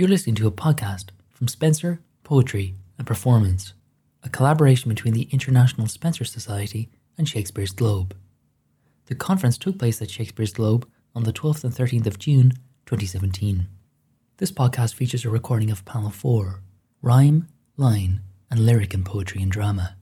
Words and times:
You're 0.00 0.08
listening 0.08 0.36
to 0.36 0.46
a 0.46 0.50
podcast 0.50 1.10
from 1.28 1.46
Spenser 1.46 2.00
Poetry 2.24 2.74
and 2.96 3.06
Performance, 3.06 3.74
a 4.22 4.30
collaboration 4.30 4.88
between 4.88 5.12
the 5.12 5.28
International 5.30 5.86
Spenser 5.86 6.24
Society 6.24 6.88
and 7.18 7.28
Shakespeare's 7.28 7.72
Globe. 7.72 8.16
The 9.08 9.14
conference 9.14 9.58
took 9.58 9.78
place 9.78 10.00
at 10.00 10.10
Shakespeare's 10.10 10.54
Globe 10.54 10.88
on 11.14 11.24
the 11.24 11.34
12th 11.34 11.64
and 11.64 11.74
13th 11.74 12.06
of 12.06 12.18
June 12.18 12.52
2017. 12.86 13.68
This 14.38 14.50
podcast 14.50 14.94
features 14.94 15.26
a 15.26 15.28
recording 15.28 15.70
of 15.70 15.84
Panel 15.84 16.08
4 16.08 16.62
Rhyme, 17.02 17.48
Line, 17.76 18.22
and 18.50 18.60
Lyric 18.60 18.94
in 18.94 19.04
Poetry 19.04 19.42
and 19.42 19.52
Drama. 19.52 19.96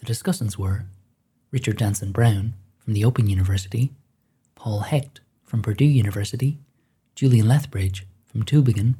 The 0.00 0.04
discussants 0.12 0.58
were 0.58 0.84
Richard 1.50 1.78
Danson 1.78 2.12
Brown 2.12 2.52
from 2.76 2.92
the 2.92 3.06
Open 3.06 3.26
University, 3.26 3.94
Paul 4.54 4.80
Hecht 4.80 5.22
from 5.44 5.62
Purdue 5.62 5.86
University, 5.86 6.58
Julian 7.14 7.48
Lethbridge 7.48 8.06
from 8.28 8.44
Tübingen, 8.44 8.94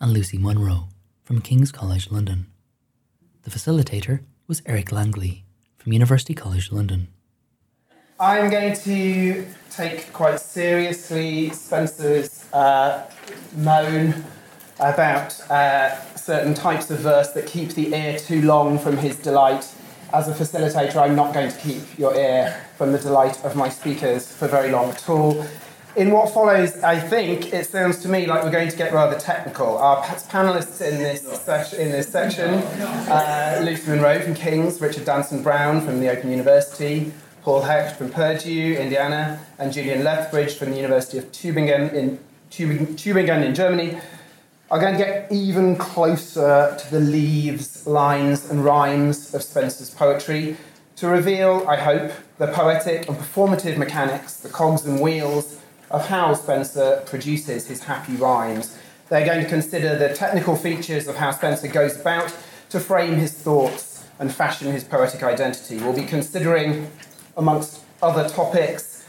and 0.00 0.12
Lucy 0.12 0.38
Munro 0.38 0.88
from 1.22 1.40
King's 1.40 1.70
College 1.70 2.10
London. 2.10 2.46
The 3.42 3.50
facilitator 3.50 4.20
was 4.46 4.62
Eric 4.66 4.92
Langley 4.92 5.44
from 5.76 5.92
University 5.92 6.34
College 6.34 6.72
London. 6.72 7.08
I'm 8.18 8.50
going 8.50 8.74
to 8.74 9.46
take 9.70 10.12
quite 10.12 10.40
seriously 10.40 11.50
Spenser's 11.50 12.52
uh, 12.52 13.10
moan 13.56 14.24
about 14.78 15.38
uh, 15.50 15.98
certain 16.16 16.54
types 16.54 16.90
of 16.90 16.98
verse 16.98 17.32
that 17.32 17.46
keep 17.46 17.70
the 17.70 17.94
ear 17.94 18.18
too 18.18 18.42
long 18.42 18.78
from 18.78 18.96
his 18.96 19.16
delight. 19.16 19.72
As 20.12 20.28
a 20.28 20.32
facilitator, 20.32 20.96
I'm 20.96 21.14
not 21.14 21.32
going 21.32 21.50
to 21.50 21.58
keep 21.58 21.98
your 21.98 22.14
ear 22.14 22.66
from 22.76 22.92
the 22.92 22.98
delight 22.98 23.42
of 23.44 23.56
my 23.56 23.68
speakers 23.68 24.30
for 24.30 24.48
very 24.48 24.70
long 24.70 24.90
at 24.90 25.08
all. 25.08 25.46
In 25.96 26.12
what 26.12 26.32
follows, 26.32 26.80
I 26.84 27.00
think 27.00 27.52
it 27.52 27.66
sounds 27.66 27.98
to 28.02 28.08
me 28.08 28.26
like 28.26 28.44
we're 28.44 28.52
going 28.52 28.68
to 28.68 28.76
get 28.76 28.92
rather 28.92 29.18
technical. 29.18 29.76
Our 29.76 30.04
panelists 30.04 30.80
in 30.80 30.98
this, 30.98 31.24
in 31.72 31.90
this 31.90 32.08
section 32.08 32.54
uh, 33.10 33.60
Lucy 33.64 33.90
Munro 33.90 34.20
from 34.20 34.34
King's, 34.34 34.80
Richard 34.80 35.04
Danson 35.04 35.42
Brown 35.42 35.80
from 35.80 35.98
the 35.98 36.08
Open 36.08 36.30
University, 36.30 37.12
Paul 37.42 37.62
Hecht 37.62 37.96
from 37.96 38.10
Purdue, 38.10 38.76
Indiana, 38.78 39.44
and 39.58 39.72
Julian 39.72 40.04
Lethbridge 40.04 40.56
from 40.56 40.70
the 40.70 40.76
University 40.76 41.18
of 41.18 41.32
Tübingen 41.32 41.92
in, 41.92 42.20
Tübingen, 42.52 42.94
Tübingen 42.94 43.44
in 43.44 43.52
Germany 43.52 43.98
are 44.70 44.78
going 44.78 44.96
to 44.96 45.04
get 45.04 45.32
even 45.32 45.74
closer 45.74 46.76
to 46.78 46.90
the 46.92 47.00
leaves, 47.00 47.84
lines, 47.88 48.48
and 48.48 48.64
rhymes 48.64 49.34
of 49.34 49.42
Spenser's 49.42 49.90
poetry 49.90 50.56
to 50.94 51.08
reveal, 51.08 51.66
I 51.66 51.74
hope, 51.74 52.12
the 52.38 52.46
poetic 52.46 53.08
and 53.08 53.16
performative 53.16 53.76
mechanics, 53.76 54.36
the 54.36 54.48
cogs 54.48 54.86
and 54.86 55.00
wheels 55.00 55.59
of 55.90 56.06
how 56.06 56.34
Spenser 56.34 57.04
produces 57.06 57.66
his 57.66 57.82
happy 57.82 58.14
rhymes. 58.14 58.78
They're 59.08 59.26
going 59.26 59.42
to 59.42 59.48
consider 59.48 59.98
the 59.98 60.14
technical 60.14 60.56
features 60.56 61.08
of 61.08 61.16
how 61.16 61.32
Spenser 61.32 61.68
goes 61.72 62.00
about 62.00 62.34
to 62.68 62.78
frame 62.78 63.16
his 63.16 63.32
thoughts 63.32 64.06
and 64.20 64.32
fashion 64.32 64.70
his 64.70 64.84
poetic 64.84 65.22
identity. 65.22 65.78
We'll 65.78 65.92
be 65.92 66.04
considering, 66.04 66.90
amongst 67.36 67.82
other 68.02 68.28
topics, 68.28 69.08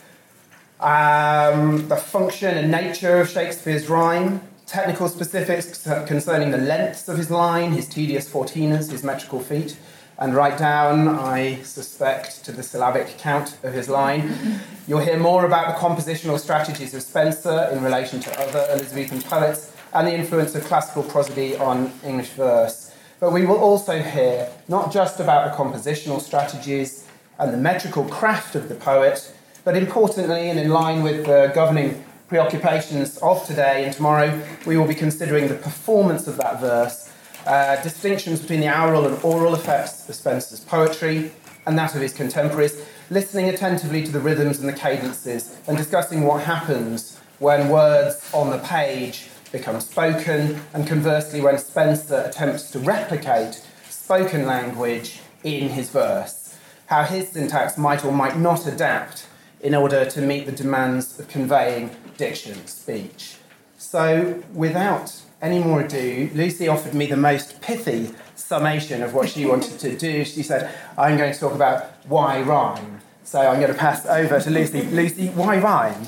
um, 0.79 1.87
the 1.87 1.97
function 1.97 2.57
and 2.57 2.71
nature 2.71 3.21
of 3.21 3.29
Shakespeare's 3.29 3.87
rhyme, 3.87 4.41
technical 4.65 5.07
specifics 5.09 5.87
concerning 6.07 6.49
the 6.49 6.57
lengths 6.57 7.07
of 7.07 7.17
his 7.17 7.29
line, 7.29 7.73
his 7.73 7.87
tedious 7.87 8.27
fourteeners, 8.27 8.89
his 8.89 9.03
metrical 9.03 9.41
feet, 9.41 9.77
and 10.22 10.36
write 10.36 10.55
down, 10.55 11.09
I 11.09 11.64
suspect, 11.64 12.45
to 12.45 12.52
the 12.52 12.61
syllabic 12.61 13.17
count 13.17 13.58
of 13.64 13.73
his 13.73 13.89
line. 13.89 14.59
You'll 14.88 15.00
hear 15.00 15.17
more 15.17 15.47
about 15.47 15.73
the 15.73 15.83
compositional 15.83 16.39
strategies 16.39 16.94
of 16.94 17.02
Spenser 17.02 17.69
in 17.72 17.83
relation 17.83 18.19
to 18.19 18.39
other 18.39 18.64
Elizabethan 18.69 19.23
poets 19.23 19.75
and 19.94 20.08
the 20.08 20.14
influence 20.14 20.53
of 20.53 20.64
classical 20.66 21.02
prosody 21.02 21.58
on 21.58 21.92
English 22.05 22.30
verse. 22.30 22.94
But 23.19 23.33
we 23.33 23.47
will 23.47 23.58
also 23.58 23.99
hear 23.99 24.47
not 24.67 24.94
just 24.94 25.19
about 25.19 25.49
the 25.49 25.58
compositional 25.58 26.22
strategies 26.22 27.08
and 27.39 27.52
the 27.52 27.58
metrical 27.58 28.05
craft 28.05 28.53
of 28.53 28.70
the 28.70 28.76
poet, 28.76 29.36
but 29.64 29.76
importantly, 29.76 30.52
and 30.52 30.59
in 30.59 30.70
line 30.70 31.02
with 31.02 31.26
the 31.26 31.52
governing 31.55 32.03
preoccupations 32.27 33.17
of 33.17 33.43
today 33.48 33.86
and 33.86 33.93
tomorrow, 33.93 34.39
we 34.67 34.77
will 34.77 34.88
be 34.88 34.95
considering 34.95 35.48
the 35.48 35.55
performance 35.55 36.27
of 36.27 36.38
that 36.38 36.61
verse 36.61 37.11
uh, 37.45 37.81
distinctions 37.81 38.41
between 38.41 38.61
the 38.61 38.69
aural 38.69 39.07
and 39.07 39.21
oral 39.23 39.55
effects 39.55 40.07
of 40.07 40.15
Spenser's 40.15 40.59
poetry 40.59 41.31
and 41.65 41.77
that 41.77 41.95
of 41.95 42.02
his 42.02 42.13
contemporaries, 42.13 42.83
listening 43.09 43.49
attentively 43.49 44.03
to 44.03 44.11
the 44.11 44.19
rhythms 44.19 44.59
and 44.59 44.67
the 44.67 44.73
cadences, 44.73 45.57
and 45.67 45.77
discussing 45.77 46.23
what 46.23 46.43
happens 46.43 47.19
when 47.39 47.69
words 47.69 48.29
on 48.33 48.49
the 48.49 48.57
page 48.59 49.29
become 49.52 49.81
spoken, 49.81 50.59
and 50.73 50.87
conversely, 50.87 51.41
when 51.41 51.55
Spenser 51.57 52.27
attempts 52.27 52.71
to 52.71 52.79
replicate 52.79 53.65
spoken 53.89 54.45
language 54.45 55.19
in 55.43 55.69
his 55.69 55.89
verse, 55.89 56.58
how 56.87 57.03
his 57.03 57.29
syntax 57.29 57.77
might 57.77 58.05
or 58.05 58.11
might 58.11 58.37
not 58.37 58.65
adapt 58.65 59.27
in 59.61 59.75
order 59.75 60.05
to 60.05 60.21
meet 60.21 60.45
the 60.45 60.52
demands 60.52 61.19
of 61.19 61.27
conveying 61.27 61.91
diction, 62.17 62.65
speech. 62.65 63.35
So, 63.77 64.41
without 64.53 65.21
any 65.41 65.59
more 65.59 65.81
ado, 65.81 66.29
Lucy 66.33 66.67
offered 66.67 66.93
me 66.93 67.07
the 67.07 67.17
most 67.17 67.61
pithy 67.61 68.11
summation 68.35 69.02
of 69.02 69.13
what 69.13 69.29
she 69.29 69.45
wanted 69.45 69.79
to 69.79 69.97
do. 69.97 70.23
She 70.23 70.43
said, 70.43 70.73
I'm 70.97 71.17
going 71.17 71.33
to 71.33 71.39
talk 71.39 71.53
about 71.53 71.85
why 72.07 72.41
rhyme. 72.41 73.02
So 73.23 73.39
I'm 73.39 73.59
going 73.59 73.71
to 73.71 73.77
pass 73.77 74.05
over 74.05 74.39
to 74.39 74.49
Lucy. 74.49 74.83
Lucy, 74.83 75.29
why 75.29 75.57
rhyme? 75.57 76.05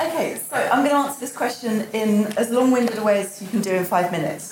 Okay, 0.00 0.38
so 0.50 0.56
I'm 0.56 0.84
going 0.84 0.90
to 0.90 0.96
answer 0.96 1.20
this 1.20 1.34
question 1.34 1.86
in 1.92 2.26
as 2.36 2.50
long 2.50 2.72
winded 2.72 2.98
a 2.98 3.02
way 3.02 3.20
as 3.20 3.40
you 3.40 3.48
can 3.48 3.62
do 3.62 3.72
in 3.72 3.84
five 3.84 4.10
minutes. 4.10 4.44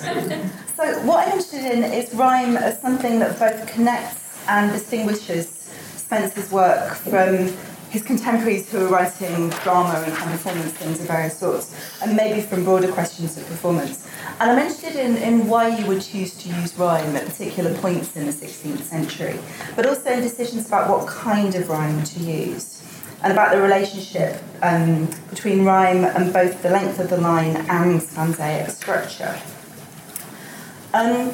so, 0.76 1.00
what 1.04 1.26
I'm 1.26 1.32
interested 1.32 1.64
in 1.64 1.82
is 1.82 2.14
rhyme 2.14 2.56
as 2.56 2.80
something 2.80 3.18
that 3.18 3.38
both 3.38 3.66
connects 3.66 4.40
and 4.48 4.70
distinguishes 4.70 5.68
Spenser's 5.96 6.50
work 6.52 6.94
from 6.94 7.52
his 7.92 8.02
contemporaries 8.02 8.72
who 8.72 8.78
are 8.78 8.88
writing 8.88 9.50
drama 9.62 10.02
and 10.06 10.14
performance 10.14 10.72
things 10.72 10.98
of 10.98 11.06
various 11.06 11.38
sorts, 11.38 11.76
and 12.00 12.16
maybe 12.16 12.40
from 12.40 12.64
broader 12.64 12.90
questions 12.90 13.36
of 13.36 13.46
performance. 13.46 14.08
And 14.40 14.50
I'm 14.50 14.58
interested 14.58 14.96
in, 14.96 15.18
in 15.18 15.46
why 15.46 15.76
you 15.76 15.86
would 15.86 16.00
choose 16.00 16.34
to 16.38 16.48
use 16.48 16.74
rhyme 16.78 17.14
at 17.14 17.26
particular 17.26 17.74
points 17.74 18.16
in 18.16 18.24
the 18.24 18.32
16th 18.32 18.80
century, 18.80 19.38
but 19.76 19.84
also 19.84 20.10
in 20.10 20.22
decisions 20.22 20.66
about 20.66 20.88
what 20.88 21.06
kind 21.06 21.54
of 21.54 21.68
rhyme 21.68 22.02
to 22.02 22.20
use, 22.20 22.82
and 23.22 23.30
about 23.30 23.52
the 23.52 23.60
relationship 23.60 24.42
um, 24.62 25.06
between 25.28 25.62
rhyme 25.62 26.06
and 26.06 26.32
both 26.32 26.62
the 26.62 26.70
length 26.70 26.98
of 26.98 27.10
the 27.10 27.18
line 27.18 27.56
and 27.68 28.00
stanzaic 28.00 28.70
structure. 28.70 29.38
Um, 30.94 31.30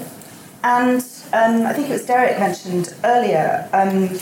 and 0.64 1.00
um, 1.32 1.66
I 1.66 1.72
think 1.72 1.88
it 1.88 1.92
was 1.92 2.04
Derek 2.04 2.40
mentioned 2.40 2.94
earlier 3.04 3.68
um, 3.72 4.18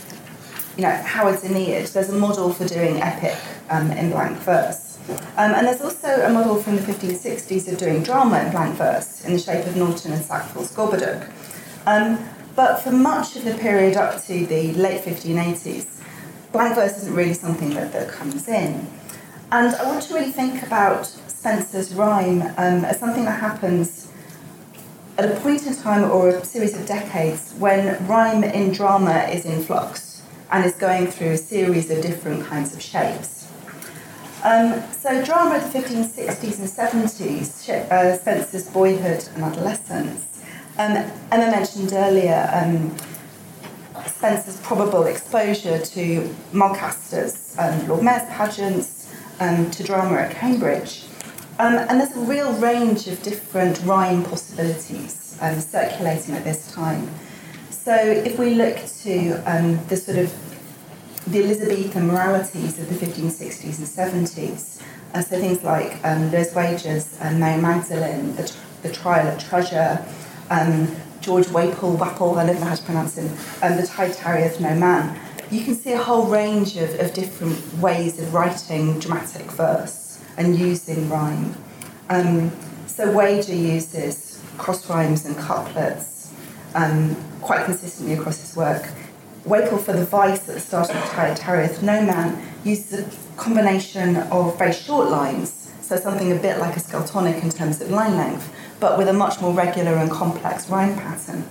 you 0.76 0.82
know, 0.82 0.90
Howard's 0.90 1.42
Aeneid, 1.42 1.86
there's 1.86 2.10
a 2.10 2.18
model 2.18 2.52
for 2.52 2.66
doing 2.66 3.00
epic 3.00 3.36
um, 3.70 3.90
in 3.92 4.10
blank 4.10 4.38
verse. 4.38 4.98
Um, 5.36 5.54
and 5.54 5.66
there's 5.66 5.80
also 5.80 6.08
a 6.08 6.28
model 6.28 6.60
from 6.60 6.76
the 6.76 6.82
1560s 6.82 7.72
of 7.72 7.78
doing 7.78 8.02
drama 8.02 8.40
in 8.40 8.50
blank 8.50 8.76
verse 8.76 9.24
in 9.24 9.32
the 9.32 9.38
shape 9.38 9.66
of 9.66 9.76
Norton 9.76 10.12
and 10.12 10.22
Sackville's 10.22 10.74
Gorboduc. 10.74 11.30
Um, 11.86 12.18
but 12.54 12.82
for 12.82 12.90
much 12.90 13.36
of 13.36 13.44
the 13.44 13.54
period 13.54 13.96
up 13.96 14.22
to 14.24 14.46
the 14.46 14.72
late 14.74 15.02
1580s, 15.02 16.02
blank 16.52 16.74
verse 16.74 16.98
isn't 16.98 17.14
really 17.14 17.34
something 17.34 17.70
that, 17.70 17.92
that 17.92 18.08
comes 18.08 18.48
in. 18.48 18.86
And 19.52 19.74
I 19.76 19.84
want 19.84 20.02
to 20.04 20.14
really 20.14 20.32
think 20.32 20.62
about 20.62 21.04
Spenser's 21.04 21.94
rhyme 21.94 22.42
um, 22.42 22.84
as 22.84 22.98
something 22.98 23.24
that 23.24 23.40
happens 23.40 24.10
at 25.16 25.30
a 25.30 25.40
point 25.40 25.66
in 25.66 25.74
time 25.74 26.10
or 26.10 26.28
a 26.28 26.44
series 26.44 26.76
of 26.76 26.84
decades 26.86 27.54
when 27.58 28.04
rhyme 28.06 28.44
in 28.44 28.72
drama 28.72 29.28
is 29.32 29.46
in 29.46 29.62
flux 29.62 30.05
and 30.50 30.64
is 30.64 30.74
going 30.74 31.06
through 31.08 31.32
a 31.32 31.36
series 31.36 31.90
of 31.90 32.02
different 32.02 32.44
kinds 32.46 32.74
of 32.74 32.82
shapes. 32.82 33.50
Um, 34.44 34.82
so, 34.92 35.24
drama 35.24 35.56
of 35.56 35.72
the 35.72 35.78
1560s 35.78 36.58
and 36.60 36.68
70s, 36.68 37.68
uh, 37.90 38.16
Spenser's 38.16 38.68
boyhood 38.68 39.28
and 39.34 39.44
adolescence. 39.44 40.42
Um, 40.78 40.92
Emma 41.32 41.50
mentioned 41.50 41.92
earlier 41.92 42.48
um, 42.52 42.94
Spenser's 44.06 44.60
probable 44.60 45.04
exposure 45.04 45.78
to 45.78 46.34
Mulcaster's 46.52 47.56
um, 47.58 47.88
Lord 47.88 48.02
Mayor's 48.02 48.28
pageants, 48.28 48.96
um, 49.40 49.70
to 49.70 49.82
drama 49.82 50.16
at 50.16 50.32
Cambridge. 50.32 51.04
Um, 51.58 51.74
and 51.74 52.00
there's 52.00 52.14
a 52.16 52.20
real 52.20 52.52
range 52.54 53.08
of 53.08 53.22
different 53.22 53.82
rhyme 53.84 54.24
possibilities 54.24 55.38
um, 55.40 55.58
circulating 55.60 56.34
at 56.34 56.44
this 56.44 56.70
time. 56.72 57.08
So 57.86 57.94
if 57.94 58.36
we 58.36 58.54
look 58.54 58.78
to 59.04 59.30
um, 59.46 59.78
the 59.86 59.96
sort 59.96 60.18
of 60.18 60.34
the 61.28 61.38
Elizabethan 61.38 62.08
moralities 62.08 62.80
of 62.80 62.88
the 62.88 62.96
1560s 62.96 63.78
and 63.78 64.26
70s, 64.26 64.82
uh, 65.14 65.22
so 65.22 65.38
things 65.38 65.62
like 65.62 66.04
um, 66.04 66.32
Lewis 66.32 66.52
Wager's 66.52 67.16
and 67.20 67.38
Mary 67.38 67.62
Magdalene, 67.62 68.34
the, 68.34 68.52
the 68.82 68.90
Trial 68.92 69.28
at 69.28 69.38
Treasure, 69.38 70.04
um, 70.50 70.96
George 71.20 71.46
Wapel, 71.46 71.96
Wapple, 71.96 72.36
I 72.36 72.46
don't 72.46 72.58
know 72.58 72.66
how 72.66 72.74
to 72.74 72.82
pronounce 72.82 73.18
him, 73.18 73.30
and 73.62 73.78
the 73.78 73.86
Tide 73.86 74.14
Tarrieth 74.14 74.60
No 74.60 74.74
Man, 74.74 75.16
you 75.52 75.64
can 75.64 75.76
see 75.76 75.92
a 75.92 76.02
whole 76.02 76.26
range 76.26 76.76
of, 76.76 76.92
of 76.98 77.14
different 77.14 77.72
ways 77.74 78.18
of 78.18 78.34
writing 78.34 78.98
dramatic 78.98 79.48
verse 79.52 80.20
and 80.36 80.58
using 80.58 81.08
rhyme. 81.08 81.54
Um, 82.08 82.50
so 82.88 83.12
Wager 83.12 83.54
uses 83.54 84.42
cross 84.58 84.90
rhymes 84.90 85.24
and 85.24 85.36
couplets 85.36 86.15
um, 86.76 87.16
quite 87.40 87.64
consistently 87.64 88.14
across 88.14 88.40
his 88.40 88.54
work. 88.54 88.88
Wakeful 89.44 89.78
for 89.78 89.92
the 89.92 90.04
vice 90.04 90.48
at 90.48 90.54
the 90.54 90.60
start 90.60 90.90
of 90.90 90.96
the 90.96 91.34
Tarrieth 91.34 91.82
No 91.82 92.02
Man 92.02 92.40
uses 92.64 93.00
a 93.00 93.36
combination 93.36 94.16
of 94.16 94.58
very 94.58 94.72
short 94.72 95.08
lines, 95.08 95.72
so 95.80 95.96
something 95.96 96.32
a 96.32 96.36
bit 96.36 96.58
like 96.58 96.76
a 96.76 96.80
skeltonic 96.80 97.42
in 97.42 97.50
terms 97.50 97.80
of 97.80 97.90
line 97.90 98.16
length, 98.16 98.52
but 98.80 98.98
with 98.98 99.08
a 99.08 99.12
much 99.12 99.40
more 99.40 99.54
regular 99.54 99.94
and 99.94 100.10
complex 100.10 100.68
rhyme 100.68 100.96
pattern. 100.96 101.48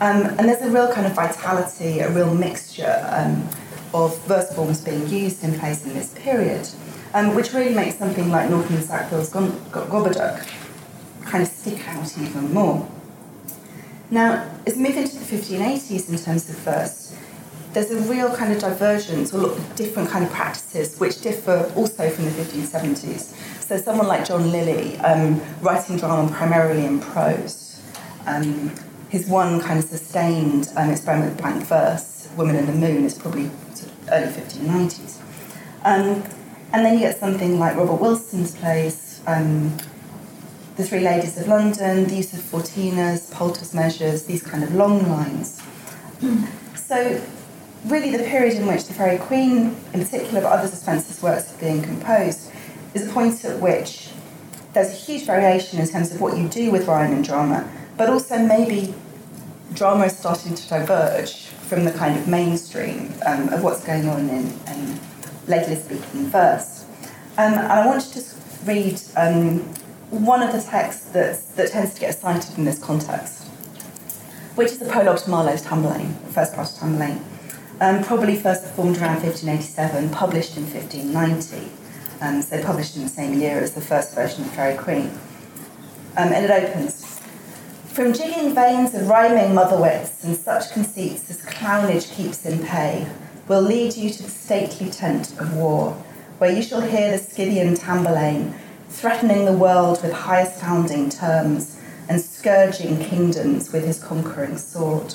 Um, 0.00 0.26
and 0.38 0.48
there's 0.48 0.62
a 0.62 0.70
real 0.70 0.92
kind 0.92 1.06
of 1.06 1.14
vitality, 1.14 2.00
a 2.00 2.10
real 2.10 2.34
mixture 2.34 3.04
um, 3.10 3.48
of 3.92 4.16
verse 4.26 4.52
forms 4.54 4.80
being 4.80 5.06
used 5.08 5.44
in 5.44 5.58
plays 5.58 5.84
in 5.84 5.92
this 5.94 6.14
period, 6.14 6.68
um, 7.14 7.34
which 7.34 7.52
really 7.52 7.74
makes 7.74 7.96
something 7.96 8.30
like 8.30 8.50
Norton 8.50 8.80
Sackville's 8.82 9.30
Gorboduc 9.30 10.48
kind 11.24 11.42
of 11.42 11.48
stick 11.48 11.86
out 11.88 12.16
even 12.18 12.52
more. 12.52 12.88
Now, 14.10 14.50
as 14.66 14.76
we 14.76 14.82
move 14.82 14.96
into 14.96 15.16
the 15.16 15.24
1580s 15.24 16.08
in 16.08 16.18
terms 16.18 16.48
of 16.50 16.56
verse, 16.58 17.16
there's 17.72 17.90
a 17.90 18.00
real 18.02 18.34
kind 18.34 18.52
of 18.52 18.60
divergence 18.60 19.34
or 19.34 19.58
different 19.74 20.08
kind 20.08 20.24
of 20.24 20.30
practices 20.30 20.98
which 21.00 21.20
differ 21.20 21.70
also 21.74 22.08
from 22.08 22.24
the 22.24 22.30
1570s. 22.30 23.34
So 23.60 23.76
someone 23.76 24.06
like 24.06 24.24
John 24.24 24.52
Lyly, 24.52 24.96
um, 24.98 25.40
writing 25.60 25.96
drama 25.96 26.30
primarily 26.30 26.84
in 26.84 27.00
prose, 27.00 27.82
um, 28.26 28.72
his 29.08 29.26
one 29.26 29.60
kind 29.60 29.78
of 29.78 29.84
sustained 29.84 30.68
um, 30.76 30.90
experiment 30.90 31.32
with 31.32 31.40
blank 31.40 31.64
verse, 31.64 32.28
Woman 32.36 32.56
in 32.56 32.66
the 32.66 32.72
Moon, 32.72 33.04
is 33.04 33.18
probably 33.18 33.50
sort 33.74 33.90
of 33.90 34.08
early 34.10 34.32
1590s. 34.32 35.20
Um, 35.84 36.22
and 36.72 36.84
then 36.84 36.94
you 36.94 37.00
get 37.00 37.18
something 37.18 37.58
like 37.58 37.76
Robert 37.76 38.00
Wilson's 38.00 38.54
plays, 38.54 39.20
um, 39.26 39.76
The 40.76 40.82
Three 40.82 41.00
Ladies 41.00 41.38
of 41.38 41.46
London, 41.46 42.08
the 42.08 42.16
use 42.16 42.32
of 42.32 42.40
fourteeners, 42.40 43.30
Poulter's 43.30 43.74
measures, 43.74 44.24
these 44.24 44.42
kind 44.42 44.64
of 44.64 44.74
long 44.74 45.08
lines. 45.08 45.62
So 46.74 47.20
really 47.86 48.10
the 48.16 48.24
period 48.24 48.54
in 48.54 48.66
which 48.66 48.86
the 48.86 48.94
Faerie 48.94 49.18
Queene, 49.18 49.76
in 49.92 50.00
particular, 50.00 50.40
but 50.40 50.50
others 50.50 50.72
of 50.72 50.80
Spenser's 50.80 51.22
works 51.22 51.54
are 51.54 51.60
being 51.60 51.80
composed, 51.80 52.50
is 52.92 53.08
a 53.08 53.12
point 53.12 53.44
at 53.44 53.60
which 53.60 54.10
there's 54.72 54.88
a 54.88 54.96
huge 54.96 55.26
variation 55.26 55.78
in 55.78 55.86
terms 55.86 56.12
of 56.12 56.20
what 56.20 56.36
you 56.36 56.48
do 56.48 56.72
with 56.72 56.88
rhyme 56.88 57.12
and 57.12 57.24
drama, 57.24 57.70
but 57.96 58.10
also 58.10 58.36
maybe 58.36 58.92
drama 59.74 60.06
is 60.06 60.18
starting 60.18 60.56
to 60.56 60.68
diverge 60.68 61.46
from 61.68 61.84
the 61.84 61.92
kind 61.92 62.18
of 62.18 62.26
mainstream 62.26 63.14
um, 63.26 63.48
of 63.50 63.62
what's 63.62 63.84
going 63.84 64.08
on 64.08 64.28
in, 64.28 64.46
in 64.66 65.00
late 65.46 65.66
Elizabethan 65.68 66.26
verse. 66.26 66.84
Um, 67.38 67.54
and 67.54 67.72
I 67.72 67.86
wanted 67.86 68.08
to 68.08 68.14
just 68.14 68.36
read 68.66 69.00
um, 69.16 69.72
one 70.10 70.42
of 70.42 70.52
the 70.52 70.60
texts 70.60 71.10
that, 71.10 71.40
that 71.56 71.70
tends 71.70 71.94
to 71.94 72.00
get 72.00 72.14
cited 72.18 72.56
in 72.58 72.64
this 72.64 72.82
context, 72.82 73.48
which 74.54 74.72
is 74.72 74.78
the 74.78 74.86
prologue 74.86 75.18
to 75.18 75.30
Marlowe's 75.30 75.62
Tamburlaine, 75.62 76.20
the 76.26 76.32
first 76.32 76.54
part 76.54 76.70
of 76.70 76.76
Tamburlaine 76.76 77.22
um, 77.80 78.02
probably 78.04 78.36
first 78.36 78.62
performed 78.62 78.98
around 78.98 79.22
1587, 79.22 80.10
published 80.10 80.56
in 80.56 80.62
1590, 80.64 81.70
um, 82.20 82.42
so 82.42 82.62
published 82.62 82.96
in 82.96 83.02
the 83.02 83.08
same 83.08 83.38
year 83.38 83.58
as 83.58 83.74
the 83.74 83.80
first 83.80 84.14
version 84.14 84.44
of 84.44 84.50
Faerie 84.52 84.76
Queene. 84.76 85.10
Um, 86.16 86.32
and 86.32 86.44
it 86.44 86.50
opens 86.50 87.20
From 87.86 88.12
jigging 88.12 88.54
veins 88.54 88.94
of 88.94 89.08
rhyming 89.08 89.54
mother 89.54 89.80
wits 89.80 90.24
and 90.24 90.36
such 90.36 90.72
conceits 90.72 91.28
as 91.30 91.42
clownage 91.42 92.14
keeps 92.14 92.46
in 92.46 92.64
pay, 92.64 93.06
will 93.48 93.62
lead 93.62 93.96
you 93.96 94.10
to 94.10 94.22
the 94.22 94.30
stately 94.30 94.90
tent 94.90 95.38
of 95.38 95.54
war, 95.56 95.92
where 96.38 96.54
you 96.54 96.62
shall 96.62 96.80
hear 96.80 97.10
the 97.10 97.18
Scythian 97.18 97.74
Tamburlaine 97.74 98.54
threatening 98.94 99.44
the 99.44 99.52
world 99.52 100.00
with 100.02 100.12
high 100.12 100.44
sounding 100.44 101.10
terms 101.10 101.76
and 102.08 102.20
scourging 102.20 102.98
kingdoms 102.98 103.72
with 103.72 103.84
his 103.84 104.02
conquering 104.02 104.56
sword. 104.56 105.12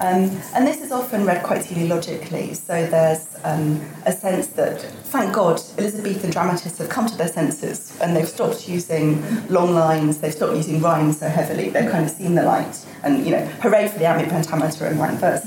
Um, 0.00 0.40
and 0.54 0.66
this 0.66 0.80
is 0.80 0.90
often 0.90 1.24
read 1.24 1.42
quite 1.42 1.62
teleologically, 1.62 2.56
so 2.56 2.86
there's 2.86 3.36
um, 3.44 3.80
a 4.06 4.12
sense 4.12 4.48
that, 4.48 4.80
thank 4.80 5.34
God, 5.34 5.60
Elizabethan 5.78 6.30
dramatists 6.30 6.78
have 6.78 6.88
come 6.88 7.06
to 7.06 7.16
their 7.16 7.28
senses 7.28 7.96
and 8.00 8.16
they've 8.16 8.28
stopped 8.28 8.68
using 8.68 9.22
long 9.48 9.74
lines, 9.74 10.18
they've 10.18 10.34
stopped 10.34 10.56
using 10.56 10.80
rhymes 10.80 11.18
so 11.18 11.28
heavily, 11.28 11.70
they've 11.70 11.90
kind 11.90 12.04
of 12.04 12.10
seen 12.10 12.34
the 12.34 12.42
light, 12.42 12.84
and, 13.02 13.24
you 13.24 13.32
know, 13.32 13.44
hooray 13.62 13.88
for 13.88 13.98
the 13.98 14.06
iambic 14.06 14.30
pentameter 14.30 14.86
and 14.86 14.98
rhyme 14.98 15.16
verse. 15.16 15.44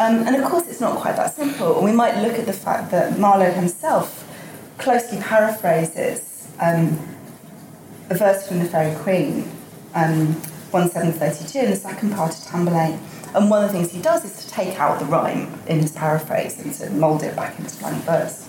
Um, 0.00 0.26
and 0.26 0.36
of 0.36 0.44
course, 0.44 0.68
it's 0.68 0.80
not 0.80 0.98
quite 0.98 1.16
that 1.16 1.34
simple, 1.34 1.82
we 1.82 1.92
might 1.92 2.20
look 2.20 2.38
at 2.38 2.46
the 2.46 2.52
fact 2.52 2.90
that 2.90 3.18
Marlowe 3.18 3.52
himself 3.52 4.28
closely 4.78 5.18
paraphrases 5.20 6.31
um, 6.62 6.98
a 8.08 8.14
verse 8.14 8.46
from 8.46 8.60
the 8.60 8.64
Faerie 8.64 8.94
Queene, 9.02 9.42
um, 9.94 10.34
1732, 10.70 11.58
in 11.58 11.70
the 11.70 11.76
second 11.76 12.14
part 12.14 12.30
of 12.30 12.38
Tamburlaine 12.44 12.98
and 13.34 13.48
one 13.48 13.64
of 13.64 13.72
the 13.72 13.78
things 13.78 13.90
he 13.90 14.00
does 14.02 14.24
is 14.24 14.44
to 14.44 14.50
take 14.50 14.78
out 14.78 14.98
the 14.98 15.06
rhyme 15.06 15.52
in 15.66 15.80
his 15.80 15.92
paraphrase 15.92 16.58
and 16.60 16.72
to 16.74 16.90
mould 16.90 17.22
it 17.22 17.34
back 17.34 17.58
into 17.58 17.78
blank 17.78 18.04
verse. 18.04 18.46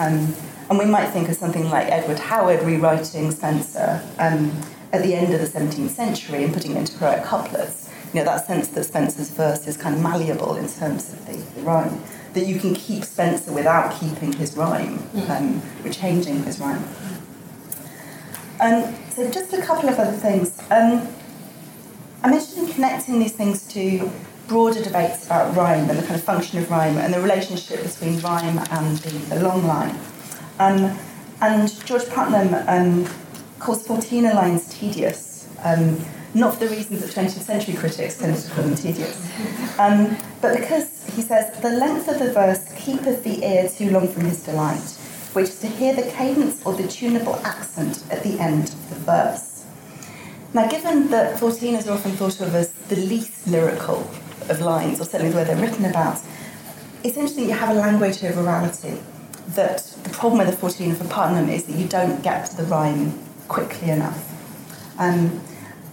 Um, 0.00 0.34
and 0.68 0.78
we 0.78 0.86
might 0.86 1.10
think 1.10 1.28
of 1.28 1.36
something 1.36 1.68
like 1.70 1.86
Edward 1.88 2.18
Howard 2.18 2.62
rewriting 2.62 3.30
Spenser 3.30 4.02
um, 4.18 4.50
at 4.92 5.02
the 5.02 5.14
end 5.14 5.32
of 5.32 5.40
the 5.40 5.46
17th 5.46 5.90
century 5.90 6.42
and 6.44 6.52
putting 6.52 6.72
it 6.72 6.78
into 6.78 6.98
heroic 6.98 7.24
couplets. 7.24 7.90
You 8.12 8.20
know, 8.20 8.24
that 8.24 8.46
sense 8.46 8.68
that 8.68 8.84
Spenser's 8.84 9.30
verse 9.30 9.66
is 9.68 9.76
kind 9.76 9.94
of 9.94 10.02
malleable 10.02 10.56
in 10.56 10.68
terms 10.68 11.12
of 11.12 11.26
the, 11.26 11.36
the 11.54 11.62
rhyme, 11.62 12.00
that 12.32 12.46
you 12.46 12.58
can 12.58 12.74
keep 12.74 13.04
Spenser 13.04 13.52
without 13.52 13.94
keeping 14.00 14.32
his 14.32 14.56
rhyme, 14.56 14.98
mm. 14.98 15.30
um, 15.30 15.62
or 15.84 15.92
changing 15.92 16.42
his 16.42 16.58
rhyme. 16.58 16.82
Um, 18.60 18.94
so 19.10 19.30
just 19.30 19.52
a 19.52 19.62
couple 19.62 19.88
of 19.88 19.98
other 19.98 20.12
things. 20.12 20.58
Um, 20.70 21.08
interested 22.24 22.68
in 22.68 22.72
connecting 22.74 23.18
these 23.18 23.32
things 23.32 23.66
to 23.68 24.10
broader 24.48 24.82
debates 24.82 25.26
about 25.26 25.56
rhyme 25.56 25.88
and 25.88 25.98
the 25.98 26.02
kind 26.02 26.14
of 26.14 26.22
function 26.22 26.58
of 26.58 26.70
rhyme 26.70 26.96
and 26.98 27.12
the 27.12 27.20
relationship 27.20 27.82
between 27.82 28.18
rhyme 28.20 28.58
and 28.70 28.98
the, 28.98 29.34
the 29.34 29.42
long 29.42 29.66
line. 29.66 29.98
Um, 30.58 30.96
and 31.40 31.84
George 31.86 32.06
Puttenham 32.08 32.54
um, 32.68 33.08
calls 33.58 33.86
14 33.86 34.24
lines 34.24 34.68
tedious, 34.68 35.48
um, 35.64 35.98
not 36.34 36.54
for 36.54 36.66
the 36.66 36.74
reasons 36.74 37.00
that 37.00 37.10
20th 37.10 37.42
century 37.42 37.74
critics 37.74 38.18
tend 38.18 38.36
to 38.36 38.50
call 38.50 38.64
them 38.64 38.74
tedious, 38.74 39.30
um, 39.78 40.16
but 40.40 40.58
because 40.58 41.04
he 41.14 41.22
says, 41.22 41.58
the 41.60 41.70
length 41.70 42.08
of 42.08 42.18
the 42.18 42.32
verse 42.32 42.72
keepeth 42.76 43.24
the 43.24 43.44
ear 43.44 43.68
too 43.68 43.90
long 43.90 44.08
from 44.08 44.24
his 44.24 44.44
delight, 44.44 44.98
which 45.34 45.48
is 45.48 45.60
to 45.60 45.66
hear 45.66 45.94
the 45.94 46.02
cadence 46.02 46.64
or 46.64 46.74
the 46.74 46.86
tunable 46.88 47.36
accent 47.44 48.04
at 48.10 48.22
the 48.22 48.38
end 48.38 48.68
of 48.68 48.90
the 48.90 48.96
verse. 48.96 49.64
Now, 50.54 50.68
given 50.68 51.08
that 51.10 51.40
14 51.40 51.74
is 51.74 51.88
often 51.88 52.12
thought 52.12 52.40
of 52.40 52.54
as 52.54 52.72
the 52.88 52.96
least 52.96 53.48
lyrical 53.48 54.08
of 54.48 54.60
lines, 54.60 55.00
or 55.00 55.04
certainly 55.04 55.32
the 55.32 55.38
way 55.38 55.44
they're 55.44 55.56
written 55.56 55.84
about, 55.84 56.20
it's 57.02 57.16
interesting 57.16 57.46
you 57.48 57.54
have 57.54 57.70
a 57.70 57.80
language 57.80 58.22
of 58.22 58.36
orality. 58.36 59.02
That 59.48 59.82
the 60.04 60.10
problem 60.10 60.38
with 60.38 60.54
the 60.54 60.56
14 60.56 60.94
for 60.94 61.04
Puttenham 61.04 61.48
is 61.48 61.64
that 61.64 61.76
you 61.76 61.86
don't 61.86 62.22
get 62.22 62.46
to 62.46 62.56
the 62.56 62.62
rhyme 62.64 63.18
quickly 63.48 63.90
enough. 63.90 64.30
Um, 64.98 65.40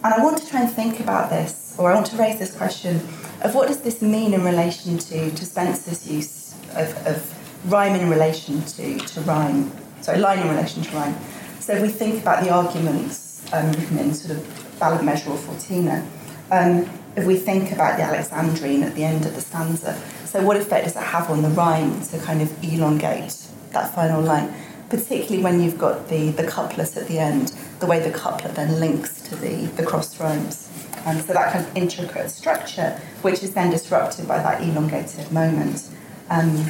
and 0.04 0.14
I 0.14 0.24
want 0.24 0.38
to 0.38 0.48
try 0.48 0.62
and 0.62 0.72
think 0.72 1.00
about 1.00 1.30
this, 1.30 1.76
or 1.78 1.92
I 1.92 1.96
want 1.96 2.08
to 2.08 2.18
raise 2.18 2.40
this 2.40 2.56
question 2.56 2.98
of 3.42 3.56
what 3.56 3.68
does 3.68 3.82
this 3.82 4.02
mean 4.02 4.34
in 4.34 4.44
relation 4.44 4.98
to, 5.00 5.32
to 5.32 5.46
Spenser's 5.46 6.10
use 6.10 6.54
of, 6.76 6.96
of 7.08 7.41
rhyme 7.66 7.96
in 7.96 8.10
relation 8.10 8.62
to, 8.64 8.98
to 9.00 9.22
rhyme, 9.22 9.72
sorry, 10.02 10.20
line 10.20 10.40
in 10.40 10.50
relation 10.50 10.84
to 10.84 10.92
rhyme. 10.96 11.16
So 11.60 11.74
if 11.74 11.82
we 11.82 11.90
think 11.90 12.22
about 12.22 12.44
the 12.44 12.50
arguments 12.50 13.52
um, 13.54 13.72
written 13.72 13.98
in 14.00 14.14
sort 14.14 14.38
of 14.38 14.80
ballad 14.80 15.06
measure 15.06 15.30
or 15.30 15.38
fourteener. 15.38 16.06
Um, 16.52 16.90
if 17.16 17.26
we 17.26 17.36
think 17.36 17.72
about 17.72 17.98
the 17.98 18.04
Alexandrine 18.04 18.84
at 18.84 18.96
the 18.96 19.04
end 19.04 19.26
of 19.26 19.36
the 19.36 19.42
stanza, 19.42 20.02
so 20.26 20.44
what 20.44 20.58
effect 20.58 20.86
does 20.86 20.96
it 20.96 21.04
have 21.04 21.30
on 21.30 21.42
the 21.42 21.50
rhyme 21.50 22.02
to 22.04 22.18
kind 22.20 22.42
of 22.42 22.64
elongate 22.64 23.48
that 23.72 23.94
final 23.94 24.22
line? 24.22 24.54
Particularly 24.90 25.44
when 25.44 25.62
you've 25.62 25.78
got 25.78 26.10
the, 26.10 26.32
the 26.32 26.46
couplet 26.46 26.98
at 26.98 27.08
the 27.08 27.20
end, 27.20 27.50
the 27.80 27.86
way 27.86 28.00
the 28.00 28.12
couplet 28.12 28.56
then 28.56 28.80
links 28.80 29.22
to 29.24 29.36
the, 29.36 29.66
the 29.78 29.86
cross 29.86 30.20
rhymes. 30.20 30.70
And 31.06 31.20
um, 31.20 31.26
so 31.26 31.34
that 31.34 31.52
kind 31.54 31.66
of 31.66 31.76
intricate 31.76 32.30
structure, 32.30 33.00
which 33.22 33.44
is 33.44 33.54
then 33.54 33.72
disrupted 33.72 34.28
by 34.28 34.38
that 34.38 34.62
elongated 34.62 35.32
moment. 35.32 35.90
Um, 36.30 36.66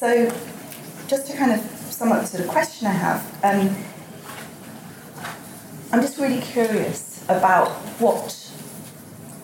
so, 0.00 0.30
just 1.08 1.26
to 1.26 1.36
kind 1.36 1.52
of 1.52 1.60
sum 1.60 2.10
up 2.10 2.22
the 2.22 2.26
sort 2.26 2.44
of 2.44 2.48
question 2.48 2.86
I 2.86 2.92
have, 2.92 3.44
um, 3.44 3.76
I'm 5.92 6.00
just 6.00 6.18
really 6.18 6.40
curious 6.40 7.22
about 7.28 7.68
what 8.00 8.30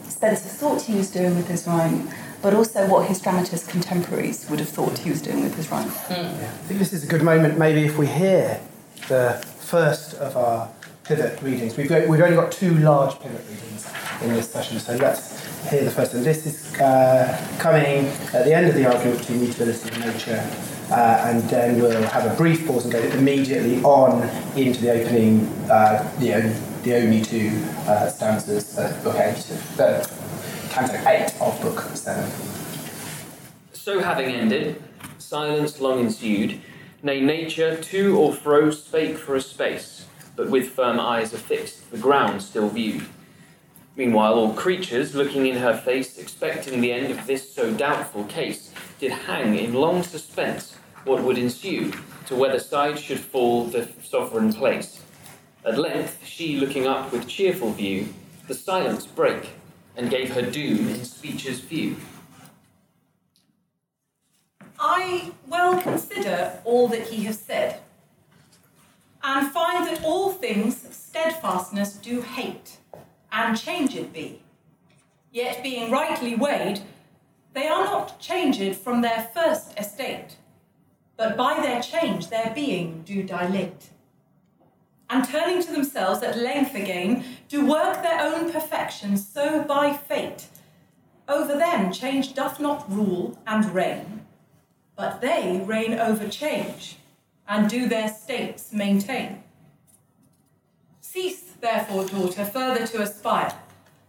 Spenser 0.09 0.49
thought 0.49 0.81
he 0.81 0.95
was 0.95 1.11
doing 1.11 1.37
with 1.37 1.47
his 1.47 1.67
rhyme, 1.67 2.09
but 2.41 2.55
also 2.55 2.89
what 2.89 3.07
his 3.07 3.21
dramatist 3.21 3.69
contemporaries 3.69 4.49
would 4.49 4.61
have 4.61 4.71
thought 4.71 4.97
he 4.97 5.11
was 5.11 5.21
doing 5.21 5.43
with 5.43 5.55
his 5.57 5.71
rhyme. 5.71 5.91
Mm. 5.91 6.17
Yeah. 6.17 6.45
I 6.45 6.67
think 6.67 6.81
this 6.81 6.95
is 6.95 7.05
a 7.05 7.07
good 7.07 7.23
moment, 7.23 7.59
maybe, 7.59 7.85
if 7.85 7.99
we 7.99 8.07
hear 8.07 8.59
the 9.09 9.45
first 9.59 10.15
of 10.15 10.39
our 10.39 10.71
pivot 11.07 11.41
readings. 11.43 11.77
We've, 11.77 11.91
we've 11.91 12.21
only 12.21 12.37
got 12.37 12.53
two 12.53 12.75
large 12.79 13.19
pivot 13.21 13.43
readings 13.49 13.87
in 14.23 14.31
this 14.31 14.51
session, 14.51 14.79
so 14.79 14.97
let's 14.97 15.45
hear 15.71 15.85
the 15.85 15.91
first. 15.91 16.15
one. 16.15 16.23
this 16.23 16.47
is 16.47 16.81
uh, 16.81 17.57
coming 17.59 18.07
at 18.35 18.45
the 18.45 18.53
end 18.53 18.67
of 18.67 18.75
the 18.75 18.87
argument 18.87 19.21
between 19.21 19.41
mutability 19.41 19.95
and 19.95 20.13
nature 20.13 20.51
uh, 20.91 21.25
and 21.27 21.43
then 21.45 21.81
we'll 21.81 22.03
have 22.09 22.31
a 22.31 22.35
brief 22.37 22.67
pause 22.67 22.85
and 22.85 22.93
go 22.93 23.01
immediately 23.19 23.83
on 23.83 24.23
into 24.57 24.81
the 24.81 24.91
opening, 24.91 25.47
uh, 25.71 26.09
the, 26.21 26.35
only, 26.35 26.55
the 26.83 26.95
only 26.95 27.23
two 27.23 27.51
uh, 27.87 28.09
stanzas 28.09 28.79
of 28.79 29.03
Book 29.03 29.17
8, 29.17 29.81
uh, 29.81 30.07
Canto 30.71 31.09
8 31.09 31.41
of 31.41 31.61
Book 31.61 31.81
7. 31.97 32.31
So 33.73 34.01
having 34.01 34.35
ended, 34.35 34.83
silence 35.19 35.81
long 35.81 36.01
ensued, 36.01 36.61
nay, 37.03 37.21
nature 37.21 37.77
to 37.77 38.19
or 38.19 38.33
fro 38.33 38.71
spake 38.71 39.19
for 39.19 39.35
a 39.35 39.41
space, 39.41 39.96
but 40.37 40.51
with 40.51 40.71
firm 40.71 41.01
eyes 41.01 41.33
affixed, 41.33 41.91
the 41.91 41.99
ground 41.99 42.43
still 42.43 42.69
viewed. 42.69 43.07
Meanwhile, 43.97 44.35
all 44.35 44.53
creatures, 44.53 45.15
looking 45.15 45.47
in 45.47 45.57
her 45.57 45.77
face, 45.77 46.19
expecting 46.19 46.81
the 46.81 46.93
end 46.93 47.11
of 47.11 47.27
this 47.27 47.53
so 47.53 47.73
doubtful 47.73 48.25
case, 48.25 48.71
did 49.01 49.11
hang 49.11 49.57
in 49.59 49.73
long 49.73 50.03
suspense 50.03 50.77
what 51.05 51.23
would 51.23 51.39
ensue, 51.39 51.93
to 52.27 52.35
whether 52.37 52.59
side 52.59 52.99
should 52.99 53.21
fall 53.21 53.65
the 53.65 53.89
sovereign 54.03 54.53
place. 54.53 55.03
At 55.65 55.79
length, 55.79 56.25
she 56.25 56.59
looking 56.59 56.87
up 56.87 57.11
with 57.11 57.27
cheerful 57.27 57.73
view, 57.73 58.09
the 58.47 58.55
silence 58.55 59.07
brake, 59.07 59.51
and 59.97 60.11
gave 60.11 60.35
her 60.35 60.43
doom 60.43 60.89
in 60.89 61.05
speeches 61.05 61.61
few. 61.61 61.97
I 64.79 65.33
well 65.47 65.81
consider 65.81 66.61
all 66.65 66.89
that 66.89 67.09
he 67.09 67.25
has 67.25 67.39
said, 67.39 67.81
and 69.27 69.51
find 69.51 69.85
that 69.89 70.05
all 70.05 70.31
things 70.31 70.87
steadfastness 70.95 71.95
do 71.95 72.23
hate, 72.23 72.77
and 73.33 73.59
changed 73.59 74.13
be. 74.13 74.41
Yet 75.33 75.65
being 75.65 75.91
rightly 75.91 76.37
weighed, 76.37 76.83
they 77.53 77.67
are 77.67 77.85
not 77.85 78.21
changed 78.21 78.77
from 78.77 79.01
their 79.01 79.29
first 79.35 79.77
estate, 79.77 80.37
but 81.17 81.37
by 81.37 81.61
their 81.61 81.83
change 81.83 82.29
their 82.29 82.53
being 82.55 83.03
do 83.05 83.25
dilate. 83.25 83.91
And 85.11 85.25
turning 85.25 85.61
to 85.63 85.73
themselves 85.73 86.23
at 86.23 86.39
length 86.39 86.77
again, 86.77 87.25
do 87.49 87.67
work 87.67 88.03
their 88.03 88.21
own 88.21 88.53
perfection, 88.53 89.17
so 89.17 89.65
by 89.65 89.93
fate. 89.93 90.47
Over 91.29 91.57
them 91.57 91.93
change 91.93 92.35
doth 92.35 92.61
not 92.61 92.91
rule 92.91 93.37
and 93.45 93.75
reign, 93.75 94.25
but 94.95 95.21
they 95.21 95.63
reign 95.67 95.95
over 95.95 96.29
change, 96.29 96.99
and 97.49 97.71
do 97.71 97.89
their 97.89 98.09
states 98.09 98.73
maintain. 98.73 99.43
Cease, 101.01 101.53
therefore, 101.61 102.05
daughter, 102.05 102.45
further 102.45 102.87
to 102.87 103.03
aspire, 103.03 103.55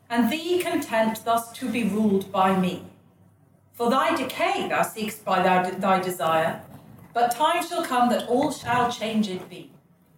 and 0.10 0.32
thee 0.32 0.60
content 0.60 1.24
thus 1.24 1.52
to 1.54 1.70
be 1.70 1.84
ruled 1.84 2.32
by 2.32 2.58
me. 2.58 2.84
For 3.74 3.90
thy 3.90 4.16
decay 4.16 4.68
thou 4.68 4.82
seek'st 4.82 5.24
by 5.24 5.44
thy, 5.44 5.70
thy 5.70 6.00
desire, 6.00 6.62
but 7.14 7.32
time 7.32 7.66
shall 7.66 7.84
come 7.84 8.10
that 8.10 8.28
all 8.28 8.52
shall 8.52 8.92
changed 8.92 9.50
be, 9.50 9.72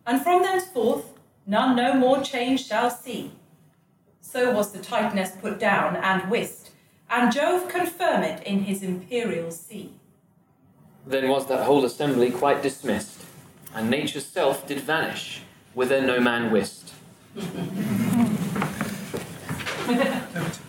and 0.06 0.22
from 0.22 0.42
thenceforth 0.42 1.14
none 1.46 1.76
no 1.76 1.94
more 1.94 2.22
change 2.22 2.66
shall 2.66 2.90
see. 2.90 3.32
So 4.22 4.54
was 4.54 4.72
the 4.72 4.80
Titaness 4.80 5.40
put 5.42 5.60
down 5.60 5.96
and 5.98 6.30
wist, 6.30 6.72
and 7.10 7.32
Jove 7.32 7.68
confirmed 7.68 8.44
in 8.44 8.60
his 8.60 8.84
imperial 8.84 9.52
see. 9.52 9.99
Then 11.10 11.28
was 11.28 11.48
that 11.48 11.66
whole 11.66 11.84
assembly 11.86 12.30
quite 12.30 12.62
dismissed, 12.62 13.26
and 13.74 13.90
nature's 13.90 14.28
self 14.28 14.68
did 14.68 14.82
vanish, 14.82 15.42
whither 15.74 16.00
no 16.02 16.20
man 16.20 16.52
wist. 16.52 16.94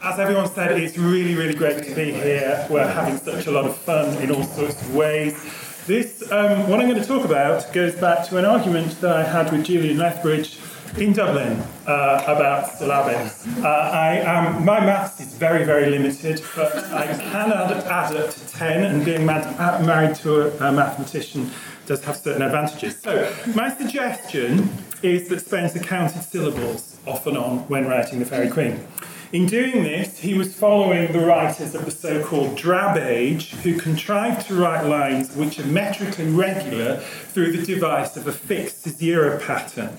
As 0.03 0.19
everyone 0.19 0.49
said, 0.49 0.81
it's 0.81 0.97
really, 0.97 1.35
really 1.35 1.53
great 1.53 1.85
to 1.85 1.95
be 1.95 2.11
here. 2.11 2.67
We're 2.71 2.91
having 2.91 3.19
such 3.19 3.49
a 3.49 3.51
lot 3.51 3.67
of 3.67 3.77
fun 3.77 4.17
in 4.23 4.31
all 4.31 4.45
sorts 4.45 4.81
of 4.81 4.95
ways. 4.95 5.35
This, 5.87 6.23
um, 6.33 6.71
what 6.71 6.81
I'm 6.81 6.89
going 6.89 7.03
to 7.03 7.07
talk 7.07 7.27
about, 7.27 7.71
goes 7.75 7.95
back 7.97 8.27
to 8.29 8.39
an 8.39 8.47
argument 8.47 8.99
that 9.03 9.15
I 9.15 9.25
had 9.25 9.53
with 9.53 9.67
Julian 9.67 9.99
Lethbridge 9.99 10.59
in 10.99 11.13
Dublin 11.13 11.63
uh, 11.87 12.25
about 12.27 12.71
syllabics. 12.71 13.47
Uh, 13.63 13.69
I 13.69 14.21
um, 14.21 14.65
my 14.65 14.81
maths 14.81 15.21
is 15.21 15.35
very, 15.35 15.65
very 15.65 15.91
limited, 15.91 16.43
but 16.57 16.77
I 16.93 17.07
can 17.07 17.21
add, 17.53 17.73
add 17.85 18.17
up 18.17 18.31
to 18.31 18.49
10, 18.49 18.85
and 18.85 19.05
being 19.05 19.25
mad, 19.25 19.85
married 19.85 20.17
to 20.17 20.43
a, 20.43 20.69
a 20.69 20.73
mathematician 20.73 21.51
does 21.87 22.05
have 22.05 22.17
certain 22.17 22.43
advantages. 22.43 22.99
So, 23.01 23.33
my 23.55 23.75
suggestion 23.75 24.69
is 25.03 25.29
that 25.29 25.41
Spenser 25.41 25.83
counted 25.83 26.23
syllables 26.23 26.99
off 27.07 27.27
and 27.27 27.37
on 27.37 27.59
when 27.69 27.87
writing 27.87 28.19
The 28.19 28.25
Faerie 28.25 28.51
Queene. 28.51 28.87
In 29.33 29.47
doing 29.47 29.85
this, 29.85 30.19
he 30.19 30.35
was 30.35 30.57
following 30.57 31.13
the 31.13 31.21
writers 31.21 31.77
of 31.77 31.85
the 31.85 31.93
so 31.93 32.23
called 32.25 32.57
drab 32.57 32.97
age 32.97 33.53
who 33.63 33.79
contrived 33.79 34.47
to 34.49 34.57
write 34.57 34.85
lines 34.85 35.37
which 35.37 35.61
are 35.61 35.67
metrically 35.67 36.29
regular 36.29 36.97
through 36.97 37.53
the 37.53 37.65
device 37.65 38.17
of 38.17 38.27
a 38.27 38.33
fixed 38.33 38.83
caesura 38.83 39.39
pattern. 39.39 39.97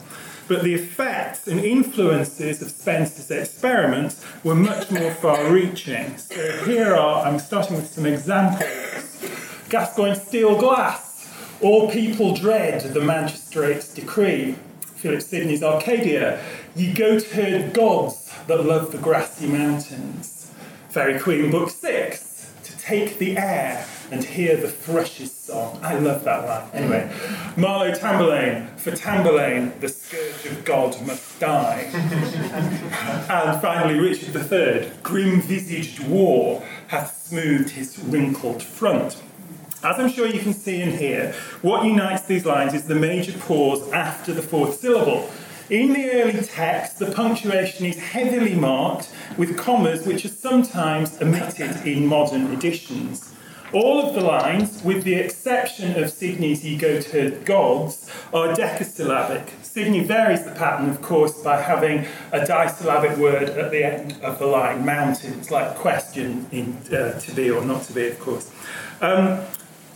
But 0.52 0.64
the 0.64 0.74
effects 0.74 1.48
and 1.48 1.62
influences 1.62 2.62
of 2.62 2.68
Spenser's 2.68 3.32
experiments 3.32 4.22
were 4.44 4.54
much 4.54 4.92
more 4.92 5.14
far 5.14 5.50
reaching. 5.50 6.18
So 6.18 6.66
here 6.66 6.94
are, 6.94 7.26
I'm 7.26 7.40
starting 7.40 7.78
with 7.78 7.88
some 7.88 8.06
examples 8.06 9.24
Gascoigne 9.70 10.16
steel 10.16 10.60
glass, 10.60 11.34
all 11.62 11.90
people 11.90 12.36
dread 12.36 12.82
the 12.82 13.00
magistrate's 13.00 13.94
decree. 13.94 14.58
Philip 14.82 15.22
Sidney's 15.22 15.64
Arcadia, 15.64 16.44
ye 16.76 16.92
goat-herd 16.92 17.74
gods 17.74 18.30
that 18.48 18.66
love 18.66 18.92
the 18.92 18.98
grassy 18.98 19.48
mountains. 19.48 20.52
Faerie 20.90 21.18
Queene, 21.18 21.50
Book 21.50 21.70
6, 21.70 22.52
to 22.66 22.78
take 22.78 23.20
the 23.20 23.38
air 23.38 23.86
and 24.12 24.24
hear 24.24 24.58
the 24.58 24.70
thrush's 24.70 25.32
song. 25.32 25.80
I 25.82 25.98
love 25.98 26.26
that 26.26 26.46
line. 26.46 26.70
Anyway, 26.74 27.12
Marlowe 27.56 27.94
Tamburlaine, 27.94 28.78
for 28.78 28.92
Tamburlaine, 28.92 29.80
the 29.80 29.88
scourge 29.88 30.46
of 30.46 30.66
God 30.66 31.02
must 31.08 31.40
die. 31.40 31.90
and 31.94 33.62
finally, 33.62 33.98
Richard 34.00 34.36
III, 34.36 34.92
grim-visaged 35.02 36.08
war 36.08 36.62
hath 36.88 37.16
smoothed 37.24 37.70
his 37.70 37.98
wrinkled 38.00 38.62
front. 38.62 39.22
As 39.84 39.98
I'm 39.98 40.10
sure 40.10 40.28
you 40.28 40.42
can 40.42 40.54
see 40.54 40.82
and 40.82 40.92
hear, 40.92 41.34
what 41.62 41.86
unites 41.86 42.24
these 42.24 42.46
lines 42.46 42.74
is 42.74 42.84
the 42.84 42.96
major 42.96 43.36
pause 43.40 43.90
after 43.92 44.34
the 44.34 44.42
fourth 44.42 44.80
syllable. 44.80 45.28
In 45.72 45.94
the 45.94 46.12
early 46.12 46.40
text, 46.44 47.00
the 47.00 47.12
punctuation 47.12 47.86
is 47.86 47.98
heavily 47.98 48.56
marked 48.56 49.10
with 49.38 49.58
commas 49.58 50.06
which 50.06 50.26
are 50.26 50.30
sometimes 50.30 51.20
omitted 51.22 51.88
in 51.88 52.06
modern 52.06 52.52
editions. 52.52 53.34
All 53.74 54.06
of 54.06 54.14
the 54.14 54.20
lines, 54.20 54.84
with 54.84 55.06
the 55.06 55.14
exception 55.14 55.98
of 56.02 56.10
Sidney's 56.10 56.66
Ye 56.66 56.78
Goat-Herd 56.78 57.46
Gods, 57.46 58.12
are 58.34 58.54
decasyllabic. 58.54 59.48
Sidney 59.64 60.04
varies 60.04 60.44
the 60.44 60.52
pattern, 60.52 60.90
of 60.90 61.02
course, 61.02 61.42
by 61.42 61.62
having 61.62 62.06
a 62.34 62.46
disyllabic 62.46 63.18
word 63.18 63.48
at 63.50 63.72
the 63.72 63.82
end 63.82 64.22
of 64.24 64.40
the 64.40 64.46
line, 64.46 64.86
mountains, 64.86 65.52
like 65.52 65.74
question 65.76 66.48
in 66.52 66.76
uh, 66.94 67.18
to 67.18 67.34
be 67.34 67.50
or 67.50 67.64
not 67.64 67.84
to 67.84 67.94
be, 67.94 68.08
of 68.08 68.20
course. 68.20 68.52
Um, 69.00 69.40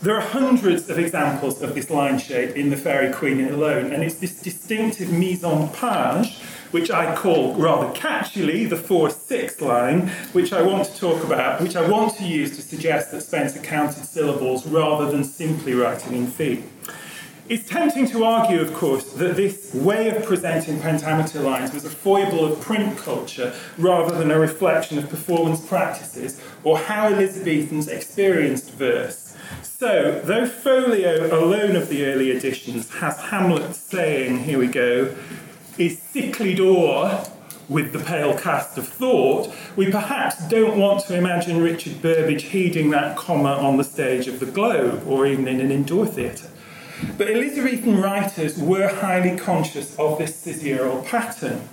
there 0.02 0.16
are 0.16 0.22
hundreds 0.22 0.90
of 0.90 0.98
examples 0.98 1.62
of 1.62 1.76
this 1.76 1.90
line 1.90 2.18
shape 2.18 2.56
in 2.56 2.70
the 2.70 2.78
Faerie 2.78 3.12
Queene 3.12 3.50
alone, 3.50 3.92
and 3.92 4.04
it's 4.04 4.16
this 4.16 4.40
distinctive 4.42 5.12
mise 5.12 5.44
en 5.44 5.68
page, 5.68 6.40
which 6.76 6.92
I 6.92 7.16
call 7.16 7.54
rather 7.54 7.88
catchily 7.98 8.70
the 8.70 8.76
4 8.76 9.10
6 9.10 9.62
line, 9.62 10.10
which 10.34 10.52
I 10.52 10.62
want 10.62 10.86
to 10.86 11.00
talk 11.00 11.24
about, 11.24 11.62
which 11.62 11.78
I 11.78 11.90
want 11.90 12.18
to 12.18 12.26
use 12.26 12.58
to 12.58 12.62
suggest 12.62 13.12
that 13.12 13.24
Spenser 13.24 13.64
counted 13.64 14.04
syllables 14.04 14.68
rather 14.68 15.10
than 15.10 15.24
simply 15.24 15.74
writing 15.74 16.18
in 16.18 16.28
feet. 16.28 16.66
It's 17.48 17.66
tempting 17.70 18.08
to 18.10 18.26
argue, 18.26 18.60
of 18.60 18.74
course, 18.74 19.14
that 19.14 19.38
this 19.38 19.74
way 19.74 20.10
of 20.10 20.26
presenting 20.26 20.82
pentameter 20.82 21.40
lines 21.40 21.74
was 21.74 21.86
a 21.86 21.90
foible 21.90 22.44
of 22.44 22.60
print 22.60 22.98
culture 22.98 23.54
rather 23.78 24.14
than 24.18 24.30
a 24.30 24.38
reflection 24.38 24.98
of 24.98 25.10
performance 25.10 25.66
practices 25.66 26.42
or 26.66 26.78
how 26.78 27.08
Elizabethans 27.08 27.88
experienced 27.88 28.72
verse. 28.72 29.38
So, 29.64 30.20
though 30.26 30.46
folio 30.46 31.28
alone 31.28 31.78
of 31.78 31.88
the 31.88 32.06
early 32.06 32.32
editions 32.32 32.94
has 32.96 33.18
Hamlet 33.22 33.76
saying, 33.76 34.40
here 34.40 34.60
we 34.60 34.68
go, 34.68 35.16
is 35.78 36.00
sicklied 36.00 36.60
o'er 36.60 37.26
with 37.68 37.94
the 37.94 38.00
pale 38.00 38.38
cast 38.38 38.78
of 38.78 38.88
thought, 38.88 39.54
we 39.76 39.90
perhaps 39.90 40.48
don't 40.48 40.78
want 40.78 41.04
to 41.06 41.18
imagine 41.18 41.62
Richard 41.62 42.02
Burbage 42.02 42.44
heeding 42.44 42.92
that 42.92 43.18
comma 43.18 43.54
on 43.54 43.78
the 43.78 43.84
stage 43.84 44.28
of 44.28 44.40
the 44.40 44.46
Globe 44.46 45.04
or 45.08 45.26
even 45.26 45.48
in 45.48 45.60
an 45.60 45.72
indoor 45.72 46.06
theatre. 46.06 46.50
But 47.18 47.30
Elizabethan 47.30 48.00
writers 48.00 48.58
were 48.58 48.88
highly 48.88 49.38
conscious 49.38 49.98
of 49.98 50.18
this 50.18 50.46
caesural 50.46 51.06
pattern. 51.06 51.68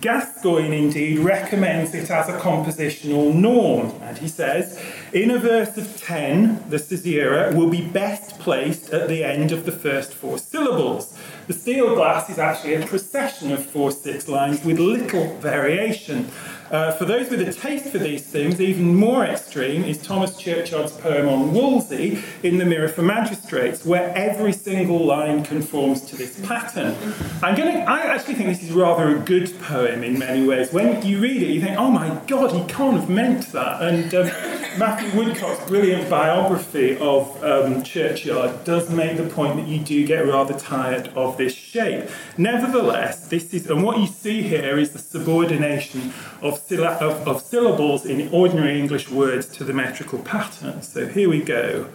Gascoigne 0.00 0.72
indeed 0.72 1.18
recommends 1.18 1.94
it 1.94 2.08
as 2.10 2.28
a 2.28 2.38
compositional 2.38 3.34
norm, 3.34 3.92
and 4.02 4.16
he 4.16 4.28
says, 4.28 4.80
in 5.12 5.32
a 5.32 5.38
verse 5.38 5.76
of 5.76 6.00
10, 6.00 6.70
the 6.70 6.78
caesura 6.78 7.52
will 7.56 7.68
be 7.68 7.82
best 7.82 8.38
placed 8.38 8.90
at 8.90 9.08
the 9.08 9.24
end 9.24 9.50
of 9.50 9.66
the 9.66 9.72
first 9.72 10.14
four 10.14 10.38
syllables. 10.38 11.18
The 11.50 11.58
steel 11.58 11.96
glass 11.96 12.30
is 12.30 12.38
actually 12.38 12.74
a 12.74 12.86
procession 12.86 13.50
of 13.50 13.66
four 13.66 13.90
six 13.90 14.28
lines 14.28 14.64
with 14.64 14.78
little 14.78 15.34
variation. 15.38 16.30
Uh, 16.70 16.92
for 16.92 17.04
those 17.04 17.28
with 17.28 17.40
a 17.40 17.52
taste 17.52 17.86
for 17.86 17.98
these 17.98 18.24
things, 18.24 18.60
even 18.60 18.94
more 18.94 19.24
extreme 19.24 19.82
is 19.82 19.98
Thomas 19.98 20.36
Churchyard's 20.36 20.92
poem 20.92 21.28
on 21.28 21.52
Wolsey 21.52 22.22
in 22.44 22.58
The 22.58 22.64
Mirror 22.64 22.90
for 22.90 23.02
Magistrates, 23.02 23.84
where 23.84 24.16
every 24.16 24.52
single 24.52 25.04
line 25.04 25.42
conforms 25.42 26.02
to 26.02 26.16
this 26.16 26.38
pattern. 26.46 26.96
I'm 27.42 27.56
to, 27.56 27.64
I 27.64 28.02
actually 28.02 28.34
think 28.34 28.50
this 28.50 28.62
is 28.62 28.70
rather 28.70 29.16
a 29.16 29.18
good 29.18 29.52
poem 29.62 30.04
in 30.04 30.20
many 30.20 30.46
ways. 30.46 30.72
When 30.72 31.04
you 31.04 31.18
read 31.18 31.42
it, 31.42 31.48
you 31.48 31.60
think, 31.60 31.76
oh 31.76 31.90
my 31.90 32.16
god, 32.28 32.52
he 32.52 32.64
can't 32.72 32.96
have 32.96 33.10
meant 33.10 33.50
that. 33.50 33.82
And 33.82 34.14
um, 34.14 34.30
Matthew 34.78 35.18
Woodcock's 35.18 35.66
brilliant 35.68 36.08
biography 36.08 36.96
of 36.98 37.42
um, 37.42 37.82
Churchyard 37.82 38.64
does 38.64 38.88
make 38.88 39.16
the 39.16 39.24
point 39.24 39.56
that 39.56 39.66
you 39.66 39.80
do 39.80 40.06
get 40.06 40.26
rather 40.26 40.56
tired 40.56 41.08
of 41.08 41.36
this 41.36 41.52
shape. 41.52 42.08
Nevertheless, 42.38 43.28
this 43.28 43.52
is, 43.52 43.68
and 43.68 43.82
what 43.82 43.98
you 43.98 44.06
see 44.06 44.42
here 44.42 44.78
is 44.78 44.92
the 44.92 44.98
subordination 44.98 46.12
of 46.40 46.60
of, 46.70 47.28
of 47.28 47.42
syllables 47.42 48.06
in 48.06 48.32
ordinary 48.32 48.78
English 48.78 49.10
words 49.10 49.46
to 49.48 49.64
the 49.64 49.72
metrical 49.72 50.20
pattern. 50.20 50.82
So 50.82 51.08
here 51.08 51.28
we 51.28 51.42
go. 51.42 51.88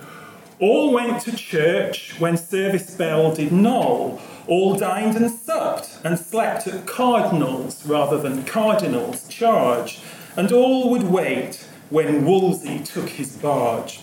All 0.60 0.92
went 0.92 1.22
to 1.24 1.36
church 1.36 2.20
when 2.20 2.36
service 2.36 2.94
bell 2.94 3.34
did 3.34 3.54
knoll. 3.54 4.22
All 4.48 4.76
dined 4.76 5.16
and 5.16 5.32
supped 5.32 5.98
and 6.04 6.20
slept 6.20 6.68
at 6.68 6.86
cardinals 6.86 7.86
rather 7.86 8.18
than 8.18 8.44
cardinals' 8.44 9.28
charge. 9.28 10.02
And 10.38 10.52
all 10.52 10.90
would 10.90 11.04
wait 11.04 11.65
when 11.90 12.26
Wolsey 12.26 12.80
took 12.80 13.10
his 13.10 13.36
barge. 13.38 14.02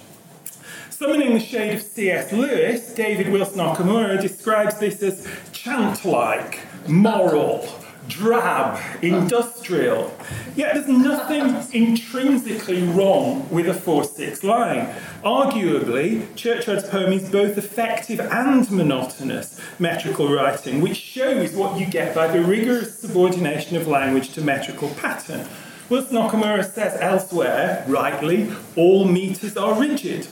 Summoning 0.91 1.35
the 1.35 1.41
shade 1.41 1.75
of 1.75 1.83
C.S. 1.83 2.33
Lewis, 2.33 2.95
David 2.95 3.31
Wilson 3.31 3.59
Okamura 3.59 4.21
describes 4.21 4.79
this 4.79 5.03
as 5.03 5.27
chant 5.53 6.05
like, 6.05 6.61
moral, 6.87 7.69
drab, 8.09 8.81
industrial. 9.03 10.15
Yet 10.55 10.75
there's 10.75 10.89
nothing 10.89 11.57
intrinsically 11.73 12.83
wrong 12.89 13.49
with 13.51 13.69
a 13.69 13.75
4 13.75 14.05
6 14.05 14.45
line. 14.45 14.95
Arguably, 15.25 16.35
Churchyard's 16.37 16.89
poem 16.89 17.13
is 17.13 17.31
both 17.31 17.57
effective 17.57 18.21
and 18.21 18.71
monotonous 18.71 19.61
metrical 19.79 20.33
writing, 20.33 20.81
which 20.81 20.97
shows 20.97 21.55
what 21.55 21.79
you 21.79 21.87
get 21.87 22.15
by 22.15 22.29
the 22.29 22.43
rigorous 22.43 22.99
subordination 22.99 23.77
of 23.77 23.89
language 23.89 24.31
to 24.31 24.41
metrical 24.41 24.89
pattern. 24.91 25.49
Wilson 25.93 26.17
Okamura 26.17 26.65
says 26.65 26.99
elsewhere, 27.03 27.85
rightly, 27.87 28.51
all 28.77 29.05
meters 29.05 29.59
are 29.59 29.79
rigid. 29.79 30.25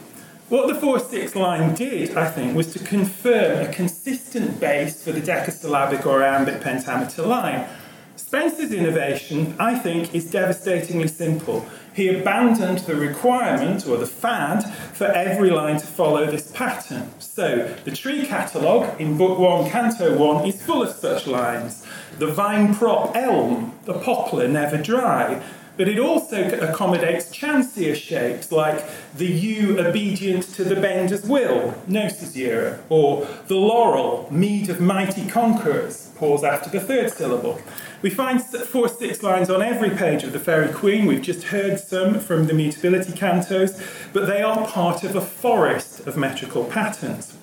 What 0.48 0.68
the 0.68 0.74
4 0.74 0.98
6 0.98 1.36
line 1.36 1.74
did, 1.74 2.16
I 2.16 2.30
think, 2.30 2.56
was 2.56 2.72
to 2.72 2.78
confirm 2.78 3.58
a 3.58 3.70
consistent 3.70 4.58
base 4.58 5.04
for 5.04 5.12
the 5.12 5.20
decasyllabic 5.20 6.06
or 6.06 6.24
iambic 6.24 6.62
pentameter 6.62 7.26
line. 7.26 7.68
Spenser's 8.16 8.72
innovation, 8.72 9.54
I 9.58 9.78
think, 9.78 10.14
is 10.14 10.30
devastatingly 10.30 11.08
simple. 11.08 11.66
He 11.92 12.08
abandoned 12.08 12.78
the 12.78 12.94
requirement 12.94 13.86
or 13.86 13.98
the 13.98 14.06
fad 14.06 14.62
for 14.94 15.08
every 15.08 15.50
line 15.50 15.78
to 15.78 15.86
follow 15.86 16.24
this 16.24 16.50
pattern. 16.52 17.10
So, 17.18 17.76
the 17.84 17.90
tree 17.90 18.24
catalogue 18.24 18.98
in 18.98 19.18
Book 19.18 19.38
1, 19.38 19.68
Canto 19.68 20.16
1 20.16 20.46
is 20.46 20.62
full 20.62 20.82
of 20.82 20.90
such 20.90 21.26
lines. 21.26 21.84
The 22.20 22.26
vine 22.26 22.74
prop 22.74 23.16
elm, 23.16 23.72
the 23.86 23.94
poplar 23.94 24.46
never 24.46 24.76
dry, 24.76 25.42
but 25.78 25.88
it 25.88 25.98
also 25.98 26.50
accommodates 26.58 27.30
chancier 27.30 27.94
shapes 27.94 28.52
like 28.52 28.84
the 29.16 29.24
yew 29.24 29.80
obedient 29.80 30.44
to 30.56 30.64
the 30.64 30.76
bender's 30.76 31.24
will, 31.24 31.72
no 31.86 32.10
caesura, 32.10 32.80
or 32.90 33.26
the 33.46 33.54
laurel, 33.54 34.28
mead 34.30 34.68
of 34.68 34.82
mighty 34.82 35.26
conquerors, 35.28 36.10
pause 36.16 36.44
after 36.44 36.68
the 36.68 36.78
third 36.78 37.10
syllable. 37.10 37.58
We 38.02 38.10
find 38.10 38.44
four 38.44 38.90
six 38.90 39.22
lines 39.22 39.48
on 39.48 39.62
every 39.62 39.88
page 39.88 40.22
of 40.22 40.34
the 40.34 40.40
Faerie 40.40 40.74
Queene. 40.74 41.06
We've 41.06 41.22
just 41.22 41.44
heard 41.44 41.80
some 41.80 42.20
from 42.20 42.48
the 42.48 42.52
mutability 42.52 43.12
cantos, 43.12 43.82
but 44.12 44.26
they 44.26 44.42
are 44.42 44.66
part 44.66 45.04
of 45.04 45.16
a 45.16 45.22
forest 45.22 46.06
of 46.06 46.18
metrical 46.18 46.64
patterns. 46.64 47.38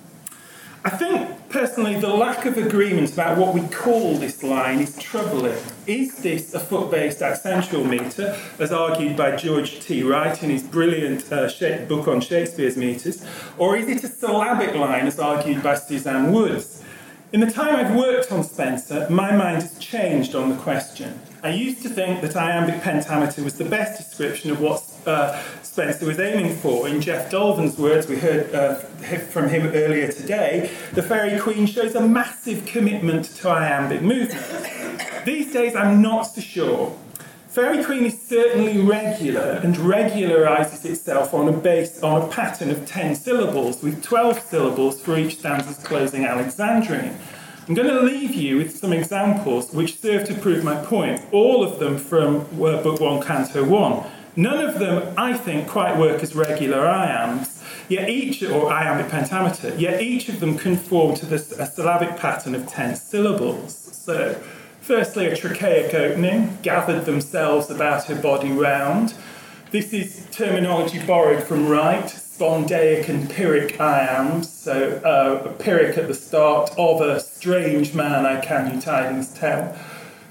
I 0.84 0.90
think 0.90 1.48
personally 1.48 1.98
the 1.98 2.08
lack 2.08 2.46
of 2.46 2.56
agreement 2.56 3.12
about 3.12 3.36
what 3.36 3.52
we 3.52 3.62
call 3.68 4.14
this 4.14 4.44
line 4.44 4.78
is 4.78 4.96
troubling. 4.96 5.58
Is 5.88 6.18
this 6.18 6.54
a 6.54 6.60
foot 6.60 6.90
based 6.90 7.18
accentual 7.18 7.84
metre, 7.88 8.38
as 8.60 8.70
argued 8.70 9.16
by 9.16 9.34
George 9.34 9.80
T. 9.80 10.04
Wright 10.04 10.40
in 10.40 10.50
his 10.50 10.62
brilliant 10.62 11.32
uh, 11.32 11.48
book 11.86 12.06
on 12.06 12.20
Shakespeare's 12.20 12.76
metres, 12.76 13.26
or 13.58 13.76
is 13.76 13.88
it 13.88 14.04
a 14.04 14.08
syllabic 14.08 14.76
line, 14.76 15.06
as 15.06 15.18
argued 15.18 15.64
by 15.64 15.74
Suzanne 15.74 16.32
Woods? 16.32 16.84
In 17.32 17.40
the 17.40 17.50
time 17.50 17.74
I've 17.74 17.94
worked 17.96 18.30
on 18.30 18.44
Spenser, 18.44 19.10
my 19.10 19.36
mind 19.36 19.62
has 19.62 19.78
changed 19.78 20.34
on 20.34 20.48
the 20.48 20.56
question. 20.56 21.20
I 21.42 21.50
used 21.50 21.82
to 21.82 21.88
think 21.88 22.22
that 22.22 22.36
iambic 22.36 22.80
pentameter 22.82 23.42
was 23.42 23.58
the 23.58 23.64
best 23.64 23.98
description 23.98 24.50
of 24.50 24.60
what 24.60 24.82
uh, 25.06 25.42
Spenser 25.78 26.06
was 26.06 26.18
aiming 26.18 26.56
for. 26.56 26.88
In 26.88 27.00
Jeff 27.00 27.30
Dolven's 27.30 27.78
words, 27.78 28.08
we 28.08 28.16
heard 28.16 28.52
uh, 28.52 28.74
from 29.30 29.48
him 29.48 29.70
earlier 29.72 30.10
today, 30.10 30.72
the 30.92 31.04
Faerie 31.04 31.38
Queene 31.38 31.68
shows 31.68 31.94
a 31.94 32.00
massive 32.00 32.66
commitment 32.66 33.26
to 33.36 33.48
iambic 33.48 34.02
movement. 34.02 34.66
These 35.24 35.52
days, 35.52 35.76
I'm 35.76 36.02
not 36.02 36.22
so 36.22 36.40
sure. 36.40 36.98
Faerie 37.46 37.84
Queene 37.84 38.06
is 38.06 38.20
certainly 38.20 38.80
regular 38.80 39.60
and 39.62 39.76
regularizes 39.76 40.84
itself 40.84 41.32
on 41.32 41.48
a 41.48 41.52
base 41.52 42.02
on 42.02 42.22
a 42.22 42.26
pattern 42.26 42.70
of 42.70 42.84
10 42.84 43.14
syllables 43.14 43.80
with 43.80 44.02
12 44.02 44.40
syllables 44.40 45.00
for 45.00 45.16
each 45.16 45.38
stanza's 45.38 45.78
closing 45.78 46.24
Alexandrine. 46.24 47.16
I'm 47.68 47.74
going 47.74 47.86
to 47.86 48.00
leave 48.00 48.34
you 48.34 48.56
with 48.56 48.76
some 48.76 48.92
examples 48.92 49.72
which 49.72 50.00
serve 50.00 50.26
to 50.26 50.34
prove 50.34 50.64
my 50.64 50.84
point, 50.84 51.20
all 51.30 51.62
of 51.62 51.78
them 51.78 51.98
from 51.98 52.46
Book 52.56 52.98
1, 52.98 53.22
Canto 53.22 53.62
1. 53.62 54.17
None 54.38 54.64
of 54.64 54.78
them, 54.78 55.14
I 55.16 55.36
think, 55.36 55.66
quite 55.66 55.98
work 55.98 56.22
as 56.22 56.36
regular 56.36 56.86
iambs, 56.86 57.60
yet 57.88 58.08
each, 58.08 58.40
or 58.44 58.72
iambic 58.72 59.10
pentameter, 59.10 59.74
yet 59.76 60.00
each 60.00 60.28
of 60.28 60.38
them 60.38 60.56
conform 60.56 61.16
to 61.16 61.26
this, 61.26 61.50
a 61.50 61.66
syllabic 61.66 62.16
pattern 62.16 62.54
of 62.54 62.68
10 62.68 62.94
syllables. 62.94 63.74
So, 63.76 64.40
firstly, 64.80 65.26
a 65.26 65.34
trochaic 65.34 65.92
opening, 65.92 66.56
gathered 66.62 67.04
themselves 67.04 67.68
about 67.68 68.04
her 68.04 68.14
body 68.14 68.52
round. 68.52 69.14
This 69.72 69.92
is 69.92 70.28
terminology 70.30 71.04
borrowed 71.04 71.42
from 71.42 71.68
Wright, 71.68 72.04
spondaic 72.04 73.08
and 73.08 73.28
pyrrhic 73.28 73.80
iambs. 73.80 74.44
So, 74.44 75.00
uh, 75.04 75.48
a 75.48 75.52
pyrrhic 75.54 75.98
at 75.98 76.06
the 76.06 76.14
start 76.14 76.70
of 76.78 77.00
a 77.00 77.18
strange 77.18 77.92
man 77.92 78.24
I 78.24 78.40
can 78.40 78.72
you 78.72 78.80
tidings 78.80 79.34
tell. 79.34 79.76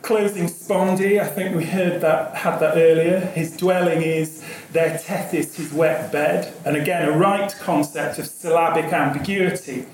Closing 0.08 0.48
spondee, 0.48 1.20
I 1.20 1.28
think 1.28 1.54
we 1.54 1.66
heard 1.66 2.00
that, 2.00 2.34
had 2.34 2.60
that 2.60 2.78
earlier. 2.78 3.20
His 3.20 3.58
dwelling 3.58 4.04
is 4.04 4.42
their 4.72 4.98
tethys, 4.98 5.58
his 5.58 5.74
wet 5.74 6.14
bed. 6.14 6.54
And 6.66 6.78
again, 6.78 7.10
a 7.10 7.12
right 7.12 7.54
concept 7.60 8.18
of 8.18 8.26
syllabic 8.26 8.94
ambiguity. 8.94 9.86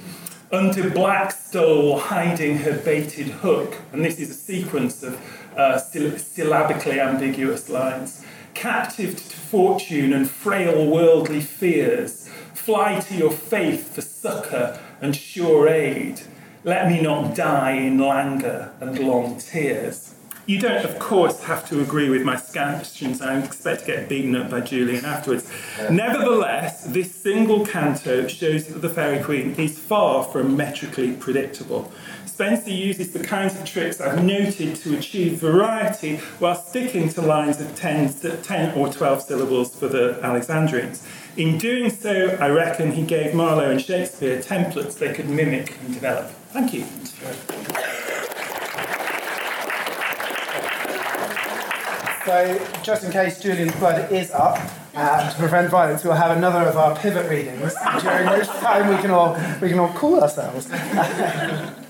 Under 0.52 0.88
black 0.92 1.32
stole, 1.32 1.98
hiding 1.98 2.60
her 2.60 2.78
baited 2.78 3.26
hook. 3.26 3.76
And 3.92 4.06
this 4.06 4.20
is 4.20 4.30
a 4.30 4.36
sequence 4.36 5.02
of 5.02 5.20
uh, 5.58 5.80
syllabically 5.80 7.00
ambiguous 7.00 7.68
lines 7.68 8.24
captive 8.54 9.16
to 9.16 9.36
fortune 9.36 10.14
and 10.14 10.30
frail 10.30 10.86
worldly 10.86 11.42
fears. 11.42 12.30
Fly 12.54 13.00
to 13.00 13.16
your 13.16 13.32
faith 13.32 13.96
for 13.96 14.02
succour 14.02 14.80
and 15.02 15.16
sure 15.16 15.68
aid. 15.68 16.22
Let 16.66 16.88
me 16.88 17.02
not 17.02 17.36
die 17.36 17.72
in 17.72 17.98
languor 17.98 18.72
and 18.80 18.98
long 18.98 19.38
tears. 19.38 20.16
You 20.46 20.60
don't, 20.60 20.86
of 20.86 20.98
course, 20.98 21.44
have 21.44 21.68
to 21.70 21.82
agree 21.82 22.10
with 22.10 22.24
my 22.24 22.38
scansions. 22.38 23.22
I 23.22 23.38
expect 23.40 23.82
to 23.82 23.88
get 23.88 24.08
beaten 24.08 24.34
up 24.36 24.50
by 24.50 24.62
Julian 24.62 25.04
afterwards. 25.04 25.50
Nevertheless, 25.90 26.86
this 26.86 27.14
single 27.14 27.66
canto 27.66 28.28
shows 28.28 28.68
that 28.68 28.80
the 28.80 28.90
Faerie 28.90 29.24
Queen 29.24 29.56
is 29.56 29.78
far 29.78 30.24
from 30.24 30.56
metrically 30.56 31.14
predictable. 31.14 31.92
Spenser 32.34 32.72
uses 32.72 33.14
the 33.14 33.24
kinds 33.24 33.56
of 33.60 33.64
tricks 33.64 34.02
I've 34.02 34.24
noted 34.24 34.76
to 34.78 34.98
achieve 34.98 35.34
variety 35.34 36.16
while 36.40 36.56
sticking 36.56 37.08
to 37.10 37.22
lines 37.22 37.62
of 37.62 37.76
10, 37.76 38.42
10 38.42 38.76
or 38.76 38.92
12 38.92 39.22
syllables 39.22 39.76
for 39.76 39.88
the 39.88 40.20
Alexandrines. 40.24 41.06
In 41.38 41.60
doing 41.60 41.92
so, 41.92 42.36
I 42.40 42.50
reckon 42.50 42.92
he 42.92 43.04
gave 43.06 43.36
Marlowe 43.36 43.70
and 43.70 43.80
Shakespeare 43.80 44.42
templates 44.42 44.98
they 44.98 45.14
could 45.14 45.30
mimic 45.30 45.78
and 45.82 45.94
develop. 45.94 46.32
Thank 46.50 46.74
you. 46.74 46.86
So, 52.26 52.68
just 52.82 53.04
in 53.04 53.12
case 53.12 53.40
Julian's 53.42 53.76
blood 53.76 54.12
is 54.12 54.32
up, 54.32 54.58
uh, 54.96 55.30
to 55.30 55.38
prevent 55.38 55.70
violence, 55.70 56.04
we'll 56.04 56.14
have 56.14 56.36
another 56.36 56.68
of 56.68 56.78
our 56.78 56.96
pivot 56.96 57.30
readings, 57.30 57.76
during 58.02 58.28
which 58.32 58.48
time 58.48 58.88
we 58.90 59.00
can 59.04 59.12
all 59.12 59.38
we 59.62 59.70
can 59.70 59.78
all 59.78 59.94
cool 59.94 60.20
ourselves. 60.20 60.72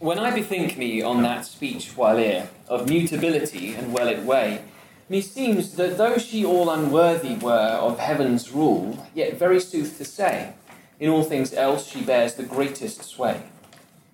When 0.00 0.18
I 0.18 0.32
bethink 0.32 0.76
me 0.76 1.02
on 1.02 1.22
that 1.22 1.46
speech 1.46 1.92
while 1.96 2.16
here, 2.16 2.48
of 2.68 2.88
mutability 2.88 3.74
and 3.74 3.92
well 3.92 4.08
it 4.08 4.22
way, 4.24 4.62
meseems 5.08 5.76
that 5.76 5.96
though 5.96 6.18
she 6.18 6.44
all 6.44 6.68
unworthy 6.68 7.36
were 7.36 7.78
of 7.80 7.98
heaven's 8.00 8.50
rule, 8.50 9.06
yet 9.14 9.38
very 9.38 9.60
sooth 9.60 9.96
to 9.98 10.04
say, 10.04 10.54
in 10.98 11.08
all 11.08 11.22
things 11.22 11.54
else 11.54 11.86
she 11.88 12.02
bears 12.02 12.34
the 12.34 12.42
greatest 12.42 13.04
sway. 13.04 13.44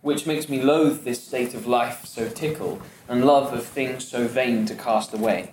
which 0.03 0.27
makes 0.27 0.49
me 0.49 0.63
loathe 0.63 1.05
this 1.05 1.23
state 1.23 1.55
of 1.55 1.67
life 1.67 2.07
so 2.07 2.29
tickle, 2.29 2.81
and 3.09 3.25
love 3.25 3.53
of 3.53 3.65
things 3.65 4.07
so 4.07 4.27
vain 4.27 4.65
to 4.67 4.75
cast 4.75 5.13
away, 5.13 5.53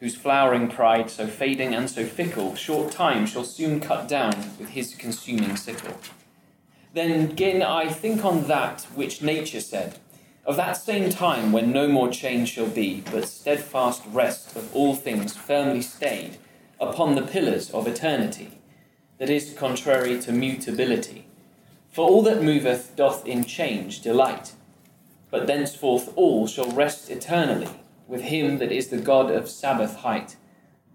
whose 0.00 0.14
flowering 0.14 0.68
pride 0.68 1.10
so 1.10 1.26
fading 1.26 1.74
and 1.74 1.90
so 1.90 2.04
fickle, 2.04 2.54
short 2.54 2.92
time 2.92 3.26
shall 3.26 3.44
soon 3.44 3.80
cut 3.80 4.08
down 4.08 4.34
with 4.58 4.70
his 4.70 4.94
consuming 4.94 5.56
sickle. 5.56 5.98
Then 6.94 7.36
gin 7.36 7.62
I 7.62 7.88
think 7.88 8.24
on 8.24 8.48
that 8.48 8.82
which 8.94 9.22
nature 9.22 9.60
said, 9.60 9.98
of 10.44 10.56
that 10.56 10.78
same 10.78 11.10
time 11.10 11.52
when 11.52 11.72
no 11.72 11.88
more 11.88 12.08
change 12.08 12.50
shall 12.50 12.68
be, 12.68 13.02
but 13.12 13.28
steadfast 13.28 14.02
rest 14.10 14.56
of 14.56 14.74
all 14.74 14.94
things 14.94 15.36
firmly 15.36 15.82
stayed 15.82 16.38
upon 16.80 17.14
the 17.14 17.22
pillars 17.22 17.70
of 17.70 17.86
eternity, 17.86 18.58
that 19.18 19.28
is 19.28 19.52
contrary 19.52 20.18
to 20.20 20.32
mutability 20.32 21.26
for 21.90 22.08
all 22.08 22.22
that 22.22 22.42
moveth 22.42 22.94
doth 22.94 23.26
in 23.26 23.44
change 23.44 24.00
delight. 24.02 24.52
But 25.30 25.46
thenceforth 25.46 26.12
all 26.16 26.46
shall 26.46 26.70
rest 26.70 27.10
eternally 27.10 27.80
with 28.06 28.22
him 28.22 28.58
that 28.58 28.72
is 28.72 28.88
the 28.88 28.98
God 28.98 29.30
of 29.30 29.48
Sabbath 29.48 29.96
height. 29.96 30.36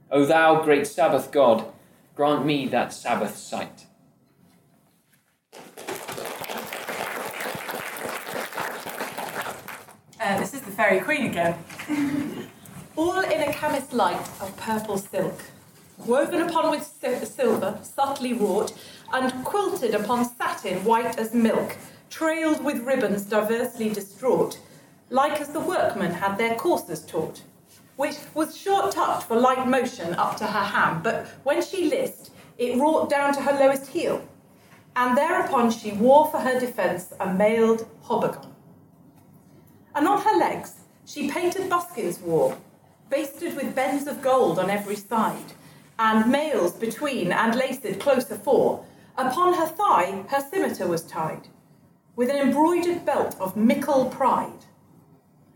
O 0.09 0.25
thou 0.25 0.63
great 0.63 0.87
Sabbath 0.87 1.31
God, 1.31 1.65
grant 2.15 2.45
me 2.45 2.67
that 2.67 2.93
Sabbath 2.93 3.35
sight. 3.35 3.85
Uh, 10.23 10.39
this 10.39 10.53
is 10.53 10.61
the 10.61 10.71
Fairy 10.71 11.01
Queen 11.01 11.25
again. 11.25 11.53
All 12.95 13.19
in 13.19 13.41
a 13.41 13.51
chemist's 13.51 13.91
light 13.91 14.25
of 14.39 14.55
purple 14.55 14.97
silk, 14.97 15.37
woven 15.97 16.39
upon 16.43 16.71
with 16.71 16.85
silver, 17.27 17.77
subtly 17.81 18.31
wrought, 18.31 18.71
and 19.11 19.43
quilted 19.43 19.93
upon 19.93 20.23
satin 20.23 20.85
white 20.85 21.19
as 21.19 21.33
milk, 21.33 21.75
trailed 22.09 22.63
with 22.63 22.85
ribbons 22.85 23.23
diversely 23.23 23.89
distraught, 23.89 24.61
like 25.09 25.41
as 25.41 25.49
the 25.49 25.59
workmen 25.59 26.13
had 26.13 26.37
their 26.37 26.55
courses 26.55 27.05
taught, 27.05 27.43
which 27.97 28.15
was 28.33 28.57
short 28.57 28.93
tucked 28.93 29.23
for 29.23 29.35
light 29.35 29.67
motion 29.67 30.13
up 30.13 30.37
to 30.37 30.45
her 30.45 30.63
ham, 30.63 31.01
but 31.03 31.27
when 31.43 31.61
she 31.61 31.89
list, 31.89 32.31
it 32.57 32.77
wrought 32.77 33.09
down 33.09 33.33
to 33.33 33.41
her 33.41 33.59
lowest 33.59 33.87
heel, 33.87 34.25
and 34.95 35.17
thereupon 35.17 35.69
she 35.69 35.91
wore 35.91 36.27
for 36.27 36.39
her 36.39 36.57
defence 36.61 37.11
a 37.19 37.33
mailed 37.33 37.85
haubergeon. 38.05 38.52
And 39.95 40.07
on 40.07 40.21
her 40.21 40.37
legs 40.37 40.73
she 41.05 41.29
painted 41.29 41.69
buskins 41.69 42.19
wore, 42.19 42.57
basted 43.09 43.55
with 43.55 43.75
bends 43.75 44.07
of 44.07 44.21
gold 44.21 44.59
on 44.59 44.69
every 44.69 44.95
side, 44.95 45.53
and 45.99 46.31
mails 46.31 46.73
between 46.73 47.31
and 47.31 47.55
laced 47.55 47.99
close 47.99 48.29
afore, 48.31 48.85
Upon 49.17 49.53
her 49.53 49.67
thigh 49.67 50.23
her 50.29 50.41
scimitar 50.41 50.87
was 50.87 51.03
tied, 51.03 51.47
with 52.15 52.29
an 52.29 52.37
embroidered 52.37 53.05
belt 53.05 53.35
of 53.39 53.55
mickle 53.55 54.05
pride. 54.05 54.65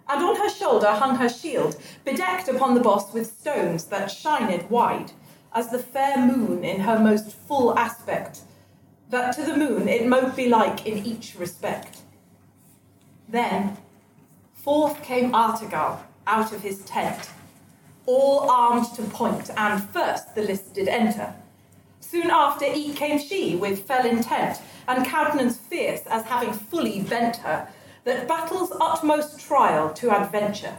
And 0.07 0.23
on 0.23 0.35
her 0.35 0.49
shoulder 0.49 0.91
hung 0.91 1.15
her 1.15 1.27
shield, 1.27 1.75
bedecked 2.05 2.47
upon 2.47 2.75
the 2.75 2.81
boss 2.81 3.13
with 3.13 3.31
stones 3.39 3.85
that 3.85 4.11
shined 4.11 4.69
wide, 4.69 5.11
as 5.53 5.69
the 5.69 5.79
fair 5.79 6.17
moon 6.17 6.63
in 6.63 6.81
her 6.81 6.99
most 6.99 7.31
full 7.31 7.77
aspect, 7.77 8.41
that 9.09 9.35
to 9.35 9.43
the 9.43 9.57
moon 9.57 9.87
it 9.87 10.05
mote 10.05 10.35
be 10.35 10.47
like 10.47 10.85
in 10.85 11.03
each 11.03 11.35
respect. 11.35 11.97
Then 13.27 13.77
forth 14.67 15.01
came 15.01 15.31
Artegall 15.31 15.97
out 16.27 16.51
of 16.51 16.61
his 16.61 16.83
tent, 16.83 17.29
all 18.05 18.51
armed 18.51 18.85
to 18.95 19.01
point, 19.03 19.49
and 19.55 19.81
first 19.91 20.35
the 20.35 20.41
list 20.41 20.73
did 20.73 20.89
enter 20.89 21.33
Soon 22.01 22.29
after 22.29 22.65
eke 22.65 22.97
came 22.97 23.17
she 23.17 23.55
with 23.55 23.87
fell 23.87 24.05
intent, 24.05 24.59
and 24.89 25.05
countenance 25.05 25.55
fierce 25.55 26.01
as 26.07 26.25
having 26.25 26.51
fully 26.51 27.01
bent 27.01 27.37
her, 27.37 27.65
that 28.03 28.27
battle's 28.27 28.73
utmost 28.81 29.39
trial 29.39 29.93
to 29.93 30.11
adventure. 30.11 30.75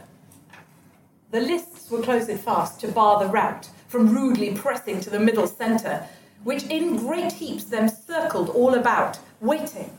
The 1.31 1.41
lists 1.41 1.89
were 1.89 2.03
closed 2.03 2.39
fast 2.41 2.79
to 2.81 2.89
bar 2.89 3.17
the 3.17 3.31
rout, 3.31 3.69
from 3.87 4.13
rudely 4.13 4.53
pressing 4.53 4.99
to 5.01 5.09
the 5.09 5.19
middle 5.19 5.47
centre, 5.47 6.07
which 6.43 6.63
in 6.65 6.97
great 6.97 7.31
heaps 7.31 7.63
them 7.63 7.89
circled 7.89 8.49
all 8.49 8.75
about, 8.75 9.17
waiting 9.41 9.89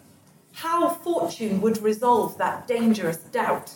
how 0.52 0.88
fortune 0.88 1.60
would 1.60 1.82
resolve 1.82 2.38
that 2.38 2.66
dangerous 2.66 3.18
doubt. 3.18 3.74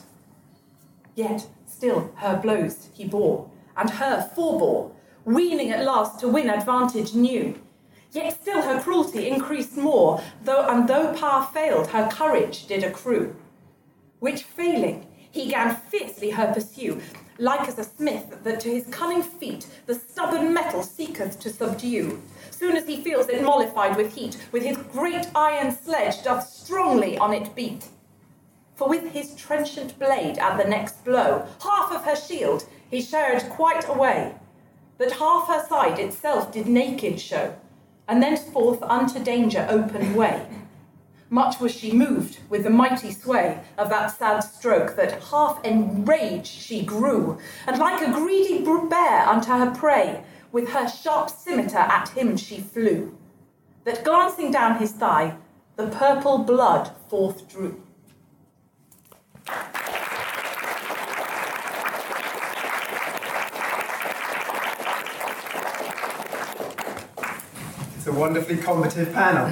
Yet 1.15 1.47
still 1.67 2.13
her 2.17 2.37
blows 2.41 2.89
he 2.93 3.05
bore, 3.05 3.51
and 3.77 3.91
her 3.91 4.31
forbore, 4.37 4.93
weening 5.25 5.71
at 5.71 5.85
last 5.85 6.19
to 6.21 6.29
win 6.29 6.51
advantage 6.51 7.15
new. 7.15 7.59
Yet 8.13 8.41
still 8.41 8.63
her 8.63 8.81
cruelty 8.81 9.29
increased 9.29 9.77
more, 9.77 10.23
though 10.43 10.67
and 10.69 10.89
though 10.89 11.15
power 11.15 11.49
failed, 11.53 11.89
her 11.89 12.09
courage 12.11 12.67
did 12.67 12.85
accrue. 12.85 13.35
Which 14.21 14.43
failing, 14.43 15.07
he 15.31 15.51
gan 15.51 15.75
fiercely 15.75 16.31
her 16.31 16.53
pursue, 16.53 17.01
like 17.38 17.68
as 17.68 17.79
a 17.79 17.85
smith 17.85 18.42
that 18.44 18.61
to 18.61 18.70
his 18.70 18.87
cunning 18.87 19.23
feet 19.23 19.66
the 19.87 19.94
stubborn 19.94 20.53
metal 20.53 20.83
seeketh 20.83 21.40
to 21.40 21.51
subdue. 21.51 22.23
Soon 22.51 22.77
as 22.77 22.87
he 22.87 23.03
feels 23.03 23.29
it 23.29 23.42
mollified 23.42 23.97
with 23.97 24.14
heat, 24.14 24.37
with 24.53 24.62
his 24.62 24.77
great 24.92 25.27
iron 25.35 25.75
sledge 25.77 26.23
doth 26.23 26.47
strongly 26.47 27.18
on 27.18 27.33
it 27.33 27.55
beat. 27.55 27.88
For 28.77 28.88
with 28.88 29.11
his 29.12 29.35
trenchant 29.35 29.99
blade 29.99 30.38
at 30.38 30.57
the 30.57 30.68
next 30.68 31.05
blow, 31.05 31.47
half 31.62 31.92
of 31.92 32.05
her 32.05 32.16
shield 32.16 32.66
he 32.90 33.01
shared 33.01 33.42
quite 33.51 33.88
away, 33.88 34.35
that 34.99 35.12
half 35.12 35.49
her 35.49 35.66
side 35.66 35.99
itself 35.99 36.53
did 36.53 36.66
naked 36.66 37.20
show, 37.20 37.57
and 38.09 38.23
thenceforth 38.23 38.83
unto 38.83 39.23
danger 39.23 39.66
open 39.68 40.14
way. 40.14 40.47
Much 41.35 41.59
was 41.59 41.75
she 41.75 41.90
moved 41.90 42.38
with 42.49 42.62
the 42.62 42.70
mighty 42.70 43.11
sway 43.11 43.61
of 43.77 43.88
that 43.88 44.07
sad 44.16 44.38
stroke 44.38 44.94
that 44.94 45.20
half 45.25 45.59
enraged 45.64 46.47
she 46.47 46.81
grew, 46.85 47.37
and 47.66 47.77
like 47.77 48.01
a 48.01 48.12
greedy 48.12 48.64
bear 48.88 49.27
unto 49.27 49.51
her 49.51 49.75
prey, 49.75 50.23
with 50.53 50.68
her 50.68 50.88
sharp 50.88 51.29
scimitar 51.29 51.90
at 51.90 52.09
him 52.11 52.37
she 52.37 52.61
flew. 52.61 53.18
That 53.83 54.05
glancing 54.05 54.53
down 54.53 54.79
his 54.79 54.92
thigh, 54.92 55.35
the 55.75 55.88
purple 55.88 56.38
blood 56.38 56.92
forth 57.09 57.49
drew. 57.49 57.83
It's 68.05 68.14
a 68.14 68.21
wonderfully 68.21 68.59
combative 68.59 69.14
panel. 69.14 69.47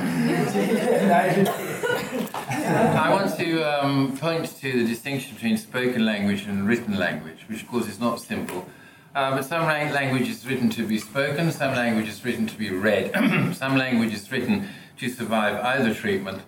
I 2.69 3.09
want 3.11 3.35
to 3.39 3.63
um, 3.63 4.15
point 4.19 4.55
to 4.59 4.71
the 4.71 4.87
distinction 4.87 5.33
between 5.37 5.57
spoken 5.57 6.05
language 6.05 6.43
and 6.43 6.69
written 6.69 6.99
language, 6.99 7.47
which 7.49 7.63
of 7.63 7.69
course 7.69 7.89
is 7.89 7.99
not 7.99 8.21
simple. 8.21 8.67
Uh, 9.15 9.37
but 9.37 9.47
some 9.47 9.65
language 9.65 10.29
is 10.29 10.47
written 10.47 10.69
to 10.69 10.87
be 10.87 10.99
spoken, 10.99 11.51
some 11.51 11.75
language 11.75 12.11
is 12.11 12.23
written 12.27 12.47
to 12.47 12.59
be 12.59 12.69
read, 12.69 13.11
some 13.57 13.79
language 13.79 14.13
is 14.13 14.31
written 14.31 14.69
to 14.99 15.09
survive 15.09 15.57
either 15.65 15.95
treatment. 15.95 16.43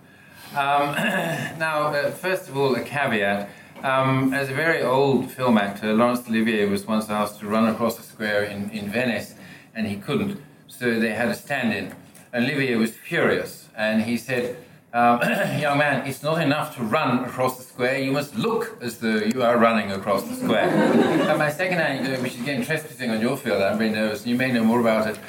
Um, 0.51 0.93
now, 1.57 1.87
uh, 1.87 2.11
first 2.11 2.47
of 2.47 2.55
all, 2.55 2.75
a 2.75 2.81
caveat. 2.81 3.49
Um, 3.81 4.31
as 4.31 4.51
a 4.51 4.53
very 4.53 4.83
old 4.83 5.31
film 5.31 5.57
actor, 5.57 5.91
Laurence 5.91 6.29
Olivier 6.29 6.65
was 6.65 6.85
once 6.85 7.09
asked 7.09 7.39
to 7.39 7.47
run 7.47 7.67
across 7.67 7.97
a 7.97 8.03
square 8.03 8.43
in, 8.43 8.69
in 8.69 8.89
Venice, 8.89 9.33
and 9.73 9.87
he 9.87 9.95
couldn't 9.95 10.39
so 10.77 10.99
they 10.99 11.11
had 11.11 11.29
a 11.29 11.35
stand-in. 11.35 11.93
Olivier 12.33 12.75
was 12.75 12.91
furious, 12.91 13.69
and 13.75 14.03
he 14.03 14.17
said, 14.17 14.57
um, 14.93 15.21
young 15.59 15.77
man, 15.77 16.07
it's 16.07 16.23
not 16.23 16.41
enough 16.41 16.75
to 16.75 16.83
run 16.83 17.25
across 17.25 17.57
the 17.57 17.63
square, 17.63 17.97
you 17.97 18.11
must 18.11 18.35
look 18.35 18.77
as 18.81 18.99
though 18.99 19.17
you 19.17 19.43
are 19.43 19.57
running 19.57 19.91
across 19.91 20.23
the 20.23 20.35
square. 20.35 20.69
and 21.29 21.37
my 21.37 21.49
second 21.49 21.79
anecdote, 21.79 22.21
which 22.21 22.35
is 22.35 22.41
again 22.41 22.63
trespassing 22.63 23.11
on 23.11 23.21
your 23.21 23.37
field, 23.37 23.61
I'm 23.61 23.77
very 23.77 23.89
nervous, 23.89 24.21
and 24.21 24.31
you 24.31 24.37
may 24.37 24.51
know 24.51 24.63
more 24.63 24.79
about 24.79 25.07
it, 25.07 25.19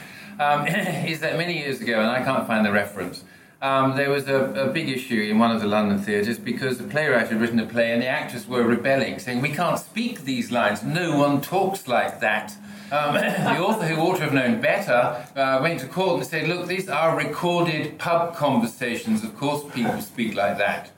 um, 0.40 0.66
is 1.06 1.20
that 1.20 1.36
many 1.36 1.58
years 1.58 1.80
ago, 1.80 2.00
and 2.00 2.10
I 2.10 2.22
can't 2.22 2.46
find 2.46 2.64
the 2.64 2.72
reference, 2.72 3.24
um, 3.62 3.96
there 3.96 4.10
was 4.10 4.28
a, 4.28 4.44
a, 4.54 4.70
big 4.70 4.88
issue 4.88 5.22
in 5.30 5.38
one 5.38 5.50
of 5.50 5.62
the 5.62 5.66
London 5.66 5.98
theatres 5.98 6.38
because 6.38 6.76
the 6.76 6.84
playwright 6.84 7.28
had 7.28 7.40
written 7.40 7.58
a 7.58 7.64
play 7.64 7.90
and 7.90 8.02
the 8.02 8.06
actors 8.06 8.46
were 8.46 8.62
rebelling, 8.62 9.18
saying, 9.18 9.40
We 9.40 9.48
can't 9.48 9.78
speak 9.78 10.24
these 10.24 10.52
lines, 10.52 10.82
no 10.82 11.16
one 11.16 11.40
talks 11.40 11.88
like 11.88 12.20
that. 12.20 12.54
Um, 12.90 13.14
the 13.14 13.58
author, 13.58 13.86
who 13.86 14.00
ought 14.00 14.16
to 14.16 14.22
have 14.22 14.32
known 14.32 14.60
better, 14.60 15.26
uh, 15.34 15.58
went 15.60 15.80
to 15.80 15.86
court 15.86 16.18
and 16.18 16.26
said, 16.26 16.48
Look, 16.48 16.66
these 16.66 16.88
are 16.88 17.16
recorded 17.16 17.98
pub 17.98 18.36
conversations. 18.36 19.24
Of 19.24 19.36
course, 19.36 19.64
people 19.74 20.00
speak 20.00 20.34
like 20.34 20.58
that. 20.58 20.90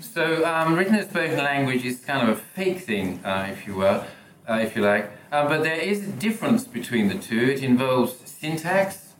So, 0.00 0.44
um, 0.44 0.74
written 0.74 0.94
and 0.94 1.08
spoken 1.08 1.38
language 1.38 1.84
is 1.84 2.00
kind 2.00 2.28
of 2.28 2.36
a 2.36 2.40
fake 2.40 2.80
thing, 2.80 3.24
uh, 3.24 3.48
if 3.50 3.66
you 3.66 3.74
will, 3.74 4.04
uh, 4.48 4.54
if 4.54 4.76
you 4.76 4.82
like. 4.82 5.10
Uh, 5.30 5.48
but 5.48 5.62
there 5.62 5.78
is 5.78 6.06
a 6.06 6.12
difference 6.12 6.64
between 6.64 7.08
the 7.08 7.14
two. 7.14 7.40
It 7.40 7.62
involves 7.62 8.16
syntax, 8.28 9.14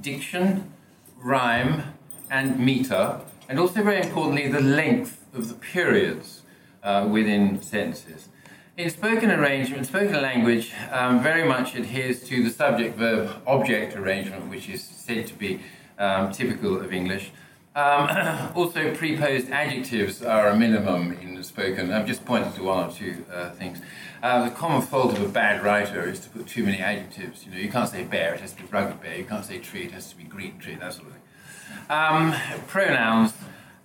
diction, 0.00 0.72
rhyme, 1.16 1.94
and 2.30 2.58
meter, 2.58 3.20
and 3.48 3.58
also, 3.58 3.82
very 3.82 4.02
importantly, 4.02 4.48
the 4.48 4.60
length 4.60 5.24
of 5.34 5.48
the 5.48 5.54
periods 5.54 6.42
uh, 6.82 7.06
within 7.10 7.62
sentences. 7.62 8.28
In 8.76 8.90
spoken 8.90 9.30
arrangement, 9.30 9.86
spoken 9.86 10.20
language 10.20 10.72
um, 10.90 11.22
very 11.22 11.46
much 11.46 11.76
adheres 11.76 12.24
to 12.24 12.42
the 12.42 12.50
subject 12.50 12.98
verb 12.98 13.30
object 13.46 13.94
arrangement, 13.94 14.50
which 14.50 14.68
is 14.68 14.82
said 14.82 15.28
to 15.28 15.34
be 15.34 15.60
um, 15.96 16.32
typical 16.32 16.80
of 16.80 16.92
English. 16.92 17.30
Um, 17.76 18.08
also, 18.56 18.92
preposed 18.92 19.48
adjectives 19.50 20.22
are 20.22 20.48
a 20.48 20.56
minimum 20.56 21.12
in 21.22 21.34
spoken. 21.44 21.92
I've 21.92 22.06
just 22.06 22.24
pointed 22.24 22.54
to 22.56 22.64
one 22.64 22.88
or 22.88 22.92
two 22.92 23.24
uh, 23.32 23.50
things. 23.50 23.78
Uh, 24.22 24.48
the 24.48 24.50
common 24.50 24.82
fault 24.82 25.16
of 25.16 25.22
a 25.22 25.28
bad 25.28 25.62
writer 25.62 26.08
is 26.08 26.18
to 26.20 26.30
put 26.30 26.48
too 26.48 26.64
many 26.64 26.78
adjectives. 26.78 27.44
You 27.44 27.52
know, 27.52 27.58
you 27.58 27.70
can't 27.70 27.88
say 27.88 28.02
bear; 28.02 28.34
it 28.34 28.40
has 28.40 28.54
to 28.54 28.62
be 28.62 28.68
rugged 28.68 29.00
bear. 29.00 29.16
You 29.16 29.24
can't 29.24 29.44
say 29.44 29.58
tree; 29.58 29.84
it 29.84 29.92
has 29.92 30.10
to 30.10 30.16
be 30.16 30.24
green 30.24 30.58
tree. 30.58 30.74
That 30.74 30.94
sort 30.94 31.08
of 31.08 31.12
thing. 31.12 31.22
Um, 31.90 32.34
pronouns 32.66 33.34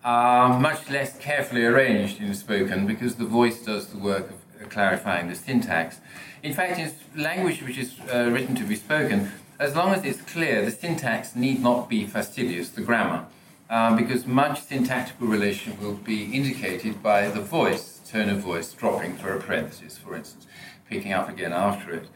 are 0.04 0.60
much 0.60 0.90
less 0.90 1.18
carefully 1.20 1.66
arranged 1.66 2.22
in 2.22 2.34
spoken 2.34 2.88
because 2.88 3.16
the 3.16 3.26
voice 3.26 3.64
does 3.64 3.88
the 3.88 3.98
work 3.98 4.30
of 4.30 4.39
clarifying 4.66 5.28
the 5.28 5.36
syntax. 5.36 6.00
In 6.44 6.54
fact, 6.54 6.80
in 6.80 6.92
language 7.22 7.62
which 7.62 7.78
is 7.78 7.96
uh, 8.14 8.30
written 8.32 8.56
to 8.56 8.64
be 8.64 8.76
spoken, 8.76 9.32
as 9.60 9.76
long 9.76 9.94
as 9.94 10.06
it's 10.06 10.22
clear, 10.22 10.64
the 10.64 10.72
syntax 10.72 11.36
need 11.36 11.62
not 11.62 11.90
be 11.90 12.06
fastidious, 12.06 12.70
the 12.70 12.82
grammar, 12.82 13.26
uh, 13.70 13.96
because 13.96 14.26
much 14.26 14.62
syntactical 14.62 15.28
relation 15.28 15.80
will 15.82 15.96
be 15.96 16.34
indicated 16.34 17.04
by 17.04 17.28
the 17.28 17.42
voice, 17.42 18.00
tone 18.10 18.30
of 18.30 18.40
voice 18.40 18.74
dropping 18.74 19.16
for 19.18 19.34
a 19.34 19.40
parenthesis, 19.40 19.98
for 19.98 20.16
instance, 20.16 20.48
picking 20.90 21.12
up 21.12 21.30
again 21.30 21.54
after 21.54 21.92
it. 21.92 22.08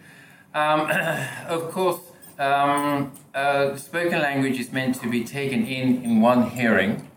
Um, 0.54 0.90
of 1.48 1.72
course, 1.72 2.00
um, 2.40 3.12
uh, 3.36 3.76
spoken 3.76 4.20
language 4.20 4.60
is 4.60 4.72
meant 4.72 4.96
to 5.02 5.10
be 5.10 5.24
taken 5.24 5.66
in 5.66 6.04
in 6.04 6.22
one 6.22 6.50
hearing, 6.50 7.10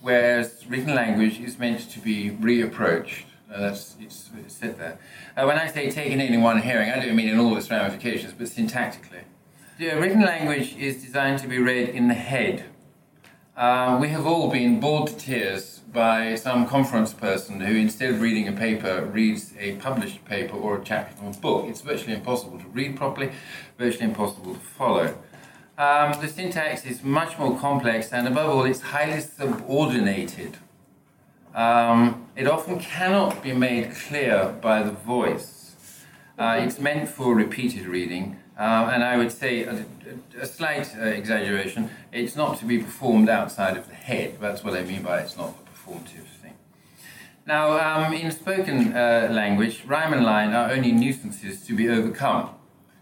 whereas 0.00 0.64
written 0.68 0.94
language 0.94 1.40
is 1.40 1.58
meant 1.58 1.90
to 1.90 2.00
be 2.00 2.30
reapproached. 2.30 3.24
Uh, 3.52 3.60
that's 3.60 3.96
it's, 4.00 4.30
it's 4.38 4.54
said 4.54 4.78
there. 4.78 4.98
Uh, 5.36 5.44
when 5.44 5.58
I 5.58 5.66
say 5.66 5.90
taken 5.90 6.20
in 6.20 6.32
in 6.32 6.42
one 6.42 6.62
hearing, 6.62 6.90
I 6.90 7.04
don't 7.04 7.16
mean 7.16 7.28
in 7.28 7.38
all 7.38 7.56
its 7.56 7.70
ramifications, 7.70 8.32
but 8.32 8.46
syntactically. 8.46 9.24
The 9.78 9.98
written 9.98 10.22
language 10.22 10.76
is 10.76 11.02
designed 11.02 11.40
to 11.40 11.48
be 11.48 11.58
read 11.58 11.88
in 11.88 12.08
the 12.08 12.14
head. 12.14 12.64
Uh, 13.56 13.98
we 14.00 14.08
have 14.08 14.26
all 14.26 14.50
been 14.50 14.78
bored 14.78 15.08
to 15.08 15.16
tears 15.16 15.80
by 15.92 16.34
some 16.34 16.66
conference 16.66 17.12
person 17.12 17.60
who, 17.60 17.74
instead 17.74 18.10
of 18.10 18.20
reading 18.20 18.46
a 18.46 18.52
paper, 18.52 19.04
reads 19.04 19.52
a 19.58 19.76
published 19.76 20.24
paper 20.24 20.56
or 20.56 20.78
a 20.78 20.84
chapter 20.84 21.16
from 21.16 21.28
a 21.28 21.32
book. 21.32 21.66
It's 21.68 21.80
virtually 21.80 22.14
impossible 22.14 22.58
to 22.58 22.66
read 22.68 22.96
properly, 22.96 23.32
virtually 23.76 24.04
impossible 24.04 24.54
to 24.54 24.60
follow. 24.60 25.18
Um, 25.76 26.12
the 26.20 26.28
syntax 26.28 26.84
is 26.84 27.02
much 27.02 27.38
more 27.38 27.58
complex, 27.58 28.12
and 28.12 28.28
above 28.28 28.50
all, 28.54 28.64
it's 28.64 28.80
highly 28.80 29.20
subordinated. 29.20 30.58
Um, 31.54 32.26
it 32.36 32.46
often 32.46 32.78
cannot 32.78 33.42
be 33.42 33.52
made 33.52 33.92
clear 33.94 34.54
by 34.60 34.82
the 34.82 34.92
voice. 34.92 35.74
Uh, 36.38 36.60
it's 36.60 36.78
meant 36.78 37.08
for 37.08 37.34
repeated 37.34 37.86
reading, 37.86 38.38
uh, 38.58 38.90
and 38.92 39.02
I 39.02 39.16
would 39.16 39.32
say 39.32 39.64
a, 39.64 39.84
a 40.40 40.46
slight 40.46 40.94
uh, 40.96 41.04
exaggeration, 41.04 41.90
it's 42.12 42.36
not 42.36 42.58
to 42.58 42.64
be 42.64 42.78
performed 42.78 43.28
outside 43.28 43.76
of 43.76 43.88
the 43.88 43.94
head. 43.94 44.38
That's 44.40 44.62
what 44.62 44.74
I 44.74 44.82
mean 44.82 45.02
by 45.02 45.20
it's 45.20 45.36
not 45.36 45.48
a 45.48 45.70
performative 45.70 46.26
thing. 46.40 46.54
Now, 47.46 47.78
um, 47.78 48.12
in 48.12 48.30
spoken 48.30 48.94
uh, 48.94 49.28
language, 49.30 49.82
rhyme 49.86 50.12
and 50.12 50.24
line 50.24 50.52
are 50.52 50.70
only 50.70 50.92
nuisances 50.92 51.66
to 51.66 51.74
be 51.74 51.88
overcome. 51.88 52.50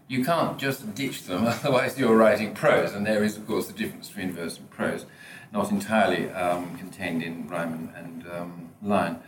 You 0.07 0.25
can't 0.25 0.57
just 0.57 0.95
ditch 0.95 1.23
them, 1.23 1.45
otherwise 1.47 1.99
you're 1.99 2.17
writing 2.17 2.55
prose, 2.55 2.93
and 2.93 3.05
there 3.05 3.23
is, 3.23 3.37
of 3.37 3.45
course, 3.45 3.67
the 3.67 3.73
difference 3.73 4.07
between 4.07 4.31
verse 4.31 4.57
and 4.57 4.69
prose, 4.69 5.05
not 5.51 5.71
entirely 5.71 6.29
um, 6.31 6.77
contained 6.77 7.23
in 7.23 7.47
rhyme 7.47 7.91
and, 7.95 8.25
um, 8.31 8.69
line. 8.81 9.19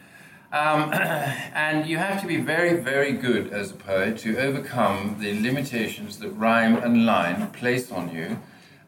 Um, 0.51 0.91
and 0.93 1.87
you 1.87 1.97
have 1.97 2.21
to 2.21 2.27
be 2.27 2.37
very, 2.37 2.81
very 2.81 3.13
good 3.13 3.53
as 3.53 3.71
a 3.71 3.75
poet 3.75 4.17
to 4.19 4.37
overcome 4.37 5.17
the 5.19 5.39
limitations 5.41 6.19
that 6.19 6.29
rhyme 6.29 6.75
and 6.77 7.05
line 7.05 7.51
place 7.51 7.91
on 7.91 8.13
you 8.13 8.39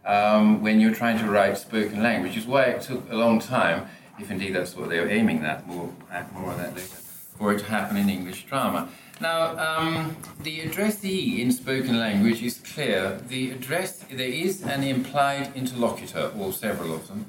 um, 0.05 0.61
when 0.61 0.79
you're 0.79 0.93
trying 0.93 1.17
to 1.19 1.29
write 1.29 1.57
spoken 1.57 2.03
language, 2.03 2.31
which 2.31 2.37
is 2.37 2.47
why 2.47 2.63
it 2.63 2.81
took 2.81 3.09
a 3.09 3.15
long 3.15 3.39
time, 3.39 3.87
if 4.19 4.29
indeed 4.29 4.53
that's 4.53 4.75
what 4.75 4.89
they 4.89 4.99
were 4.99 5.09
aiming 5.09 5.43
at, 5.43 5.65
more, 5.65 5.91
more 6.33 6.51
of 6.51 6.57
that 6.57 6.75
later, 6.75 6.97
for 7.37 7.53
it 7.53 7.59
to 7.59 7.65
happen 7.65 7.97
in 7.97 8.09
English 8.09 8.45
drama. 8.45 8.89
Now, 9.21 9.57
um, 9.57 10.17
the 10.41 10.61
addressee 10.61 11.41
in 11.41 11.51
spoken 11.51 11.99
language 11.99 12.41
is 12.41 12.59
clear. 12.59 13.19
The 13.27 13.51
address, 13.51 14.03
there 14.11 14.27
is 14.27 14.63
an 14.63 14.83
implied 14.83 15.51
interlocutor, 15.55 16.31
or 16.37 16.51
several 16.51 16.93
of 16.95 17.07
them. 17.07 17.25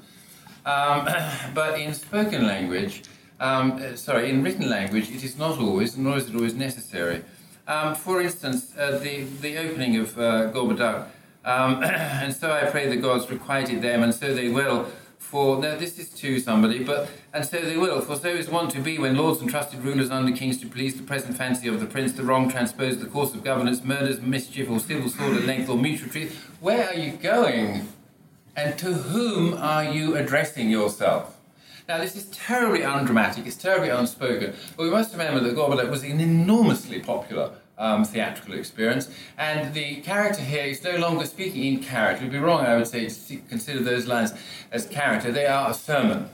Um, 0.65 1.07
but 1.53 1.79
in 1.79 1.93
spoken 1.93 2.47
language, 2.47 3.03
um, 3.39 3.73
uh, 3.73 3.95
sorry, 3.95 4.29
in 4.29 4.43
written 4.43 4.69
language, 4.69 5.09
it 5.09 5.23
is 5.23 5.37
not 5.37 5.59
always, 5.59 5.97
nor 5.97 6.17
is 6.17 6.29
it 6.29 6.35
always 6.35 6.55
necessary. 6.55 7.23
Um, 7.67 7.95
for 7.95 8.21
instance, 8.21 8.73
uh, 8.77 8.97
the, 8.99 9.23
the 9.41 9.57
opening 9.57 9.97
of 9.97 10.17
uh, 10.17 10.51
Gorboduc, 10.51 11.07
um, 11.45 11.83
and 11.83 12.33
so 12.33 12.51
I 12.51 12.65
pray 12.65 12.87
the 12.87 12.97
gods 12.97 13.29
requited 13.29 13.81
them, 13.81 14.03
and 14.03 14.13
so 14.13 14.33
they 14.33 14.49
will 14.49 14.87
for 15.25 15.59
now 15.59 15.75
this 15.75 15.97
is 15.97 16.09
to 16.09 16.39
somebody, 16.39 16.83
but 16.83 17.09
and 17.33 17.43
so 17.43 17.59
they 17.59 17.77
will, 17.77 17.99
for 18.01 18.15
so 18.15 18.29
is 18.29 18.47
one 18.47 18.69
to 18.69 18.79
be 18.79 18.99
when 18.99 19.17
lords 19.17 19.41
and 19.41 19.49
trusted 19.49 19.83
rulers 19.83 20.11
under 20.11 20.35
kings 20.35 20.59
to 20.61 20.67
please 20.67 20.95
the 20.95 21.03
present 21.03 21.35
fancy 21.35 21.67
of 21.67 21.79
the 21.79 21.85
prince, 21.85 22.13
the 22.13 22.23
wrong 22.23 22.49
transposed 22.49 22.99
the 22.99 23.07
course 23.07 23.33
of 23.33 23.43
governance, 23.43 23.83
murders, 23.83 24.21
mischief, 24.21 24.69
or 24.69 24.79
civil 24.79 25.09
sword 25.09 25.35
at 25.35 25.43
length, 25.43 25.67
or 25.67 25.77
mutual 25.77 26.09
treaty. 26.09 26.33
Where 26.59 26.87
are 26.87 26.93
you 26.93 27.13
going? 27.13 27.87
And 28.55 28.77
to 28.79 28.93
whom 28.93 29.55
are 29.55 29.83
you 29.83 30.15
addressing 30.15 30.69
yourself? 30.69 31.37
Now, 31.89 31.97
this 31.97 32.15
is 32.15 32.25
terribly 32.25 32.83
undramatic, 32.83 33.45
it's 33.45 33.57
terribly 33.57 33.89
unspoken, 33.89 34.53
but 34.77 34.83
we 34.83 34.89
must 34.89 35.11
remember 35.11 35.39
that 35.41 35.55
Gorboduc 35.55 35.89
was 35.89 36.03
an 36.03 36.19
enormously 36.19 36.99
popular 36.99 37.51
um, 37.77 38.03
theatrical 38.05 38.55
experience. 38.55 39.09
And 39.37 39.73
the 39.73 39.97
character 40.01 40.41
here 40.41 40.65
is 40.65 40.83
no 40.83 40.97
longer 40.97 41.25
speaking 41.25 41.63
in 41.63 41.83
character. 41.83 42.23
It 42.23 42.27
would 42.27 42.33
be 42.33 42.39
wrong, 42.39 42.65
I 42.65 42.75
would 42.77 42.87
say, 42.87 43.07
to 43.07 43.37
consider 43.49 43.79
those 43.83 44.07
lines 44.07 44.33
as 44.71 44.85
character. 44.85 45.31
They 45.31 45.45
are 45.45 45.71
a 45.71 45.73
sermon 45.73 46.29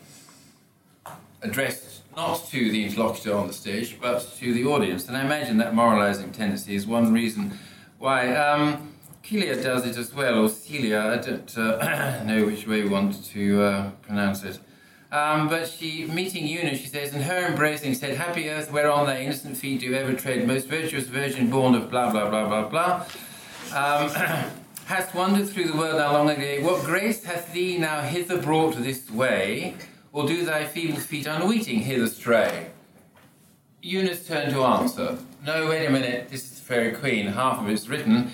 addressed 1.41 2.03
not 2.15 2.45
to 2.49 2.71
the 2.71 2.85
interlocutor 2.85 3.35
on 3.35 3.47
the 3.47 3.53
stage, 3.53 3.97
but 4.01 4.19
to 4.37 4.53
the 4.53 4.65
audience. 4.65 5.07
And 5.07 5.17
I 5.17 5.21
imagine 5.21 5.57
that 5.57 5.73
moralizing 5.73 6.31
tendency 6.31 6.75
is 6.75 6.85
one 6.85 7.13
reason 7.13 7.57
why. 7.97 8.35
Um, 8.35 8.87
Celia 9.23 9.61
does 9.61 9.85
it 9.85 9.97
as 9.97 10.13
well, 10.13 10.43
or 10.43 10.49
Celia, 10.49 10.99
I 10.99 11.17
don't 11.17 11.57
uh, 11.57 12.23
know 12.25 12.45
which 12.47 12.67
way 12.67 12.79
you 12.79 12.89
want 12.89 13.23
to 13.25 13.61
uh, 13.61 13.91
pronounce 14.01 14.43
it. 14.43 14.59
Um, 15.11 15.49
but 15.49 15.67
she, 15.67 16.05
meeting 16.05 16.47
Una, 16.47 16.75
she 16.75 16.87
says, 16.87 17.13
and 17.13 17.23
her 17.23 17.47
embracing 17.47 17.95
said, 17.95 18.15
Happy 18.15 18.49
earth 18.49 18.71
whereon 18.71 19.05
thy 19.05 19.21
innocent 19.21 19.57
feet 19.57 19.81
do 19.81 19.93
ever 19.93 20.13
tread, 20.13 20.47
most 20.47 20.67
virtuous 20.67 21.05
virgin 21.05 21.49
born 21.49 21.75
of 21.75 21.89
blah, 21.89 22.11
blah, 22.11 22.29
blah, 22.29 22.47
blah, 22.47 22.69
blah. 22.69 23.05
Um, 23.75 24.09
hast 24.85 25.13
wandered 25.13 25.49
through 25.49 25.65
the 25.65 25.77
world 25.77 25.99
how 25.99 26.13
long 26.13 26.29
ago? 26.29 26.59
What 26.61 26.85
grace 26.85 27.25
hath 27.25 27.51
thee 27.51 27.77
now 27.77 28.01
hither 28.01 28.41
brought 28.41 28.77
this 28.77 29.11
way? 29.11 29.75
Or 30.13 30.25
do 30.25 30.45
thy 30.45 30.65
feeble 30.65 30.99
feet 30.99 31.27
unweeting 31.27 31.81
hither 31.81 32.07
stray? 32.07 32.67
Eunice 33.81 34.27
turned 34.27 34.53
to 34.53 34.63
answer, 34.63 35.17
No, 35.45 35.67
wait 35.67 35.85
a 35.85 35.89
minute, 35.89 36.29
this 36.29 36.43
is 36.43 36.59
the 36.59 36.61
Fairy 36.61 36.91
Queen, 36.93 37.27
half 37.27 37.59
of 37.59 37.67
it's 37.67 37.89
written. 37.89 38.31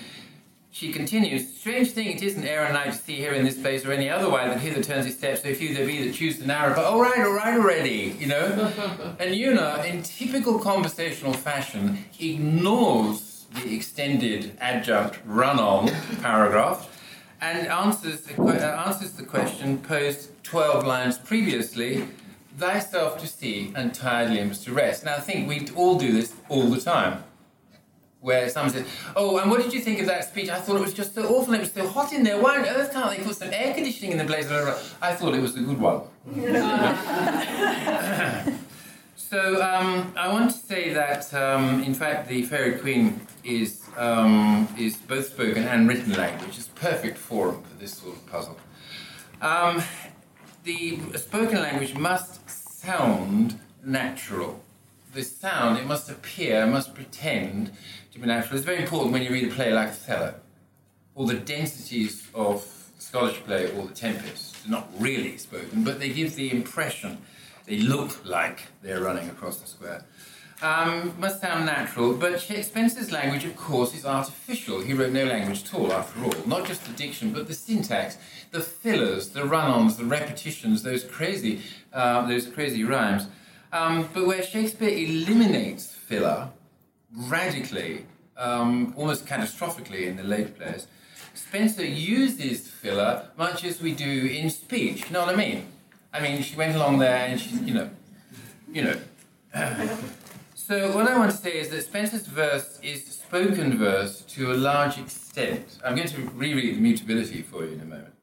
She 0.70 0.92
continues, 0.92 1.56
Strange 1.56 1.90
thing 1.90 2.08
it 2.08 2.22
isn't 2.22 2.44
Aaron 2.44 2.66
and 2.66 2.74
night 2.74 2.92
to 2.92 2.98
see 2.98 3.16
here 3.16 3.32
in 3.32 3.44
this 3.44 3.58
place 3.58 3.84
or 3.84 3.92
any 3.92 4.08
other 4.10 4.28
way 4.28 4.46
that 4.46 4.60
hither 4.60 4.82
turns 4.82 5.06
his 5.06 5.16
steps, 5.16 5.42
so 5.42 5.52
few 5.54 5.74
there 5.74 5.86
be 5.86 6.06
that 6.06 6.14
choose 6.14 6.38
the 6.38 6.46
narrow, 6.46 6.74
but 6.74 6.84
all 6.84 7.00
right, 7.00 7.18
all 7.18 7.32
right 7.32 7.58
already, 7.58 8.14
you 8.18 8.26
know? 8.26 8.72
and 9.18 9.34
Una, 9.34 9.82
in 9.84 10.02
typical 10.02 10.58
conversational 10.58 11.32
fashion, 11.32 12.04
ignores 12.20 13.46
the 13.54 13.74
extended 13.74 14.56
adjunct 14.60 15.18
run-on 15.24 15.88
paragraph 16.20 16.94
and 17.40 17.66
answers 17.68 18.22
the, 18.22 18.42
uh, 18.42 18.84
answers 18.86 19.12
the 19.12 19.24
question 19.24 19.78
posed 19.78 20.30
12 20.44 20.86
lines 20.86 21.18
previously, 21.18 22.06
thyself 22.58 23.18
to 23.18 23.26
see 23.26 23.72
and 23.74 23.94
tired 23.94 24.30
limbs 24.32 24.64
to 24.64 24.72
rest. 24.72 25.04
Now 25.04 25.16
I 25.16 25.20
think 25.20 25.48
we 25.48 25.68
all 25.74 25.98
do 25.98 26.12
this 26.12 26.34
all 26.48 26.64
the 26.64 26.80
time 26.80 27.24
where 28.20 28.48
someone 28.48 28.72
says, 28.72 28.86
"Oh, 29.14 29.38
and 29.38 29.50
what 29.50 29.62
did 29.62 29.72
you 29.72 29.80
think 29.80 30.00
of 30.00 30.06
that 30.06 30.24
speech? 30.24 30.48
I 30.48 30.58
thought 30.58 30.76
it 30.76 30.80
was 30.80 30.94
just 30.94 31.14
so 31.14 31.26
awful. 31.26 31.54
It 31.54 31.60
was 31.60 31.72
so 31.72 31.86
hot 31.86 32.12
in 32.12 32.24
there. 32.24 32.40
Why 32.40 32.58
on 32.58 32.66
earth 32.66 32.92
can't 32.92 33.16
they 33.16 33.22
put 33.22 33.36
some 33.36 33.50
air 33.52 33.74
conditioning 33.74 34.12
in 34.12 34.18
the 34.18 34.24
place?" 34.24 34.50
I 35.00 35.14
thought 35.14 35.34
it 35.34 35.40
was 35.40 35.56
a 35.56 35.60
good 35.60 35.80
one. 35.80 36.02
so 39.16 39.62
um, 39.62 40.12
I 40.16 40.32
want 40.32 40.50
to 40.50 40.56
say 40.56 40.92
that, 40.92 41.32
um, 41.32 41.82
in 41.82 41.94
fact, 41.94 42.28
the 42.28 42.42
Fairy 42.42 42.78
Queen 42.78 43.20
is 43.44 43.84
um, 43.96 44.68
is 44.76 44.96
both 44.96 45.28
spoken 45.28 45.64
and 45.64 45.88
written 45.88 46.12
language. 46.14 46.58
It's 46.58 46.68
perfect 46.68 47.18
forum 47.18 47.62
for 47.62 47.78
this 47.78 47.94
sort 47.94 48.16
of 48.16 48.26
puzzle. 48.26 48.58
Um, 49.40 49.82
the 50.64 50.98
spoken 51.16 51.62
language 51.62 51.94
must 51.94 52.50
sound 52.50 53.60
natural 53.84 54.60
the 55.14 55.24
sound, 55.24 55.78
it 55.78 55.86
must 55.86 56.10
appear, 56.10 56.66
must 56.66 56.94
pretend 56.94 57.72
It's 58.20 58.64
very 58.64 58.82
important 58.82 59.12
when 59.12 59.22
you 59.22 59.30
read 59.30 59.50
a 59.50 59.54
play 59.54 59.72
like 59.72 59.90
Othello. 59.90 60.34
All 61.14 61.26
the 61.26 61.34
densities 61.34 62.26
of 62.34 62.66
the 62.96 63.02
Scottish 63.02 63.36
play 63.44 63.70
or 63.76 63.86
the 63.86 63.94
Tempest 63.94 64.66
are 64.66 64.70
not 64.70 64.88
really 64.98 65.36
spoken, 65.36 65.84
but 65.84 66.00
they 66.00 66.08
give 66.08 66.34
the 66.34 66.50
impression, 66.50 67.18
they 67.66 67.78
look 67.78 68.24
like 68.24 68.62
they're 68.82 69.00
running 69.00 69.28
across 69.28 69.58
the 69.58 69.68
square. 69.68 70.04
um, 70.62 71.14
must 71.18 71.40
sound 71.40 71.66
natural, 71.66 72.14
but 72.14 72.40
Spenser's 72.40 73.12
language, 73.12 73.44
of 73.44 73.56
course, 73.56 73.94
is 73.94 74.04
artificial. 74.04 74.80
He 74.80 74.92
wrote 74.92 75.12
no 75.12 75.24
language 75.24 75.62
at 75.64 75.74
all, 75.74 75.92
after 75.92 76.24
all. 76.24 76.34
Not 76.46 76.66
just 76.66 76.84
the 76.84 76.92
diction, 76.92 77.32
but 77.32 77.46
the 77.46 77.54
syntax, 77.54 78.18
the 78.50 78.60
fillers, 78.60 79.28
the 79.30 79.44
run-ons, 79.44 79.96
the 79.96 80.04
repetitions, 80.04 80.82
those 80.82 81.04
crazy, 81.04 81.62
uh, 81.92 82.26
those 82.26 82.48
crazy 82.48 82.82
rhymes. 82.82 83.28
Um, 83.72 84.08
but 84.12 84.26
where 84.26 84.42
Shakespeare 84.42 84.88
eliminates 84.88 85.92
filler 85.92 86.50
radically, 87.14 88.06
um, 88.36 88.94
almost 88.96 89.26
catastrophically 89.26 90.06
in 90.06 90.16
the 90.16 90.22
late 90.22 90.56
plays, 90.56 90.86
Spenser 91.34 91.84
uses 91.84 92.68
filler 92.68 93.28
much 93.36 93.64
as 93.64 93.80
we 93.80 93.92
do 93.92 94.26
in 94.26 94.50
speech. 94.50 95.06
You 95.06 95.12
know 95.12 95.20
what 95.24 95.34
I 95.34 95.36
mean? 95.36 95.66
I 96.12 96.20
mean, 96.20 96.42
she 96.42 96.56
went 96.56 96.74
along 96.74 96.98
there 96.98 97.26
and 97.26 97.40
she, 97.40 97.56
you 97.58 97.74
know, 97.74 97.90
you 98.72 98.82
know. 98.82 98.98
so 100.54 100.94
what 100.94 101.06
I 101.06 101.16
want 101.16 101.30
to 101.30 101.36
say 101.36 101.58
is 101.58 101.68
that 101.70 101.84
Spenser's 101.84 102.26
verse 102.26 102.78
is 102.82 103.04
spoken 103.06 103.78
verse 103.78 104.22
to 104.22 104.52
a 104.52 104.54
large 104.54 104.98
extent. 104.98 105.78
I'm 105.84 105.94
going 105.94 106.08
to 106.08 106.22
reread 106.34 106.76
the 106.76 106.80
mutability 106.80 107.42
for 107.42 107.64
you 107.64 107.72
in 107.72 107.80
a 107.80 107.84
moment. 107.84 108.14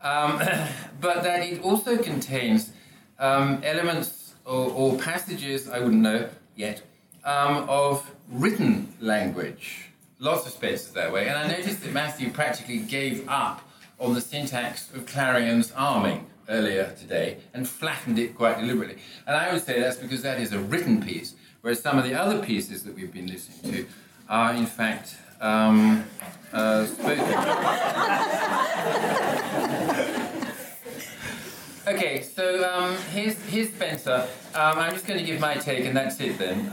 Um, 0.00 0.38
but 1.00 1.22
that 1.22 1.40
it 1.42 1.62
also 1.62 1.96
contains 1.96 2.72
um, 3.18 3.60
elements 3.64 4.34
or, 4.44 4.70
or, 4.70 4.98
passages, 4.98 5.68
I 5.68 5.78
wouldn't 5.78 6.02
know 6.02 6.28
yet, 6.56 6.82
um, 7.24 7.66
of 7.68 8.13
written 8.30 8.94
language. 9.00 9.90
Lots 10.18 10.46
of 10.46 10.52
spaces 10.52 10.92
that 10.92 11.12
way. 11.12 11.28
And 11.28 11.38
I 11.38 11.48
noticed 11.48 11.82
that 11.82 11.92
Matthew 11.92 12.30
practically 12.30 12.78
gave 12.78 13.28
up 13.28 13.68
on 13.98 14.14
the 14.14 14.20
syntax 14.20 14.92
of 14.94 15.06
Clarion's 15.06 15.72
arming 15.72 16.26
earlier 16.48 16.94
today 16.98 17.38
and 17.52 17.68
flattened 17.68 18.18
it 18.18 18.36
quite 18.36 18.58
deliberately. 18.58 18.96
And 19.26 19.36
I 19.36 19.52
would 19.52 19.62
say 19.62 19.80
that's 19.80 19.96
because 19.96 20.22
that 20.22 20.40
is 20.40 20.52
a 20.52 20.58
written 20.58 21.02
piece, 21.02 21.34
whereas 21.60 21.80
some 21.80 21.98
of 21.98 22.04
the 22.04 22.14
other 22.14 22.44
pieces 22.44 22.84
that 22.84 22.94
we've 22.94 23.12
been 23.12 23.26
listening 23.26 23.72
to 23.72 23.86
are, 24.28 24.54
in 24.54 24.66
fact, 24.66 25.16
um, 25.40 26.04
uh, 26.52 26.86
spoken. 26.86 27.24
okay, 31.88 32.22
so 32.22 32.70
um, 32.70 32.96
here's, 33.12 33.36
here's 33.46 33.68
Spenser. 33.68 34.26
Um, 34.54 34.78
I'm 34.78 34.92
just 34.92 35.06
going 35.06 35.18
to 35.18 35.26
give 35.26 35.40
my 35.40 35.54
take, 35.54 35.84
and 35.84 35.96
that's 35.96 36.20
it 36.20 36.38
then. 36.38 36.72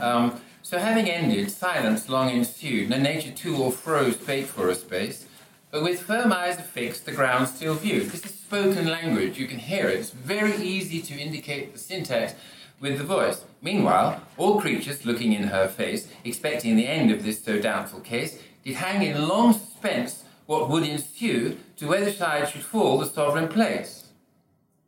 So 0.72 0.78
having 0.78 1.10
ended, 1.10 1.50
silence 1.50 2.08
long 2.08 2.30
ensued, 2.30 2.88
no 2.88 2.96
nature 2.96 3.30
to 3.30 3.56
or 3.58 3.70
fro 3.70 4.10
spake 4.10 4.46
for 4.46 4.70
a 4.70 4.74
space, 4.74 5.26
but 5.70 5.82
with 5.82 6.00
firm 6.00 6.32
eyes 6.32 6.58
affixed, 6.58 7.04
the 7.04 7.12
ground 7.12 7.48
still 7.48 7.74
viewed. 7.74 8.08
This 8.08 8.24
is 8.24 8.32
spoken 8.32 8.86
language, 8.86 9.36
you 9.36 9.46
can 9.46 9.58
hear 9.58 9.88
it. 9.88 9.98
It's 9.98 10.08
very 10.08 10.56
easy 10.56 11.02
to 11.02 11.20
indicate 11.20 11.74
the 11.74 11.78
syntax 11.78 12.32
with 12.80 12.96
the 12.96 13.04
voice. 13.04 13.44
Meanwhile, 13.60 14.22
all 14.38 14.62
creatures 14.62 15.04
looking 15.04 15.34
in 15.34 15.42
her 15.42 15.68
face, 15.68 16.08
expecting 16.24 16.76
the 16.76 16.88
end 16.88 17.10
of 17.10 17.22
this 17.22 17.44
so 17.44 17.60
doubtful 17.60 18.00
case, 18.00 18.38
did 18.64 18.76
hang 18.76 19.02
in 19.02 19.28
long 19.28 19.52
suspense 19.52 20.24
what 20.46 20.70
would 20.70 20.84
ensue 20.84 21.58
to 21.76 21.86
whether 21.86 22.10
side 22.10 22.48
should 22.48 22.62
fall 22.62 22.96
the 22.96 23.04
sovereign 23.04 23.48
place. 23.48 24.04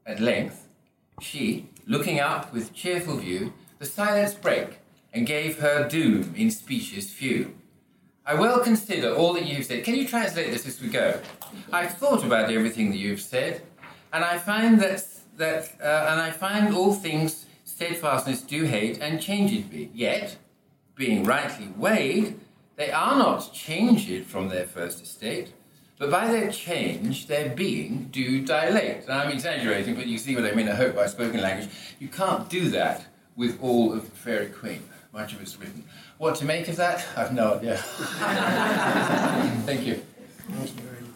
At 0.06 0.18
length, 0.18 0.66
she, 1.20 1.68
looking 1.86 2.20
up 2.20 2.54
with 2.54 2.72
cheerful 2.72 3.18
view, 3.18 3.52
the 3.78 3.84
silence 3.84 4.32
brake, 4.32 4.78
and 5.14 5.26
gave 5.26 5.60
her 5.60 5.88
doom 5.88 6.34
in 6.36 6.50
speeches 6.50 7.10
few. 7.10 7.54
I 8.26 8.34
well 8.34 8.60
consider 8.60 9.14
all 9.14 9.32
that 9.34 9.46
you've 9.46 9.66
said. 9.66 9.84
Can 9.84 9.94
you 9.94 10.08
translate 10.08 10.50
this 10.50 10.66
as 10.66 10.80
we 10.80 10.88
go? 10.88 11.20
I've 11.72 11.94
thought 11.94 12.24
about 12.24 12.50
everything 12.50 12.90
that 12.90 12.96
you've 12.96 13.20
said, 13.20 13.62
and 14.12 14.24
I 14.24 14.38
find 14.38 14.80
that 14.80 15.06
that 15.36 15.72
uh, 15.80 16.08
and 16.10 16.20
I 16.20 16.30
find 16.30 16.74
all 16.74 16.94
things 16.94 17.46
steadfastness 17.64 18.40
do 18.42 18.64
hate 18.64 18.98
and 19.00 19.20
changed 19.20 19.70
be. 19.70 19.90
Yet, 19.94 20.36
being 20.94 21.24
rightly 21.24 21.68
weighed, 21.76 22.40
they 22.76 22.90
are 22.90 23.16
not 23.16 23.52
changed 23.52 24.24
from 24.26 24.48
their 24.48 24.66
first 24.66 25.02
estate, 25.02 25.52
but 25.98 26.10
by 26.10 26.26
their 26.28 26.50
change, 26.50 27.26
their 27.26 27.50
being 27.50 28.08
do 28.10 28.44
dilate. 28.44 29.02
And 29.04 29.12
I'm 29.12 29.30
exaggerating, 29.30 29.94
but 29.94 30.06
you 30.06 30.18
see 30.18 30.34
what 30.34 30.44
I 30.44 30.54
mean. 30.54 30.68
I 30.68 30.74
hope 30.74 30.96
by 30.96 31.06
spoken 31.06 31.40
language, 31.40 31.68
you 31.98 32.08
can't 32.08 32.48
do 32.48 32.70
that 32.70 33.06
with 33.36 33.58
all 33.62 33.92
of 33.92 34.08
the 34.08 34.16
Faerie 34.16 34.46
Queene. 34.46 34.82
Much 35.14 35.32
of 35.32 35.40
it's 35.40 35.56
written. 35.60 35.84
What 36.18 36.34
to 36.36 36.44
make 36.44 36.66
of 36.66 36.74
that? 36.74 37.06
I've 37.16 37.32
no 37.32 37.54
idea. 37.54 37.76
Thank 39.64 39.86
you. 39.86 40.02
Thank 40.48 40.74
you 40.74 40.82
very 40.82 41.02
much. 41.02 41.14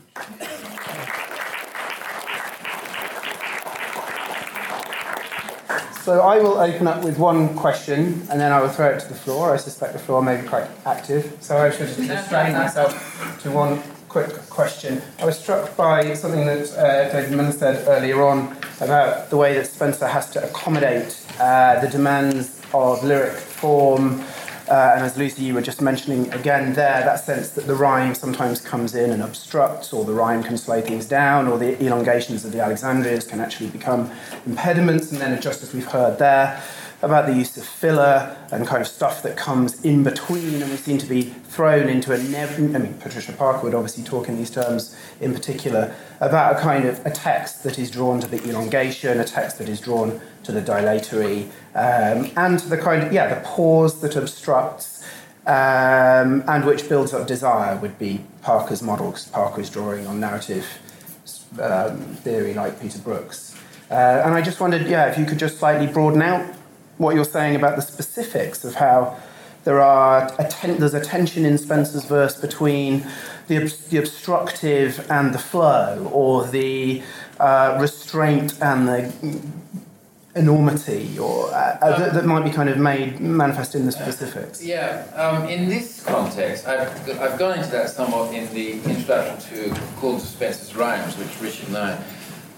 So 6.04 6.20
I 6.20 6.38
will 6.38 6.58
open 6.58 6.86
up 6.86 7.02
with 7.02 7.18
one 7.18 7.56
question 7.56 8.24
and 8.30 8.40
then 8.40 8.52
I 8.52 8.60
will 8.60 8.68
throw 8.68 8.90
it 8.90 9.00
to 9.00 9.08
the 9.08 9.16
floor. 9.16 9.52
I 9.52 9.56
suspect 9.56 9.94
the 9.94 9.98
floor 9.98 10.22
may 10.22 10.40
be 10.40 10.46
quite 10.46 10.68
active, 10.86 11.36
so 11.40 11.56
I 11.56 11.72
should 11.72 11.88
restrain 11.88 12.52
myself 12.52 13.40
to 13.42 13.50
one 13.50 13.82
quick 14.08 14.30
question. 14.48 15.02
I 15.18 15.24
was 15.24 15.36
struck 15.36 15.76
by 15.76 16.14
something 16.14 16.46
that 16.46 16.72
uh, 16.78 17.10
David 17.12 17.36
Miller 17.36 17.50
said 17.50 17.88
earlier 17.88 18.22
on 18.22 18.56
about 18.80 19.28
the 19.28 19.36
way 19.36 19.54
that 19.54 19.66
Spenser 19.66 20.06
has 20.06 20.30
to 20.30 20.48
accommodate 20.48 21.20
uh, 21.40 21.80
the 21.80 21.88
demands 21.88 22.57
of 22.72 23.02
lyric 23.04 23.32
form, 23.32 24.22
uh, 24.68 24.92
and 24.94 25.04
as 25.04 25.16
Lucy, 25.16 25.44
you 25.44 25.54
were 25.54 25.62
just 25.62 25.80
mentioning 25.80 26.30
again 26.32 26.74
there, 26.74 27.00
that 27.00 27.20
sense 27.20 27.50
that 27.50 27.66
the 27.66 27.74
rhyme 27.74 28.14
sometimes 28.14 28.60
comes 28.60 28.94
in 28.94 29.10
and 29.10 29.22
obstructs, 29.22 29.92
or 29.94 30.04
the 30.04 30.12
rhyme 30.12 30.42
can 30.42 30.58
slow 30.58 30.80
things 30.82 31.06
down, 31.06 31.48
or 31.48 31.58
the 31.58 31.82
elongations 31.82 32.44
of 32.44 32.52
the 32.52 32.58
Alexandrines 32.58 33.26
can 33.26 33.40
actually 33.40 33.70
become 33.70 34.10
impediments, 34.44 35.10
and 35.10 35.20
then 35.20 35.40
just 35.40 35.62
as 35.62 35.72
we've 35.72 35.86
heard 35.86 36.18
there, 36.18 36.62
about 37.00 37.26
the 37.26 37.32
use 37.32 37.56
of 37.56 37.64
filler 37.64 38.36
and 38.50 38.66
kind 38.66 38.82
of 38.82 38.88
stuff 38.88 39.22
that 39.22 39.36
comes 39.36 39.84
in 39.84 40.02
between, 40.02 40.60
and 40.60 40.70
we 40.70 40.76
seem 40.76 40.98
to 40.98 41.06
be 41.06 41.22
thrown 41.22 41.88
into 41.88 42.12
a 42.12 42.18
never. 42.18 42.54
I 42.54 42.78
mean, 42.78 42.94
Patricia 42.94 43.32
Parker 43.32 43.64
would 43.64 43.74
obviously 43.74 44.04
talk 44.04 44.28
in 44.28 44.36
these 44.36 44.50
terms 44.50 44.96
in 45.20 45.32
particular 45.32 45.94
about 46.20 46.56
a 46.56 46.60
kind 46.60 46.84
of 46.84 47.04
a 47.06 47.10
text 47.10 47.62
that 47.62 47.78
is 47.78 47.90
drawn 47.90 48.20
to 48.20 48.26
the 48.26 48.42
elongation, 48.48 49.20
a 49.20 49.24
text 49.24 49.58
that 49.58 49.68
is 49.68 49.80
drawn 49.80 50.20
to 50.48 50.52
the 50.52 50.62
dilatory, 50.62 51.44
um, 51.74 52.30
and 52.36 52.58
the 52.72 52.78
kind 52.78 53.02
of 53.02 53.12
yeah, 53.12 53.34
the 53.34 53.40
pause 53.46 54.00
that 54.00 54.16
obstructs. 54.16 55.04
Um, 55.46 56.44
and 56.46 56.64
which 56.66 56.88
builds 56.90 57.14
up 57.14 57.26
desire 57.26 57.76
would 57.78 57.98
be 57.98 58.20
Parker's 58.42 58.82
model, 58.82 59.08
because 59.10 59.28
Parker 59.28 59.62
is 59.62 59.70
drawing 59.70 60.06
on 60.06 60.20
narrative 60.20 60.66
um, 61.58 61.98
theory 62.24 62.52
like 62.52 62.78
Peter 62.82 62.98
Brooks. 62.98 63.56
Uh, 63.90 64.22
and 64.24 64.34
I 64.34 64.42
just 64.42 64.60
wondered, 64.60 64.86
yeah, 64.86 65.06
if 65.10 65.16
you 65.18 65.24
could 65.24 65.38
just 65.38 65.58
slightly 65.58 65.86
broaden 65.86 66.20
out 66.20 66.44
what 66.98 67.14
you're 67.14 67.24
saying 67.24 67.56
about 67.56 67.76
the 67.76 67.82
specifics 67.82 68.62
of 68.64 68.74
how 68.74 69.16
there 69.64 69.80
are 69.80 70.30
a 70.38 70.46
ten- 70.48 70.78
there's 70.78 70.92
a 70.92 71.04
tension 71.04 71.46
in 71.46 71.56
Spenser's 71.56 72.04
verse 72.04 72.38
between 72.38 73.06
the, 73.48 73.58
the 73.88 73.96
obstructive 73.98 75.10
and 75.10 75.34
the 75.34 75.38
flow, 75.38 76.10
or 76.12 76.46
the 76.46 77.02
uh, 77.40 77.78
restraint 77.80 78.60
and 78.60 78.86
the 78.86 79.12
enormity, 80.36 81.18
or 81.18 81.48
uh, 81.48 81.78
uh, 81.80 81.98
that, 81.98 82.14
that, 82.14 82.26
might 82.26 82.44
be 82.44 82.50
kind 82.50 82.68
of 82.68 82.78
made 82.78 83.18
manifest 83.20 83.74
in 83.74 83.86
the 83.86 83.92
specifics. 83.92 84.62
Yeah, 84.62 85.06
um, 85.14 85.48
in 85.48 85.68
this 85.68 86.04
context, 86.04 86.66
I've, 86.68 86.90
I've 87.20 87.38
gone 87.38 87.58
into 87.58 87.70
that 87.70 87.90
somewhat 87.90 88.34
in 88.34 88.52
the 88.52 88.72
introduction 88.84 89.38
to 89.50 89.80
Called 89.96 90.20
to 90.20 90.26
Spenser's 90.26 90.74
Rhymes, 90.76 91.16
which 91.16 91.40
Richard 91.40 91.68
and 91.68 91.78
I 91.78 92.04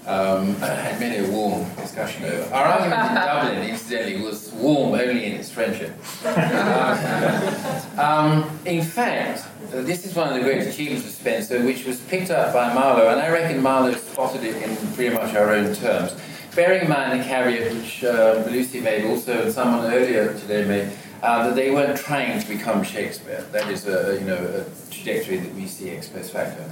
um, 0.07 0.55
had 0.57 0.99
many 0.99 1.25
a 1.25 1.31
warm 1.31 1.65
discussion 1.77 2.25
over. 2.25 2.55
Our 2.55 2.65
argument 2.65 3.09
in 3.09 3.15
Dublin, 3.15 3.69
incidentally, 3.71 4.23
was 4.23 4.53
warm 4.53 4.95
only 4.95 5.25
in 5.27 5.37
its 5.37 5.51
friendship. 5.51 5.95
Um, 7.99 8.59
in 8.65 8.83
fact, 8.83 9.47
this 9.71 10.07
is 10.07 10.15
one 10.15 10.29
of 10.29 10.35
the 10.35 10.41
great 10.41 10.67
achievements 10.67 11.07
of 11.07 11.13
Spenser, 11.13 11.63
which 11.63 11.85
was 11.85 12.01
picked 12.01 12.31
up 12.31 12.55
by 12.55 12.73
Marlowe, 12.73 13.11
and 13.11 13.21
I 13.21 13.29
reckon 13.31 13.63
Marlowe 13.63 13.93
spotted 13.93 14.43
it 14.43 14.57
in 14.57 14.75
pretty 14.95 15.15
much 15.15 15.35
our 15.35 15.51
own 15.51 15.75
terms. 15.75 16.17
Bearing 16.55 16.83
in 16.83 16.89
mind 16.89 17.21
the 17.21 17.25
caveat 17.25 17.73
which 17.75 18.03
uh, 18.03 18.45
Lucy 18.51 18.81
made, 18.81 19.05
also 19.05 19.43
and 19.43 19.53
someone 19.53 19.87
earlier 19.87 20.35
today 20.35 20.65
made, 20.65 20.93
uh, 21.23 21.47
that 21.47 21.55
they 21.55 21.71
weren't 21.71 21.97
trying 21.97 22.41
to 22.41 22.49
become 22.49 22.83
Shakespeare. 22.83 23.47
That 23.53 23.71
is 23.71 23.87
a, 23.87 24.19
you 24.19 24.27
know, 24.27 24.37
a 24.37 24.93
trajectory 24.93 25.37
that 25.39 25.55
we 25.55 25.67
see 25.67 25.91
ex 25.91 26.09
post 26.09 26.33
facto. 26.33 26.65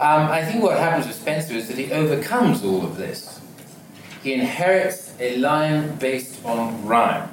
Um, 0.00 0.28
I 0.28 0.44
think 0.44 0.62
what 0.62 0.78
happens 0.78 1.06
with 1.06 1.16
Spenser 1.16 1.54
is 1.54 1.68
that 1.68 1.78
he 1.78 1.90
overcomes 1.90 2.62
all 2.62 2.84
of 2.84 2.96
this. 2.96 3.40
He 4.22 4.34
inherits 4.34 5.14
a 5.18 5.36
line 5.38 5.96
based 5.96 6.44
on 6.44 6.86
rhyme. 6.86 7.28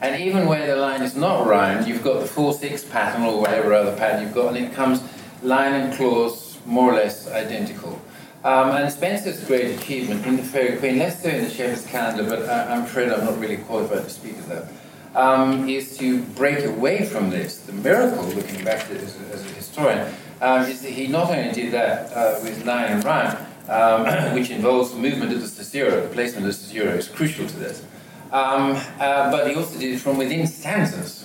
And 0.00 0.20
even 0.22 0.46
where 0.46 0.66
the 0.66 0.80
line 0.80 1.02
is 1.02 1.14
not 1.14 1.46
rhymed, 1.46 1.86
you've 1.86 2.02
got 2.02 2.20
the 2.20 2.26
4 2.26 2.54
6 2.54 2.84
pattern 2.86 3.22
or 3.24 3.40
whatever 3.40 3.74
other 3.74 3.94
pattern 3.96 4.22
you've 4.22 4.34
got, 4.34 4.54
and 4.54 4.66
it 4.66 4.72
comes 4.72 5.02
line 5.42 5.74
and 5.74 5.94
clause 5.94 6.58
more 6.64 6.92
or 6.92 6.96
less 6.96 7.28
identical. 7.28 8.00
Um, 8.44 8.70
and 8.70 8.92
Spenser's 8.92 9.44
great 9.44 9.78
achievement 9.78 10.26
in 10.26 10.36
the 10.36 10.42
Faerie 10.42 10.76
Queene, 10.78 10.98
less 10.98 11.22
so 11.22 11.28
in 11.28 11.44
the 11.44 11.50
Shepherd's 11.50 11.86
Calendar, 11.86 12.24
but 12.24 12.48
I, 12.48 12.74
am 12.74 12.82
afraid 12.82 13.12
I'm 13.12 13.24
not 13.24 13.38
really 13.38 13.58
qualified 13.58 14.02
to 14.02 14.10
speak 14.10 14.36
of 14.36 14.48
that, 14.48 14.68
um, 15.14 15.68
is 15.68 15.96
to 15.98 16.22
break 16.22 16.64
away 16.64 17.04
from 17.04 17.30
this. 17.30 17.58
The 17.58 17.72
miracle, 17.72 18.24
looking 18.24 18.64
back 18.64 18.80
at 18.86 18.90
it 18.90 19.02
as 19.02 19.44
a, 19.44 19.54
historian, 19.54 20.12
um, 20.40 20.62
is 20.62 20.82
that 20.82 20.90
he 20.90 21.06
not 21.06 21.30
only 21.30 21.52
did 21.52 21.72
that 21.72 22.12
uh, 22.16 22.40
with 22.42 22.66
line 22.66 22.86
and 22.86 23.04
rhyme, 23.04 23.36
um, 23.68 24.34
which 24.34 24.50
involves 24.50 24.90
the 24.90 24.98
movement 24.98 25.32
of 25.32 25.40
the 25.40 25.46
caesura, 25.46 26.00
the 26.00 26.08
placement 26.08 26.44
of 26.44 26.52
the 26.52 26.58
caesura 26.58 26.96
is 26.96 27.06
crucial 27.06 27.46
to 27.46 27.56
this, 27.60 27.84
um, 28.32 28.72
uh, 28.98 29.30
but 29.30 29.48
he 29.48 29.54
also 29.54 29.78
did 29.78 29.94
it 29.94 30.00
from 30.00 30.18
within 30.18 30.48
stanzas. 30.48 31.21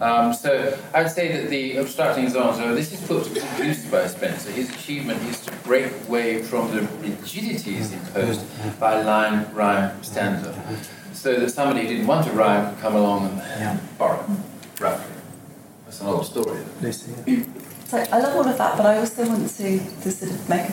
Um, 0.00 0.34
so 0.34 0.76
I'd 0.92 1.10
say 1.10 1.40
that 1.40 1.50
the 1.50 1.76
obstructing 1.76 2.26
zonzo, 2.26 2.74
this 2.74 2.92
is 2.92 3.00
put 3.06 3.24
to 3.24 3.30
good 3.34 3.66
use 3.66 3.84
by 3.86 4.06
Spenser. 4.06 4.50
His 4.50 4.68
achievement 4.70 5.22
is 5.22 5.40
to 5.46 5.52
break 5.58 5.92
away 6.08 6.42
from 6.42 6.70
the 6.74 6.82
rigidities 7.00 7.92
imposed 7.92 8.44
by 8.80 9.02
line, 9.02 9.46
rhyme, 9.54 10.02
stanza. 10.02 10.52
So 11.12 11.38
that 11.38 11.50
somebody 11.50 11.82
who 11.82 11.88
didn't 11.88 12.06
want 12.08 12.26
to 12.26 12.32
rhyme 12.32 12.70
could 12.74 12.80
come 12.82 12.96
along 12.96 13.26
and 13.28 13.38
Yeah. 13.38 13.78
borrow, 13.96 14.24
roughly. 14.80 15.14
That's 15.84 16.00
an 16.00 16.08
old 16.08 16.26
story. 16.26 16.58
Lucy. 16.82 17.12
So 17.86 17.98
I 18.10 18.18
love 18.18 18.34
all 18.34 18.48
of 18.48 18.58
that, 18.58 18.76
but 18.76 18.86
I 18.86 18.98
also 18.98 19.26
want 19.28 19.48
to, 19.48 19.78
to 19.78 20.10
sort 20.10 20.32
of 20.32 20.48
make 20.48 20.62
a, 20.68 20.72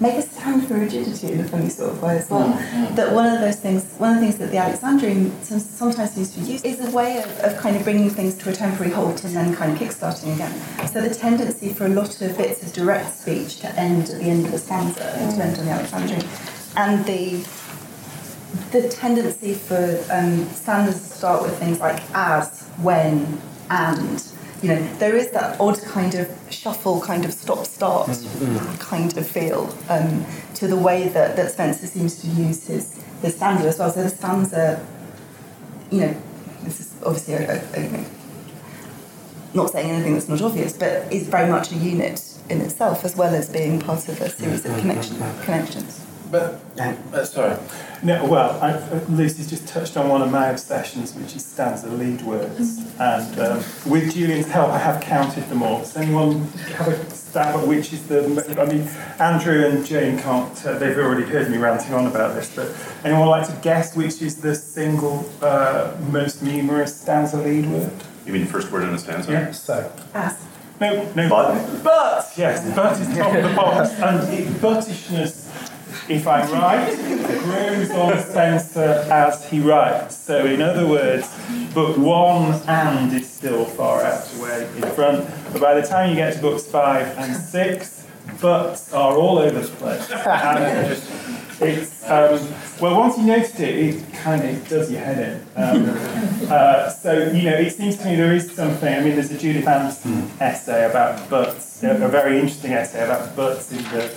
make 0.00 0.14
a 0.14 0.22
stand 0.22 0.66
for 0.66 0.74
rigidity 0.74 1.32
in 1.32 1.40
a 1.40 1.44
funny 1.44 1.68
sort 1.68 1.90
of 1.90 2.02
way 2.02 2.16
as 2.16 2.30
well. 2.30 2.48
That 2.94 3.12
one 3.12 3.26
of 3.26 3.40
those 3.40 3.60
things, 3.60 3.84
one 3.98 4.14
of 4.14 4.16
the 4.16 4.22
things 4.22 4.38
that 4.38 4.50
the 4.50 4.56
Alexandrine 4.56 5.30
sometimes 5.42 6.16
used 6.16 6.34
to 6.34 6.40
use 6.40 6.62
is 6.64 6.80
a 6.80 6.90
way 6.90 7.18
of, 7.18 7.28
of 7.40 7.56
kind 7.58 7.76
of 7.76 7.84
bringing 7.84 8.08
things 8.08 8.34
to 8.38 8.48
a 8.48 8.52
temporary 8.52 8.92
halt 8.92 9.24
and 9.24 9.36
then 9.36 9.54
kind 9.54 9.70
of 9.72 9.78
kickstarting 9.78 10.34
again. 10.34 10.52
So 10.88 11.02
the 11.02 11.14
tendency 11.14 11.72
for 11.72 11.84
a 11.84 11.90
lot 11.90 12.20
of 12.22 12.36
bits 12.36 12.62
of 12.62 12.72
direct 12.72 13.14
speech 13.14 13.60
to 13.60 13.68
end 13.78 14.08
at 14.08 14.18
the 14.18 14.24
end 14.24 14.46
of 14.46 14.54
a 14.54 14.58
stanza, 14.58 15.00
to 15.00 15.44
end 15.44 15.58
on 15.58 15.66
the 15.66 15.72
Alexandrine, 15.72 16.76
and 16.76 17.04
the 17.04 17.46
the 18.72 18.88
tendency 18.88 19.54
for 19.54 20.04
um, 20.10 20.44
standards 20.48 20.98
to 21.00 21.16
start 21.16 21.42
with 21.42 21.56
things 21.58 21.78
like 21.78 22.02
as, 22.14 22.62
when, 22.82 23.40
and. 23.68 24.24
You 24.62 24.68
know, 24.68 24.94
there 24.98 25.16
is 25.16 25.30
that 25.30 25.58
odd 25.58 25.80
kind 25.82 26.14
of 26.14 26.30
shuffle, 26.50 27.00
kind 27.00 27.24
of 27.24 27.32
stop-start 27.32 28.08
mm, 28.08 28.56
mm. 28.56 28.80
kind 28.80 29.16
of 29.16 29.26
feel 29.26 29.74
um, 29.88 30.26
to 30.54 30.68
the 30.68 30.76
way 30.76 31.08
that, 31.08 31.36
that 31.36 31.52
Spenser 31.52 31.86
seems 31.86 32.20
to 32.20 32.26
use 32.26 32.66
his, 32.66 33.02
his 33.22 33.36
stanza 33.36 33.68
as 33.68 33.78
well. 33.78 33.90
So 33.90 34.02
the 34.02 34.10
stanza, 34.10 34.86
you 35.90 36.00
know, 36.00 36.16
this 36.62 36.80
is 36.80 36.94
obviously 37.02 37.34
a, 37.34 37.62
a, 37.74 38.00
a, 38.00 38.04
not 39.54 39.70
saying 39.70 39.90
anything 39.90 40.12
that's 40.12 40.28
not 40.28 40.42
obvious, 40.42 40.74
but 40.76 41.10
is 41.10 41.26
very 41.26 41.50
much 41.50 41.72
a 41.72 41.76
unit 41.76 42.22
in 42.50 42.60
itself 42.60 43.04
as 43.04 43.16
well 43.16 43.34
as 43.34 43.48
being 43.48 43.80
part 43.80 44.08
of 44.08 44.20
a 44.20 44.28
series 44.28 44.66
of 44.66 44.72
mm, 44.72 44.80
connection, 44.80 45.16
connections. 45.42 46.06
But, 46.30 46.60
uh, 46.78 47.24
sorry. 47.24 47.56
No, 48.02 48.24
well, 48.24 48.58
I, 48.62 48.72
uh, 48.72 49.00
Lucy's 49.08 49.50
just 49.50 49.66
touched 49.68 49.96
on 49.96 50.08
one 50.08 50.22
of 50.22 50.30
my 50.30 50.46
obsessions, 50.48 51.14
which 51.14 51.34
is 51.34 51.44
stanza 51.44 51.88
lead 51.88 52.22
words. 52.22 52.78
And 52.98 53.38
um, 53.40 53.64
with 53.86 54.14
Julian's 54.14 54.48
help, 54.48 54.70
I 54.70 54.78
have 54.78 55.02
counted 55.02 55.48
them 55.48 55.62
all. 55.62 55.80
Does 55.80 55.96
anyone 55.96 56.44
have 56.76 56.88
a 56.88 57.10
stab 57.10 57.56
at 57.56 57.66
which 57.66 57.92
is 57.92 58.06
the. 58.08 58.56
I 58.58 58.64
mean, 58.64 58.88
Andrew 59.18 59.66
and 59.66 59.84
Jane 59.84 60.18
can't, 60.18 60.66
uh, 60.66 60.78
they've 60.78 60.96
already 60.96 61.24
heard 61.24 61.50
me 61.50 61.58
ranting 61.58 61.94
on 61.94 62.06
about 62.06 62.34
this, 62.34 62.54
but 62.54 62.74
anyone 63.04 63.28
like 63.28 63.46
to 63.46 63.56
guess 63.62 63.96
which 63.96 64.22
is 64.22 64.40
the 64.40 64.54
single 64.54 65.28
uh, 65.42 65.96
most 66.10 66.42
numerous 66.42 66.98
stanza 66.98 67.36
lead 67.36 67.66
word? 67.70 67.92
You 68.24 68.32
mean 68.32 68.42
the 68.42 68.50
first 68.50 68.70
word 68.70 68.84
in 68.84 68.90
a 68.90 68.98
stanza? 68.98 69.32
Yeah, 69.32 69.50
so. 69.52 69.92
As. 70.14 70.38
No, 70.80 71.12
no. 71.12 71.28
But? 71.28 71.84
But, 71.84 72.32
yes, 72.36 72.74
but 72.74 72.98
is 72.98 73.16
top 73.16 73.34
of 73.34 73.42
the 73.42 73.54
box. 73.54 73.90
And 74.00 74.32
it, 74.32 74.48
buttishness, 74.62 75.50
if 76.10 76.26
I'm 76.26 76.50
right, 76.52 76.92
grows 77.44 77.90
on 77.92 78.12
Spenser 78.14 79.06
as 79.10 79.48
he 79.48 79.60
writes. 79.60 80.16
So, 80.16 80.44
in 80.44 80.60
other 80.60 80.86
words, 80.86 81.28
book 81.72 81.96
one 81.96 82.60
and 82.66 83.12
is 83.12 83.30
still 83.30 83.64
far 83.64 84.02
out 84.02 84.28
away 84.36 84.68
in 84.76 84.82
front. 84.90 85.28
But 85.52 85.60
by 85.60 85.80
the 85.80 85.86
time 85.86 86.10
you 86.10 86.16
get 86.16 86.34
to 86.34 86.40
books 86.40 86.66
five 86.66 87.06
and 87.16 87.36
six, 87.36 88.06
buts 88.40 88.92
are 88.92 89.16
all 89.16 89.38
over 89.38 89.60
the 89.60 89.68
place. 89.76 90.10
And 91.60 91.76
it's, 91.76 92.02
um, 92.04 92.40
well, 92.80 92.98
once 92.98 93.18
you 93.18 93.24
notice 93.26 93.60
it, 93.60 93.68
it 93.68 94.14
kind 94.14 94.42
of 94.42 94.66
does 94.66 94.90
your 94.90 95.02
head 95.02 95.18
in. 95.18 95.62
Um, 95.62 95.84
uh, 96.50 96.88
so, 96.88 97.30
you 97.32 97.50
know, 97.50 97.56
it 97.56 97.70
seems 97.70 97.98
to 97.98 98.06
me 98.06 98.16
there 98.16 98.34
is 98.34 98.50
something. 98.50 98.92
I 98.92 99.00
mean, 99.00 99.12
there's 99.14 99.30
a 99.30 99.36
Judith 99.36 99.68
Anderson 99.68 100.30
essay 100.40 100.88
about 100.88 101.28
butts, 101.28 101.82
a, 101.82 101.90
a 101.90 102.08
very 102.08 102.40
interesting 102.40 102.72
essay 102.72 103.04
about 103.04 103.36
butts 103.36 103.72
in 103.72 103.82
the 103.90 104.10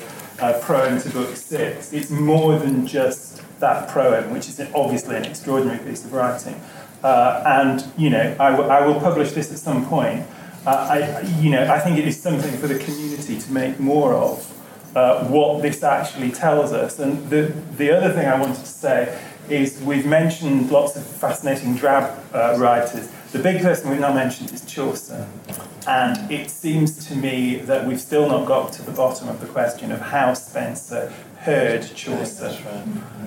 uh, 0.43 0.59
proem 0.65 1.01
to 1.03 1.09
book 1.17 1.31
six. 1.35 1.93
It's 1.97 2.09
more 2.09 2.59
than 2.63 2.75
just 2.97 3.41
that 3.59 3.89
proem, 3.93 4.23
which 4.33 4.47
is 4.49 4.59
obviously 4.75 5.15
an 5.15 5.25
extraordinary 5.31 5.79
piece 5.87 6.03
of 6.05 6.11
writing. 6.11 6.55
Uh, 7.01 7.43
and, 7.57 7.77
you 7.97 8.09
know, 8.09 8.35
I, 8.39 8.49
w- 8.51 8.69
I 8.69 8.79
will 8.85 8.99
publish 8.99 9.31
this 9.31 9.51
at 9.55 9.59
some 9.69 9.85
point. 9.85 10.19
Uh, 10.65 10.69
I, 10.95 10.97
you 11.41 11.49
know, 11.49 11.63
I 11.75 11.79
think 11.79 11.97
it 11.97 12.07
is 12.11 12.21
something 12.21 12.55
for 12.61 12.67
the 12.67 12.79
community 12.79 13.35
to 13.39 13.51
make 13.51 13.79
more 13.79 14.13
of 14.13 14.35
uh, 14.95 15.25
what 15.35 15.61
this 15.61 15.83
actually 15.83 16.31
tells 16.31 16.71
us. 16.71 16.99
And 16.99 17.29
the, 17.29 17.41
the 17.77 17.89
other 17.95 18.11
thing 18.15 18.25
I 18.27 18.39
wanted 18.39 18.61
to 18.69 18.73
say 18.85 18.97
is 19.49 19.81
we've 19.81 20.05
mentioned 20.05 20.71
lots 20.71 20.95
of 20.95 21.05
fascinating 21.05 21.75
drab 21.75 22.05
uh, 22.33 22.55
writers. 22.57 23.05
The 23.33 23.39
big 23.39 23.63
person 23.63 23.89
we've 23.89 23.99
not 23.99 24.13
mentioned 24.13 24.51
is 24.51 24.63
Chaucer. 24.63 25.27
And 25.87 26.31
it 26.31 26.51
seems 26.51 27.07
to 27.07 27.15
me 27.15 27.55
that 27.55 27.87
we've 27.87 27.99
still 27.99 28.27
not 28.29 28.45
got 28.45 28.71
to 28.73 28.83
the 28.83 28.91
bottom 28.91 29.27
of 29.27 29.41
the 29.41 29.47
question 29.47 29.91
of 29.91 29.99
how 29.99 30.35
Spenser 30.35 31.11
heard 31.39 31.81
Chaucer. 31.95 32.55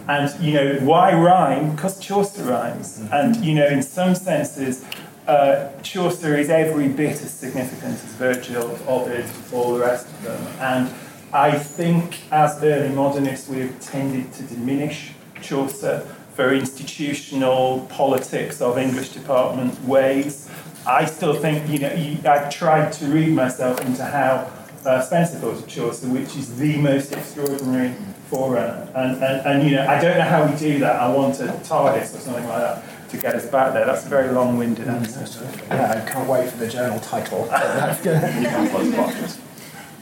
And, 0.06 0.32
you 0.40 0.54
know, 0.54 0.74
why 0.76 1.12
rhyme? 1.12 1.74
Because 1.74 1.98
Chaucer 1.98 2.44
rhymes. 2.44 3.02
And, 3.10 3.44
you 3.44 3.52
know, 3.56 3.66
in 3.66 3.82
some 3.82 4.14
senses, 4.14 4.84
uh, 5.26 5.70
Chaucer 5.82 6.36
is 6.36 6.50
every 6.50 6.86
bit 6.86 7.20
as 7.20 7.34
significant 7.34 7.94
as 7.94 8.12
Virgil, 8.12 8.78
Ovid, 8.86 9.26
all 9.52 9.74
the 9.74 9.80
rest 9.80 10.06
of 10.06 10.22
them. 10.22 10.46
And 10.60 10.94
I 11.32 11.58
think 11.58 12.20
as 12.30 12.62
early 12.62 12.94
modernists 12.94 13.48
we 13.48 13.58
have 13.58 13.80
tended 13.80 14.32
to 14.34 14.44
diminish 14.44 15.14
Chaucer 15.42 16.06
for 16.36 16.52
institutional 16.52 17.86
politics 17.88 18.60
of 18.60 18.76
English 18.76 19.08
department 19.08 19.82
ways. 19.84 20.50
I 20.86 21.06
still 21.06 21.34
think, 21.34 21.68
you 21.68 21.78
know, 21.78 21.92
you, 21.94 22.18
I 22.28 22.48
tried 22.50 22.92
to 22.94 23.06
read 23.06 23.30
myself 23.30 23.80
into 23.80 24.04
how 24.04 24.52
uh, 24.84 25.00
Spenser 25.02 25.38
thought 25.38 25.54
of 25.54 25.66
Chaucer, 25.66 26.08
which 26.08 26.36
is 26.36 26.58
the 26.58 26.76
most 26.76 27.12
extraordinary 27.12 27.94
forerunner. 28.28 28.86
And, 28.94 29.24
and, 29.24 29.46
and, 29.46 29.68
you 29.68 29.76
know, 29.76 29.86
I 29.86 29.98
don't 29.98 30.18
know 30.18 30.24
how 30.24 30.46
we 30.46 30.56
do 30.58 30.78
that. 30.80 30.96
I 31.00 31.08
want 31.08 31.40
a 31.40 31.46
TARDIS 31.64 32.14
or 32.14 32.18
something 32.18 32.46
like 32.46 32.60
that 32.60 33.08
to 33.08 33.16
get 33.16 33.34
us 33.34 33.46
back 33.46 33.72
there. 33.72 33.86
That's 33.86 34.04
a 34.04 34.08
very 34.08 34.30
long-winded 34.30 34.86
answer. 34.86 35.48
Yeah, 35.68 36.04
I 36.04 36.10
can't 36.10 36.28
wait 36.28 36.50
for 36.50 36.58
the 36.58 36.68
journal 36.68 37.00
title. 37.00 37.46
That's 37.46 38.02
good. 38.04 38.22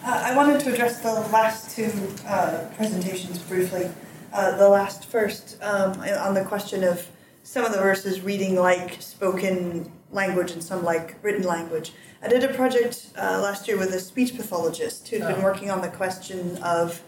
Uh, 0.06 0.20
I 0.22 0.36
wanted 0.36 0.60
to 0.60 0.72
address 0.72 1.00
the 1.00 1.12
last 1.12 1.76
two 1.76 1.92
uh, 2.26 2.66
presentations 2.76 3.38
briefly. 3.38 3.88
Uh, 4.34 4.56
the 4.56 4.68
last 4.68 5.04
first 5.04 5.56
um, 5.62 5.92
on 6.18 6.34
the 6.34 6.44
question 6.44 6.82
of 6.82 7.06
some 7.44 7.64
of 7.64 7.70
the 7.70 7.78
verses 7.78 8.20
reading 8.20 8.56
like 8.56 9.00
spoken 9.00 9.92
language 10.10 10.50
and 10.50 10.60
some 10.60 10.82
like 10.82 11.14
written 11.22 11.44
language. 11.44 11.92
I 12.20 12.26
did 12.26 12.42
a 12.42 12.52
project 12.52 13.10
uh, 13.16 13.38
last 13.40 13.68
year 13.68 13.78
with 13.78 13.94
a 13.94 14.00
speech 14.00 14.36
pathologist 14.36 15.06
who'd 15.06 15.20
been 15.20 15.40
working 15.40 15.70
on 15.70 15.82
the 15.82 15.88
question 15.88 16.56
of 16.64 17.00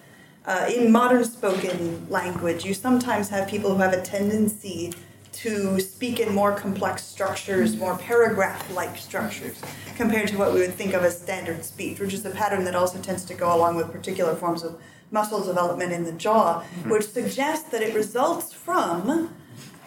uh, 0.44 0.70
in 0.72 0.92
modern 0.92 1.24
spoken 1.24 2.08
language, 2.08 2.64
you 2.64 2.74
sometimes 2.74 3.28
have 3.30 3.48
people 3.48 3.74
who 3.74 3.82
have 3.82 3.92
a 3.92 4.02
tendency 4.02 4.94
to 5.32 5.80
speak 5.80 6.20
in 6.20 6.32
more 6.32 6.52
complex 6.52 7.02
structures, 7.02 7.76
more 7.76 7.98
paragraph 7.98 8.72
like 8.72 8.96
structures, 8.96 9.60
compared 9.96 10.28
to 10.28 10.38
what 10.38 10.54
we 10.54 10.60
would 10.60 10.74
think 10.74 10.94
of 10.94 11.02
as 11.02 11.20
standard 11.20 11.64
speech, 11.64 11.98
which 11.98 12.14
is 12.14 12.24
a 12.24 12.30
pattern 12.30 12.62
that 12.64 12.76
also 12.76 13.00
tends 13.00 13.24
to 13.24 13.34
go 13.34 13.52
along 13.52 13.74
with 13.74 13.90
particular 13.90 14.36
forms 14.36 14.62
of 14.62 14.80
muscle 15.10 15.44
development 15.44 15.92
in 15.92 16.04
the 16.04 16.12
jaw, 16.12 16.60
mm-hmm. 16.62 16.90
which 16.90 17.04
suggests 17.04 17.70
that 17.70 17.82
it 17.82 17.94
results 17.94 18.52
from 18.52 19.34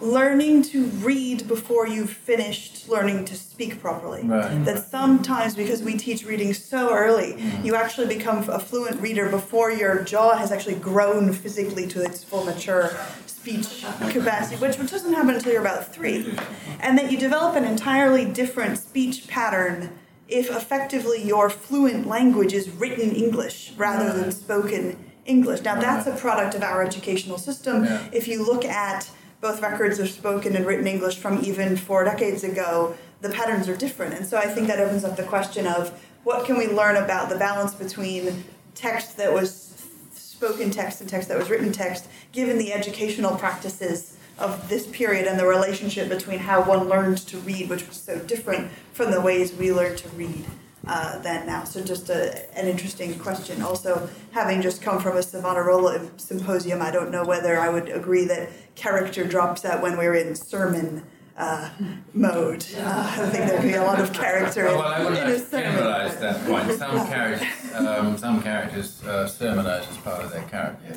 learning 0.01 0.61
to 0.61 0.85
read 0.85 1.47
before 1.47 1.87
you've 1.87 2.09
finished 2.09 2.87
learning 2.87 3.25
to 3.25 3.35
speak 3.35 3.81
properly. 3.81 4.23
Right. 4.23 4.45
Mm-hmm. 4.45 4.63
That 4.63 4.85
sometimes, 4.85 5.55
because 5.55 5.83
we 5.83 5.97
teach 5.97 6.25
reading 6.25 6.53
so 6.53 6.93
early, 6.93 7.33
mm-hmm. 7.33 7.65
you 7.65 7.75
actually 7.75 8.07
become 8.07 8.49
a 8.49 8.59
fluent 8.59 9.01
reader 9.01 9.29
before 9.29 9.71
your 9.71 10.03
jaw 10.03 10.37
has 10.37 10.51
actually 10.51 10.75
grown 10.75 11.33
physically 11.33 11.87
to 11.87 12.01
its 12.01 12.23
full 12.23 12.45
mature 12.45 12.91
speech 13.25 13.85
capacity, 14.09 14.55
which, 14.57 14.77
which 14.77 14.91
doesn't 14.91 15.13
happen 15.13 15.35
until 15.35 15.51
you're 15.51 15.61
about 15.61 15.93
three. 15.93 16.37
And 16.79 16.97
that 16.97 17.11
you 17.11 17.17
develop 17.17 17.55
an 17.55 17.65
entirely 17.65 18.25
different 18.25 18.77
speech 18.77 19.27
pattern 19.27 19.91
if 20.27 20.49
effectively 20.51 21.23
your 21.23 21.49
fluent 21.49 22.05
language 22.05 22.53
is 22.53 22.69
written 22.69 23.11
English 23.11 23.73
rather 23.77 24.13
than 24.13 24.31
spoken 24.31 25.08
English. 25.29 25.61
Now, 25.61 25.79
that's 25.79 26.07
a 26.07 26.15
product 26.15 26.55
of 26.55 26.63
our 26.63 26.83
educational 26.83 27.37
system. 27.37 27.85
Yeah. 27.85 28.07
If 28.11 28.27
you 28.27 28.43
look 28.43 28.65
at 28.65 29.09
both 29.41 29.61
records 29.61 29.99
of 29.99 30.09
spoken 30.09 30.55
and 30.55 30.65
written 30.65 30.87
English 30.87 31.17
from 31.17 31.43
even 31.45 31.77
four 31.77 32.03
decades 32.03 32.43
ago, 32.43 32.95
the 33.21 33.29
patterns 33.29 33.69
are 33.69 33.77
different. 33.77 34.13
And 34.15 34.25
so 34.25 34.37
I 34.37 34.47
think 34.47 34.67
that 34.67 34.79
opens 34.79 35.03
up 35.05 35.15
the 35.15 35.23
question 35.23 35.67
of 35.67 35.97
what 36.23 36.45
can 36.45 36.57
we 36.57 36.67
learn 36.67 36.97
about 36.97 37.29
the 37.29 37.37
balance 37.37 37.73
between 37.73 38.43
text 38.75 39.17
that 39.17 39.31
was 39.31 39.87
spoken 40.11 40.71
text 40.71 40.99
and 41.01 41.09
text 41.09 41.29
that 41.29 41.37
was 41.37 41.49
written 41.49 41.71
text, 41.71 42.07
given 42.31 42.57
the 42.57 42.73
educational 42.73 43.35
practices 43.35 44.17
of 44.37 44.69
this 44.69 44.87
period 44.87 45.27
and 45.27 45.37
the 45.37 45.45
relationship 45.45 46.07
between 46.09 46.39
how 46.39 46.63
one 46.63 46.87
learned 46.87 47.17
to 47.17 47.37
read, 47.39 47.69
which 47.69 47.85
was 47.87 47.97
so 47.97 48.17
different 48.19 48.71
from 48.93 49.11
the 49.11 49.19
ways 49.19 49.53
we 49.53 49.71
learn 49.71 49.95
to 49.97 50.07
read 50.09 50.45
uh, 50.89 51.19
than 51.19 51.45
now. 51.45 51.63
So 51.63 51.83
just 51.83 52.09
a, 52.09 52.57
an 52.57 52.67
interesting 52.67 53.17
question. 53.19 53.61
Also, 53.61 54.09
having 54.31 54.61
just 54.61 54.81
come 54.81 54.99
from 54.99 55.17
a 55.17 55.23
Savonarola 55.23 56.09
symposium, 56.17 56.81
I 56.81 56.89
don't 56.89 57.11
know 57.11 57.23
whether 57.23 57.59
I 57.59 57.69
would 57.69 57.89
agree 57.89 58.25
that 58.25 58.49
character 58.73 59.23
drops 59.23 59.65
out 59.65 59.83
when 59.83 59.97
we're 59.97 60.15
in 60.15 60.35
sermon 60.35 61.03
uh, 61.37 61.69
mode. 62.13 62.65
Uh, 62.75 63.15
I 63.19 63.29
think 63.29 63.45
there 63.45 63.59
could 63.59 63.67
be 63.67 63.75
a 63.75 63.83
lot 63.83 64.01
of 64.01 64.11
character 64.13 64.65
well, 64.65 64.81
I 64.81 65.03
would 65.03 65.13
in, 65.13 65.23
like 65.25 65.27
a 65.27 65.39
sermon. 65.39 65.73
generalise 65.73 66.15
that 66.15 66.45
point. 66.47 66.79
Some 66.79 67.07
characters, 67.07 67.75
um, 67.75 68.17
some 68.17 68.41
characters 68.41 69.03
uh, 69.03 69.25
sermonise 69.27 69.89
as 69.89 69.97
part 69.97 70.23
of 70.23 70.31
their 70.31 70.43
character. 70.43 70.91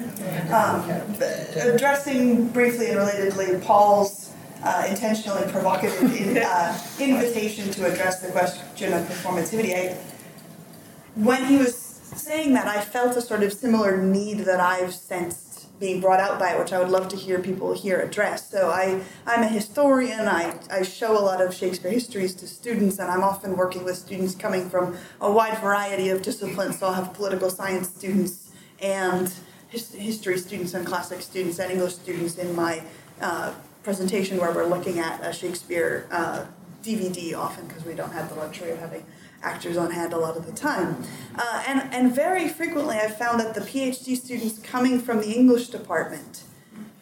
Um, 0.53 1.75
addressing 1.75 2.49
briefly 2.49 2.89
and 2.89 2.99
relatedly 2.99 3.63
Paul's 3.63 4.32
uh, 4.63 4.87
intentionally 4.89 5.51
provocative 5.51 6.03
in, 6.21 6.39
uh, 6.39 6.79
invitation 7.01 7.71
to 7.71 7.91
address 7.91 8.21
the 8.21 8.31
question 8.31 8.93
of 8.93 9.03
performativity. 9.07 9.75
I, 9.75 9.99
when 11.15 11.45
he 11.45 11.59
was 11.59 11.77
saying 11.77 12.55
that, 12.55 12.67
I 12.67 12.81
felt 12.81 13.17
a 13.17 13.21
sort 13.21 13.43
of 13.43 13.53
similar 13.53 13.97
need 13.97 14.41
that 14.41 14.61
I've 14.61 14.95
sensed 14.95 15.53
being 15.81 16.01
brought 16.01 16.21
out 16.21 16.39
by 16.39 16.53
it, 16.53 16.59
which 16.61 16.73
I 16.73 16.79
would 16.79 16.91
love 16.91 17.09
to 17.09 17.17
hear 17.17 17.41
people 17.41 17.73
here 17.73 18.01
address. 18.01 18.49
So 18.49 18.71
I, 18.71 19.03
I'm 19.27 19.43
a 19.43 19.49
historian, 19.49 20.29
I, 20.29 20.57
I 20.71 20.83
show 20.83 21.19
a 21.19 21.21
lot 21.21 21.41
of 21.43 21.53
Shakespeare 21.53 21.91
histories 21.91 22.37
to 22.37 22.47
students, 22.47 23.01
and 23.01 23.11
I'm 23.11 23.25
often 23.25 23.57
working 23.57 23.83
with 23.83 23.97
students 23.97 24.37
coming 24.37 24.71
from 24.71 24.97
a 25.21 25.31
wide 25.31 25.59
variety 25.59 26.11
of 26.11 26.23
disciplines. 26.23 26.79
So 26.79 26.87
I'll 26.87 26.95
have 26.95 27.13
political 27.15 27.51
science 27.51 27.89
students 27.89 28.53
and 28.81 29.33
his, 29.71 29.93
history 29.93 30.39
students 30.39 30.75
and 30.75 30.87
classic 30.87 31.21
students 31.21 31.59
and 31.59 31.73
English 31.73 31.95
students 31.95 32.39
in 32.39 32.55
my 32.55 32.83
uh, 33.21 33.53
presentation 33.83 34.39
where 34.39 34.53
we're 34.53 34.67
looking 34.67 34.99
at 34.99 35.25
a 35.25 35.33
Shakespeare 35.33 36.07
uh, 36.11 36.45
DVD 36.83 37.37
often 37.37 37.67
because 37.67 37.85
we 37.85 37.95
don't 37.95 38.13
have 38.13 38.29
the 38.29 38.35
luxury 38.37 38.71
of 38.71 38.79
having 38.79 39.05
actors 39.43 39.77
on 39.77 39.91
hand 39.91 40.13
a 40.13 40.19
lot 40.19 40.37
of 40.37 40.47
the 40.47 40.53
time. 40.53 41.03
Uh, 41.37 41.65
and, 41.67 41.93
and 41.93 42.15
very 42.15 42.49
frequently 42.49 42.97
I've 42.97 43.17
found 43.17 43.41
that 43.41 43.55
the 43.55 43.61
PhD 43.61 44.17
students 44.17 44.59
coming 44.61 45.01
from 45.01 45.21
the 45.21 45.33
English 45.33 45.69
department, 45.69 46.45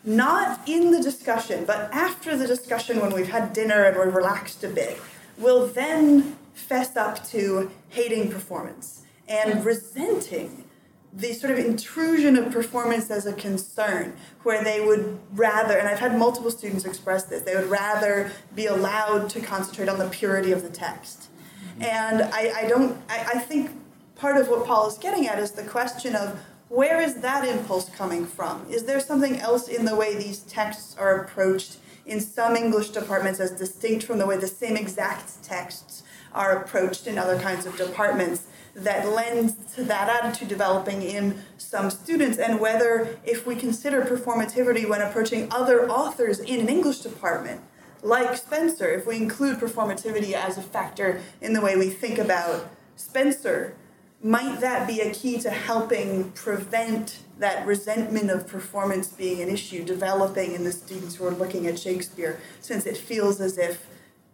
not 0.04 0.66
in 0.66 0.90
the 0.90 1.02
discussion, 1.02 1.64
but 1.64 1.92
after 1.92 2.36
the 2.36 2.46
discussion 2.46 3.00
when 3.00 3.12
we've 3.12 3.28
had 3.28 3.52
dinner 3.52 3.84
and 3.84 3.96
we're 3.96 4.08
relaxed 4.08 4.64
a 4.64 4.68
bit, 4.68 4.98
will 5.36 5.66
then 5.66 6.36
fess 6.54 6.96
up 6.96 7.26
to 7.28 7.70
hating 7.90 8.30
performance 8.30 9.02
and 9.28 9.64
resenting 9.64 10.64
the 11.12 11.32
sort 11.32 11.52
of 11.52 11.58
intrusion 11.58 12.36
of 12.36 12.52
performance 12.52 13.10
as 13.10 13.26
a 13.26 13.32
concern, 13.32 14.16
where 14.42 14.62
they 14.62 14.84
would 14.84 15.18
rather, 15.32 15.76
and 15.76 15.88
I've 15.88 15.98
had 15.98 16.16
multiple 16.16 16.50
students 16.50 16.84
express 16.84 17.24
this, 17.24 17.42
they 17.42 17.56
would 17.56 17.68
rather 17.68 18.30
be 18.54 18.66
allowed 18.66 19.28
to 19.30 19.40
concentrate 19.40 19.88
on 19.88 19.98
the 19.98 20.08
purity 20.08 20.52
of 20.52 20.62
the 20.62 20.68
text. 20.68 21.28
Mm-hmm. 21.72 21.82
And 21.82 22.22
I, 22.22 22.52
I 22.64 22.68
don't, 22.68 22.96
I, 23.08 23.26
I 23.34 23.38
think 23.38 23.70
part 24.14 24.36
of 24.36 24.48
what 24.48 24.66
Paul 24.66 24.88
is 24.88 24.98
getting 24.98 25.26
at 25.26 25.38
is 25.38 25.52
the 25.52 25.64
question 25.64 26.14
of 26.14 26.38
where 26.68 27.00
is 27.00 27.16
that 27.16 27.46
impulse 27.46 27.88
coming 27.90 28.24
from? 28.24 28.64
Is 28.70 28.84
there 28.84 29.00
something 29.00 29.40
else 29.40 29.66
in 29.66 29.84
the 29.84 29.96
way 29.96 30.16
these 30.16 30.40
texts 30.40 30.94
are 30.96 31.22
approached 31.22 31.78
in 32.06 32.20
some 32.20 32.54
English 32.54 32.90
departments 32.90 33.40
as 33.40 33.50
distinct 33.50 34.04
from 34.04 34.18
the 34.18 34.26
way 34.26 34.36
the 34.36 34.46
same 34.46 34.76
exact 34.76 35.42
texts 35.42 36.04
are 36.32 36.62
approached 36.62 37.08
in 37.08 37.18
other 37.18 37.38
kinds 37.40 37.66
of 37.66 37.76
departments 37.76 38.46
that 38.74 39.08
lends 39.08 39.54
to 39.74 39.84
that 39.84 40.08
attitude 40.08 40.48
developing 40.48 41.02
in 41.02 41.40
some 41.58 41.90
students 41.90 42.38
and 42.38 42.60
whether 42.60 43.18
if 43.24 43.46
we 43.46 43.56
consider 43.56 44.02
performativity 44.02 44.88
when 44.88 45.00
approaching 45.00 45.48
other 45.50 45.88
authors 45.90 46.38
in 46.40 46.60
an 46.60 46.68
English 46.68 46.98
department 46.98 47.60
like 48.02 48.30
Spenser, 48.36 48.88
if 48.88 49.06
we 49.06 49.16
include 49.16 49.58
performativity 49.58 50.32
as 50.32 50.56
a 50.56 50.62
factor 50.62 51.20
in 51.40 51.52
the 51.52 51.60
way 51.60 51.76
we 51.76 51.90
think 51.90 52.18
about 52.18 52.70
Spenser, 52.96 53.74
might 54.22 54.60
that 54.60 54.86
be 54.86 55.00
a 55.00 55.12
key 55.12 55.38
to 55.40 55.50
helping 55.50 56.30
prevent 56.32 57.20
that 57.38 57.66
resentment 57.66 58.30
of 58.30 58.46
performance 58.46 59.08
being 59.08 59.40
an 59.40 59.48
issue 59.48 59.82
developing 59.82 60.52
in 60.52 60.64
the 60.64 60.72
students 60.72 61.14
who 61.14 61.26
are 61.26 61.30
looking 61.30 61.66
at 61.66 61.78
Shakespeare, 61.78 62.38
since 62.60 62.84
it 62.84 62.96
feels 62.96 63.40
as 63.40 63.56
if 63.56 63.86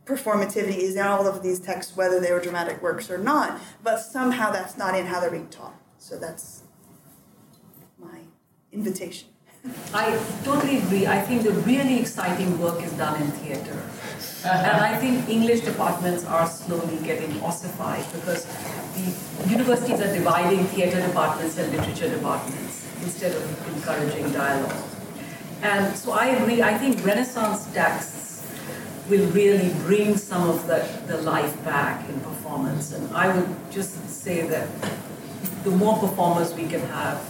performativity 0.07 0.79
is 0.79 0.95
in 0.95 1.03
all 1.03 1.27
of 1.27 1.43
these 1.43 1.61
texts, 1.61 1.97
whether 1.97 2.21
they 2.21 2.33
were 2.33 2.41
dramatic 2.41 2.81
works 2.81 3.11
or 3.11 3.19
not, 3.19 3.61
but 3.83 3.99
somehow 3.99 4.51
that's 4.51 4.79
not 4.79 4.97
in 4.97 5.07
how 5.07 5.21
they're 5.21 5.31
being 5.31 5.49
taught. 5.49 5.75
So 5.99 6.17
that's 6.17 6.63
my 7.99 8.21
invitation. 8.73 9.29
I 9.93 10.17
totally 10.45 10.79
agree. 10.79 11.07
I 11.09 11.21
think 11.21 11.43
the 11.43 11.51
really 11.51 11.99
exciting 11.99 12.59
work 12.61 12.81
is 12.83 12.93
done 12.93 13.21
in 13.21 13.29
theatre. 13.33 13.73
Uh-huh. 13.73 14.49
And 14.49 14.81
I 14.81 14.97
think 14.97 15.29
English 15.29 15.63
departments 15.63 16.25
are 16.25 16.47
slowly 16.47 16.99
getting 17.05 17.41
ossified 17.43 18.05
because 18.13 18.47
the 18.95 19.49
universities 19.51 20.01
are 20.01 20.15
dividing 20.15 20.65
theatre 20.67 21.05
departments 21.05 21.59
and 21.59 21.73
literature 21.77 22.09
departments 22.09 22.87
instead 23.03 23.35
of 23.35 23.75
encouraging 23.75 24.31
dialogue. 24.31 24.85
And 25.63 25.97
so 25.97 26.13
I 26.13 26.27
agree, 26.27 26.63
I 26.63 26.79
think 26.79 27.05
Renaissance 27.05 27.67
texts 27.73 28.26
will 29.09 29.29
really 29.31 29.73
bring 29.85 30.17
some 30.17 30.49
of 30.49 30.67
the, 30.67 30.87
the 31.07 31.19
life 31.23 31.65
back 31.65 32.09
in 32.09 32.21
performance. 32.21 32.93
And 32.93 33.15
I 33.17 33.35
would 33.35 33.49
just 33.71 34.09
say 34.09 34.47
that 34.47 34.69
the 35.65 35.71
more 35.71 35.99
performers 35.99 36.55
we 36.55 36.67
can 36.67 36.81
have, 36.81 37.25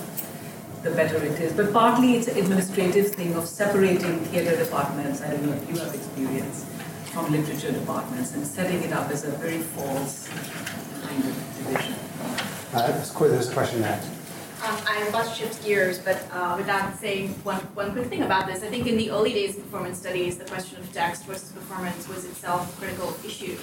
the 0.83 0.91
better 0.91 1.17
it 1.17 1.41
is. 1.41 1.53
But 1.53 1.73
partly 1.73 2.17
it's 2.17 2.29
an 2.29 2.39
administrative 2.39 3.15
thing 3.15 3.35
of 3.35 3.47
separating 3.47 4.21
theatre 4.27 4.57
departments, 4.57 5.21
I 5.21 5.31
don't 5.31 5.45
know 5.47 5.53
if 5.53 5.69
you 5.69 5.79
have 5.79 5.95
experience, 5.95 6.65
from 7.13 7.33
literature 7.33 7.73
departments 7.73 8.35
and 8.35 8.47
setting 8.47 8.83
it 8.83 8.93
up 8.93 9.11
as 9.11 9.25
a 9.25 9.31
very 9.33 9.59
false 9.59 10.29
kind 11.03 11.25
of 11.25 11.35
division. 11.59 11.95
Uh, 12.73 12.87
there's 12.93 13.49
a 13.49 13.53
question 13.53 13.81
there. 13.81 14.01
Um, 14.65 14.75
I 14.87 15.09
must 15.11 15.39
shift 15.39 15.63
gears, 15.65 15.99
but 15.99 16.27
uh, 16.33 16.55
without 16.57 16.99
saying 16.99 17.29
one, 17.45 17.57
one 17.75 17.93
quick 17.93 18.07
thing 18.07 18.23
about 18.23 18.47
this, 18.47 18.63
I 18.63 18.69
think 18.69 18.87
in 18.87 18.97
the 18.97 19.11
early 19.11 19.35
days 19.35 19.55
of 19.57 19.63
performance 19.65 19.99
studies, 19.99 20.39
the 20.39 20.47
question 20.47 20.79
of 20.79 20.91
text 20.93 21.27
versus 21.27 21.53
performance 21.53 22.09
was 22.09 22.25
itself 22.25 22.75
a 22.75 22.81
critical 22.81 23.15
issue. 23.25 23.59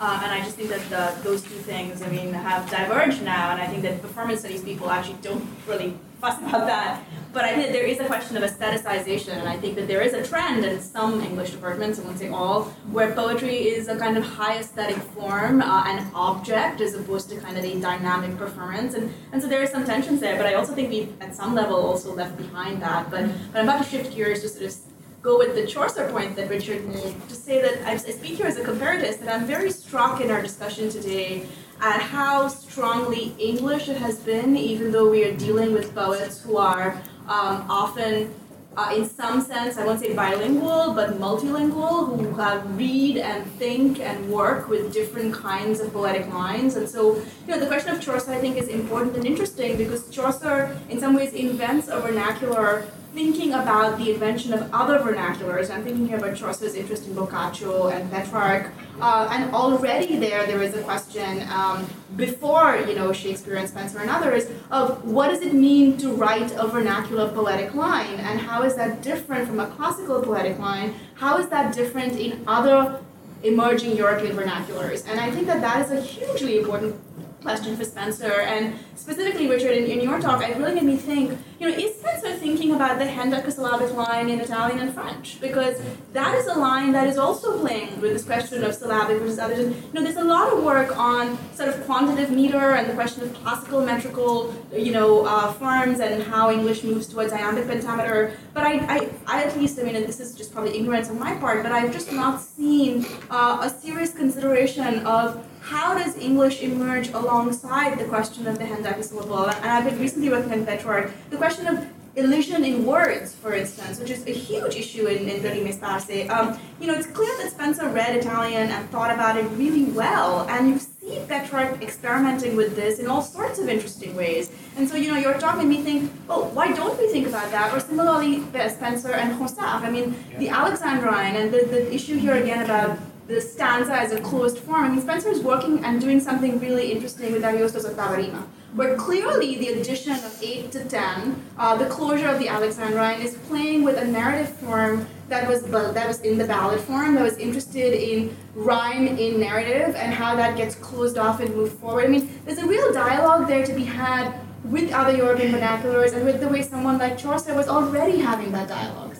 Um, 0.00 0.20
and 0.24 0.32
I 0.32 0.40
just 0.40 0.56
think 0.56 0.68
that 0.70 0.82
the, 0.90 1.22
those 1.22 1.42
two 1.42 1.50
things, 1.50 2.02
I 2.02 2.08
mean, 2.08 2.32
have 2.34 2.68
diverged 2.68 3.22
now, 3.22 3.52
and 3.52 3.62
I 3.62 3.68
think 3.68 3.82
that 3.82 4.02
performance 4.02 4.40
studies 4.40 4.62
people 4.64 4.90
actually 4.90 5.18
don't 5.22 5.46
really 5.66 5.96
fuss 6.22 6.38
about 6.38 6.66
that. 6.66 7.02
But 7.32 7.44
I 7.44 7.54
think 7.54 7.72
there 7.72 7.88
is 7.92 7.98
a 7.98 8.04
question 8.04 8.36
of 8.36 8.42
aestheticization, 8.48 9.34
and 9.40 9.48
I 9.48 9.56
think 9.56 9.74
that 9.76 9.88
there 9.88 10.02
is 10.02 10.12
a 10.12 10.22
trend 10.22 10.64
in 10.64 10.80
some 10.80 11.20
English 11.22 11.50
departments, 11.50 11.98
I 11.98 12.02
won't 12.04 12.18
say 12.18 12.28
all, 12.28 12.64
where 12.96 13.10
poetry 13.12 13.56
is 13.76 13.88
a 13.88 13.96
kind 13.96 14.16
of 14.18 14.24
high 14.24 14.58
aesthetic 14.58 14.98
form, 15.14 15.62
uh, 15.62 15.84
an 15.86 15.98
object, 16.14 16.80
as 16.80 16.94
opposed 16.94 17.30
to 17.30 17.40
kind 17.40 17.56
of 17.58 17.64
a 17.64 17.74
dynamic 17.80 18.36
performance. 18.36 18.94
And, 18.94 19.12
and 19.32 19.42
so 19.42 19.48
there 19.48 19.62
are 19.62 19.66
some 19.66 19.84
tensions 19.84 20.20
there, 20.20 20.36
but 20.36 20.46
I 20.46 20.54
also 20.54 20.74
think 20.74 20.90
we've, 20.90 21.12
at 21.22 21.34
some 21.34 21.54
level, 21.54 21.76
also 21.76 22.14
left 22.14 22.36
behind 22.36 22.82
that. 22.82 23.10
But, 23.10 23.22
but 23.50 23.60
I'm 23.60 23.68
about 23.68 23.82
to 23.82 23.88
shift 23.90 24.14
gears 24.14 24.42
to 24.42 24.60
just 24.60 24.91
go 25.22 25.38
with 25.38 25.54
the 25.54 25.64
Chaucer 25.66 26.08
point 26.10 26.34
that 26.34 26.50
Richard 26.50 26.84
made, 26.88 27.14
to 27.28 27.34
say 27.34 27.62
that 27.62 27.86
I 27.86 27.96
speak 27.96 28.36
here 28.38 28.46
as 28.46 28.56
a 28.56 28.64
comparatist, 28.64 29.20
that 29.20 29.32
I'm 29.32 29.46
very 29.46 29.70
struck 29.70 30.20
in 30.20 30.30
our 30.32 30.42
discussion 30.42 30.90
today 30.90 31.46
at 31.80 32.00
how 32.00 32.48
strongly 32.48 33.34
English 33.38 33.88
it 33.88 33.96
has 33.98 34.18
been, 34.18 34.56
even 34.56 34.90
though 34.90 35.08
we 35.08 35.24
are 35.24 35.34
dealing 35.36 35.72
with 35.72 35.94
poets 35.94 36.42
who 36.42 36.56
are 36.56 37.00
um, 37.28 37.64
often, 37.70 38.34
uh, 38.76 38.94
in 38.96 39.08
some 39.08 39.40
sense, 39.40 39.78
I 39.78 39.86
won't 39.86 40.00
say 40.00 40.12
bilingual, 40.12 40.92
but 40.92 41.20
multilingual, 41.20 42.18
who 42.18 42.34
have 42.34 42.76
read 42.76 43.16
and 43.16 43.46
think 43.52 44.00
and 44.00 44.28
work 44.28 44.68
with 44.68 44.92
different 44.92 45.34
kinds 45.34 45.78
of 45.78 45.92
poetic 45.92 46.26
minds. 46.28 46.74
And 46.74 46.88
so, 46.88 47.14
you 47.14 47.48
know, 47.48 47.60
the 47.60 47.66
question 47.66 47.94
of 47.94 48.00
Chaucer, 48.00 48.32
I 48.32 48.38
think, 48.38 48.56
is 48.56 48.68
important 48.68 49.14
and 49.16 49.24
interesting 49.24 49.76
because 49.76 50.10
Chaucer, 50.10 50.76
in 50.88 50.98
some 50.98 51.14
ways, 51.14 51.32
invents 51.32 51.86
a 51.88 52.00
vernacular 52.00 52.86
thinking 53.12 53.52
about 53.52 53.98
the 53.98 54.10
invention 54.14 54.52
of 54.54 54.72
other 54.72 54.98
vernaculars. 54.98 55.70
I'm 55.70 55.84
thinking 55.84 56.08
here 56.08 56.16
about 56.16 56.36
Chaucer's 56.36 56.74
interest 56.74 57.06
in 57.06 57.14
Boccaccio 57.14 57.88
and 57.88 58.10
Petrarch. 58.10 58.72
Uh, 59.00 59.28
and 59.30 59.54
already 59.54 60.16
there, 60.16 60.46
there 60.46 60.62
is 60.62 60.74
a 60.74 60.82
question 60.82 61.46
um, 61.50 61.86
before, 62.16 62.76
you 62.88 62.94
know, 62.94 63.12
Shakespeare 63.12 63.56
and 63.56 63.68
Spenser 63.68 64.00
and 64.00 64.10
others 64.10 64.46
of 64.70 65.04
what 65.04 65.28
does 65.28 65.42
it 65.42 65.52
mean 65.52 65.98
to 65.98 66.12
write 66.12 66.52
a 66.52 66.66
vernacular 66.66 67.28
poetic 67.28 67.74
line, 67.74 68.18
and 68.20 68.40
how 68.40 68.62
is 68.62 68.76
that 68.76 69.02
different 69.02 69.46
from 69.46 69.60
a 69.60 69.66
classical 69.66 70.22
poetic 70.22 70.58
line? 70.58 70.94
How 71.14 71.38
is 71.38 71.48
that 71.48 71.74
different 71.74 72.18
in 72.18 72.42
other 72.46 73.00
emerging 73.42 73.96
European 73.96 74.36
vernaculars? 74.36 75.06
And 75.08 75.20
I 75.20 75.30
think 75.30 75.46
that 75.46 75.60
that 75.60 75.84
is 75.84 75.90
a 75.90 76.00
hugely 76.00 76.58
important 76.58 76.94
question 77.42 77.76
for 77.76 77.84
Spenser 77.84 78.40
And 78.42 78.74
specifically, 78.94 79.48
Richard, 79.48 79.72
in, 79.72 79.84
in 79.90 80.00
your 80.00 80.20
talk, 80.20 80.42
it 80.42 80.56
really 80.56 80.74
made 80.74 80.84
me 80.84 80.96
think, 80.96 81.38
you 81.58 81.68
know, 81.68 81.76
is 81.76 81.96
Spenser 81.96 82.34
thinking 82.36 82.74
about 82.74 82.98
the 82.98 83.04
hendecasyllabic 83.04 83.94
line 83.94 84.30
in 84.30 84.40
Italian 84.40 84.78
and 84.78 84.94
French? 84.94 85.40
Because 85.40 85.80
that 86.12 86.34
is 86.36 86.46
a 86.46 86.54
line 86.54 86.92
that 86.92 87.06
is 87.06 87.18
also 87.18 87.58
playing 87.58 88.00
with 88.00 88.12
this 88.12 88.24
question 88.24 88.64
of 88.64 88.74
syllabic 88.74 89.18
versus 89.18 89.38
other. 89.38 89.60
You 89.60 89.74
know, 89.92 90.02
there's 90.02 90.16
a 90.16 90.24
lot 90.24 90.52
of 90.52 90.62
work 90.62 90.96
on 90.96 91.36
sort 91.54 91.68
of 91.68 91.84
quantitative 91.84 92.30
meter 92.30 92.72
and 92.76 92.88
the 92.88 92.94
question 92.94 93.22
of 93.24 93.34
classical 93.34 93.84
metrical, 93.84 94.54
you 94.72 94.92
know, 94.92 95.26
uh, 95.26 95.52
forms 95.52 96.00
and 96.00 96.22
how 96.22 96.50
English 96.50 96.84
moves 96.84 97.06
towards 97.06 97.32
iambic 97.32 97.66
pentameter. 97.66 98.36
But 98.54 98.64
I, 98.64 98.72
I, 98.96 99.10
I 99.26 99.44
at 99.44 99.58
least, 99.58 99.78
I 99.78 99.82
mean, 99.82 99.94
this 99.94 100.20
is 100.20 100.34
just 100.34 100.52
probably 100.52 100.78
ignorance 100.78 101.08
on 101.10 101.18
my 101.18 101.34
part, 101.36 101.62
but 101.62 101.72
I've 101.72 101.92
just 101.92 102.12
not 102.12 102.40
seen 102.40 103.04
uh, 103.30 103.58
a 103.62 103.68
serious 103.68 104.12
consideration 104.12 105.04
of 105.06 105.44
how 105.62 105.96
does 105.96 106.16
English 106.16 106.60
emerge 106.60 107.08
alongside 107.10 107.98
the 107.98 108.04
question 108.04 108.46
of 108.46 108.58
the 108.58 108.64
hendecasyllable? 108.64 109.54
And 109.54 109.64
I've 109.64 109.84
been 109.84 109.98
recently 109.98 110.28
working 110.28 110.52
on 110.52 110.66
Petrarch, 110.66 111.12
the 111.30 111.36
question 111.36 111.66
of 111.66 111.86
illusion 112.14 112.64
in 112.64 112.84
words, 112.84 113.34
for 113.34 113.54
instance, 113.54 113.98
which 113.98 114.10
is 114.10 114.26
a 114.26 114.32
huge 114.32 114.74
issue 114.74 115.06
in, 115.06 115.28
in 115.28 115.42
Rime 115.42 115.72
Sparse. 115.72 116.28
Um, 116.28 116.58
you 116.80 116.86
know, 116.86 116.94
it's 116.94 117.06
clear 117.06 117.34
that 117.38 117.52
Spenser 117.52 117.88
read 117.94 118.16
Italian 118.16 118.70
and 118.70 118.90
thought 118.90 119.14
about 119.14 119.38
it 119.38 119.44
really 119.52 119.84
well, 119.84 120.46
and 120.48 120.68
you 120.68 120.78
see 120.78 121.20
Petrarch 121.26 121.80
experimenting 121.80 122.54
with 122.54 122.76
this 122.76 122.98
in 122.98 123.06
all 123.06 123.22
sorts 123.22 123.58
of 123.58 123.68
interesting 123.68 124.14
ways. 124.14 124.50
And 124.76 124.86
so, 124.88 124.96
you 124.96 125.08
know, 125.08 125.16
you're 125.16 125.38
talking 125.38 125.68
me 125.68 125.80
think, 125.82 126.12
oh, 126.28 126.44
why 126.48 126.72
don't 126.72 126.98
we 126.98 127.06
think 127.08 127.28
about 127.28 127.50
that? 127.52 127.72
Or 127.72 127.80
similarly, 127.80 128.40
Spenser 128.52 129.12
and 129.12 129.40
Ronsard. 129.40 129.82
I 129.82 129.90
mean, 129.90 130.14
yeah. 130.32 130.38
the 130.38 130.48
Alexandrine 130.48 131.36
and 131.36 131.52
the, 131.52 131.64
the 131.64 131.94
issue 131.94 132.18
here 132.18 132.34
again 132.34 132.62
about 132.64 132.98
the 133.32 133.40
stanza 133.40 133.94
as 133.94 134.12
a 134.12 134.20
closed 134.20 134.58
form. 134.58 134.84
I 134.84 134.88
mean, 134.88 135.00
Spenser 135.00 135.30
is 135.30 135.40
working 135.40 135.84
and 135.84 136.00
doing 136.00 136.20
something 136.20 136.60
really 136.60 136.92
interesting 136.92 137.32
with 137.32 137.42
Ariosto's 137.42 137.86
Ottava 137.86 138.16
Rima 138.16 138.46
where 138.74 138.96
clearly 138.96 139.56
the 139.56 139.68
addition 139.68 140.12
of 140.12 140.38
8 140.42 140.72
to 140.72 140.84
10, 140.84 141.42
uh, 141.58 141.76
the 141.76 141.86
closure 141.86 142.28
of 142.28 142.38
the 142.38 142.46
Alexandrine, 142.46 143.20
is 143.20 143.34
playing 143.48 143.84
with 143.84 143.98
a 143.98 144.04
narrative 144.04 144.48
form 144.56 145.06
that 145.28 145.46
was 145.46 145.62
that 145.62 146.08
was 146.08 146.20
in 146.20 146.38
the 146.38 146.44
ballad 146.44 146.80
form, 146.80 147.14
that 147.14 147.22
was 147.22 147.36
interested 147.36 147.92
in 147.92 148.34
rhyme 148.54 149.06
in 149.06 149.40
narrative 149.40 149.94
and 149.96 150.12
how 150.12 150.34
that 150.36 150.56
gets 150.56 150.74
closed 150.76 151.18
off 151.18 151.40
and 151.40 151.54
moved 151.54 151.78
forward. 151.78 152.04
I 152.06 152.08
mean, 152.08 152.30
there's 152.44 152.58
a 152.58 152.66
real 152.66 152.92
dialogue 152.92 153.46
there 153.46 153.64
to 153.64 153.72
be 153.74 153.84
had 153.84 154.34
with 154.64 154.92
other 154.92 155.14
European 155.16 155.52
vernaculars 155.52 156.14
and 156.14 156.24
with 156.24 156.40
the 156.40 156.48
way 156.48 156.62
someone 156.62 156.96
like 156.98 157.18
Chaucer 157.18 157.54
was 157.54 157.68
already 157.68 158.18
having 158.18 158.52
that 158.52 158.68
dialogue. 158.68 159.11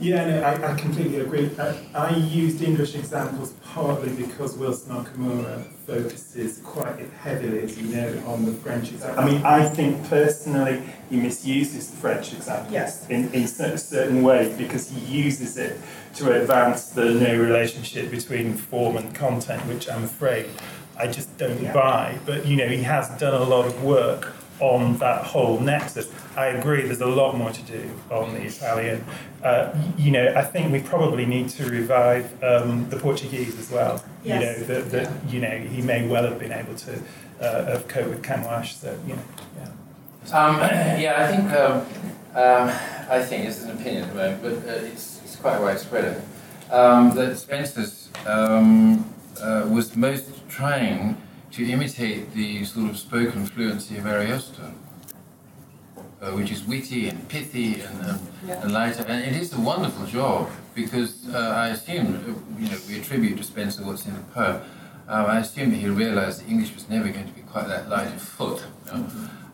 Yeah, 0.00 0.26
no, 0.26 0.42
I, 0.42 0.72
I 0.72 0.74
completely 0.76 1.20
agree. 1.20 1.50
I, 1.58 1.76
I 1.94 2.16
used 2.16 2.62
English 2.62 2.94
examples 2.94 3.54
partly 3.64 4.12
because 4.14 4.56
Wilson-Okamura 4.56 5.64
focuses 5.86 6.58
quite 6.58 7.10
heavily, 7.20 7.62
as 7.62 7.76
you 7.76 7.94
know, 7.94 8.22
on 8.26 8.44
the 8.44 8.52
French 8.52 8.92
example. 8.92 9.22
I 9.22 9.26
mean, 9.26 9.42
I 9.42 9.68
think 9.68 10.08
personally 10.08 10.82
he 11.08 11.16
misuses 11.16 11.90
the 11.90 11.96
French 11.96 12.32
example 12.32 12.72
yes. 12.72 13.08
in, 13.10 13.32
in 13.32 13.48
certain 13.48 14.22
ways 14.22 14.56
because 14.56 14.88
he 14.90 15.00
uses 15.00 15.56
it 15.56 15.80
to 16.14 16.40
advance 16.40 16.90
the 16.90 17.14
no 17.14 17.36
relationship 17.36 18.10
between 18.10 18.54
form 18.54 18.96
and 18.96 19.14
content, 19.14 19.66
which 19.66 19.88
I'm 19.88 20.04
afraid 20.04 20.46
I 20.96 21.08
just 21.08 21.36
don't 21.36 21.60
yeah. 21.60 21.72
buy. 21.72 22.18
But, 22.26 22.46
you 22.46 22.56
know, 22.56 22.68
he 22.68 22.82
has 22.84 23.08
done 23.18 23.34
a 23.34 23.44
lot 23.44 23.66
of 23.66 23.82
work 23.82 24.34
on 24.60 24.98
that 24.98 25.24
whole 25.24 25.58
nexus. 25.58 26.10
I 26.36 26.46
agree, 26.46 26.82
there's 26.82 27.00
a 27.00 27.06
lot 27.06 27.36
more 27.36 27.50
to 27.50 27.62
do 27.62 27.90
on 28.10 28.34
the 28.34 28.42
Italian. 28.42 29.04
Uh, 29.42 29.74
you 29.96 30.10
know, 30.10 30.32
I 30.36 30.42
think 30.42 30.70
we 30.72 30.80
probably 30.80 31.26
need 31.26 31.48
to 31.50 31.66
revive 31.66 32.42
um, 32.42 32.88
the 32.90 32.96
Portuguese 32.96 33.58
as 33.58 33.70
well. 33.70 34.04
Yes. 34.22 34.40
You 34.40 34.46
know, 34.46 34.66
that, 34.66 34.90
that 34.90 35.02
yeah. 35.04 35.30
you 35.30 35.40
know, 35.40 35.58
he 35.58 35.82
may 35.82 36.06
well 36.06 36.24
have 36.24 36.38
been 36.38 36.52
able 36.52 36.74
to 36.74 37.02
uh, 37.40 37.64
have 37.64 37.88
cope 37.88 38.08
with 38.08 38.22
Camões, 38.22 38.80
so, 38.80 38.98
you 39.06 39.14
know, 39.14 39.22
yeah. 39.56 40.38
Um, 40.38 40.56
yeah, 41.00 41.14
I 41.18 41.26
think, 41.26 41.50
um, 41.52 41.80
um, 42.34 42.68
I 43.10 43.22
think, 43.22 43.46
this 43.46 43.58
is 43.58 43.64
an 43.64 43.80
opinion 43.80 44.04
at 44.04 44.08
the 44.10 44.14
moment, 44.14 44.42
but 44.42 44.68
uh, 44.68 44.84
it's, 44.84 45.20
it's 45.24 45.36
quite 45.36 45.58
widespread, 45.58 46.22
um, 46.70 47.14
that 47.16 47.32
Spenser's 47.32 48.10
um, 48.26 49.04
uh, 49.40 49.66
was 49.70 49.96
most 49.96 50.26
trying 50.48 51.16
to 51.52 51.68
imitate 51.68 52.32
the 52.32 52.64
sort 52.64 52.90
of 52.90 52.98
spoken 52.98 53.46
fluency 53.46 53.96
of 53.98 54.04
Ariosto, 54.04 54.72
uh, 56.22 56.30
which 56.32 56.50
is 56.50 56.64
witty 56.64 57.08
and 57.08 57.28
pithy 57.28 57.80
and, 57.80 58.06
and, 58.06 58.20
yeah. 58.46 58.62
and, 58.62 58.72
lighter. 58.72 59.04
And 59.08 59.24
it 59.24 59.40
is 59.40 59.52
a 59.52 59.60
wonderful 59.60 60.06
job 60.06 60.50
because 60.74 61.28
uh, 61.34 61.38
I 61.38 61.68
assume, 61.68 62.16
uh, 62.16 62.60
you 62.60 62.68
know, 62.70 62.78
we 62.88 63.00
attribute 63.00 63.38
to 63.38 63.44
Spenser 63.44 63.84
what's 63.84 64.06
in 64.06 64.14
the 64.14 64.20
poem. 64.20 64.62
Uh, 65.08 65.24
I 65.26 65.40
assume 65.40 65.70
that 65.70 65.78
he 65.78 65.88
realized 65.88 66.40
that 66.40 66.48
English 66.48 66.72
was 66.74 66.88
never 66.88 67.08
going 67.08 67.26
to 67.26 67.32
be 67.32 67.42
quite 67.42 67.66
that 67.66 67.88
light 67.88 68.08
of 68.08 68.22
foot. 68.22 68.62
You 68.86 68.98
know? 68.98 69.06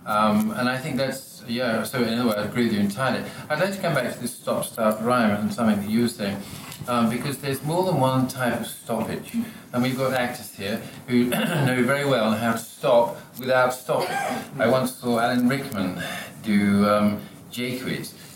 Um, 0.07 0.53
and 0.53 0.69
I 0.69 0.79
think 0.79 0.97
that's, 0.97 1.43
yeah, 1.49 1.83
so 1.83 2.03
in 2.03 2.15
other 2.15 2.27
words, 2.27 2.39
I 2.39 2.45
agree 2.45 2.65
with 2.65 2.75
you 2.75 2.81
entirely. 2.81 3.25
I'd 3.51 3.59
like 3.59 3.75
to 3.75 3.81
come 3.81 3.95
back 3.95 4.13
to 4.15 4.21
this 4.21 4.35
stop, 4.35 4.65
start, 4.65 5.01
rhyme 5.03 5.33
and 5.33 5.53
something 5.53 5.81
that 5.81 5.91
you 5.91 6.03
were 6.03 6.09
saying 6.09 6.41
um, 6.87 7.11
because 7.11 7.39
there's 7.39 7.63
more 7.65 7.85
than 7.85 7.99
one 7.99 8.29
type 8.29 8.61
of 8.61 8.67
stoppage. 8.67 9.33
And 9.73 9.83
we've 9.83 9.97
got 9.97 10.13
actors 10.13 10.55
here 10.55 10.81
who 11.09 11.25
know 11.25 11.83
very 11.85 12.05
well 12.05 12.31
how 12.33 12.53
to 12.53 12.59
stop 12.59 13.17
without 13.39 13.75
stopping. 13.75 14.17
I 14.61 14.69
once 14.69 14.95
saw 14.95 15.19
Alan 15.19 15.49
Rickman 15.49 16.01
do 16.43 16.89
um, 16.89 17.21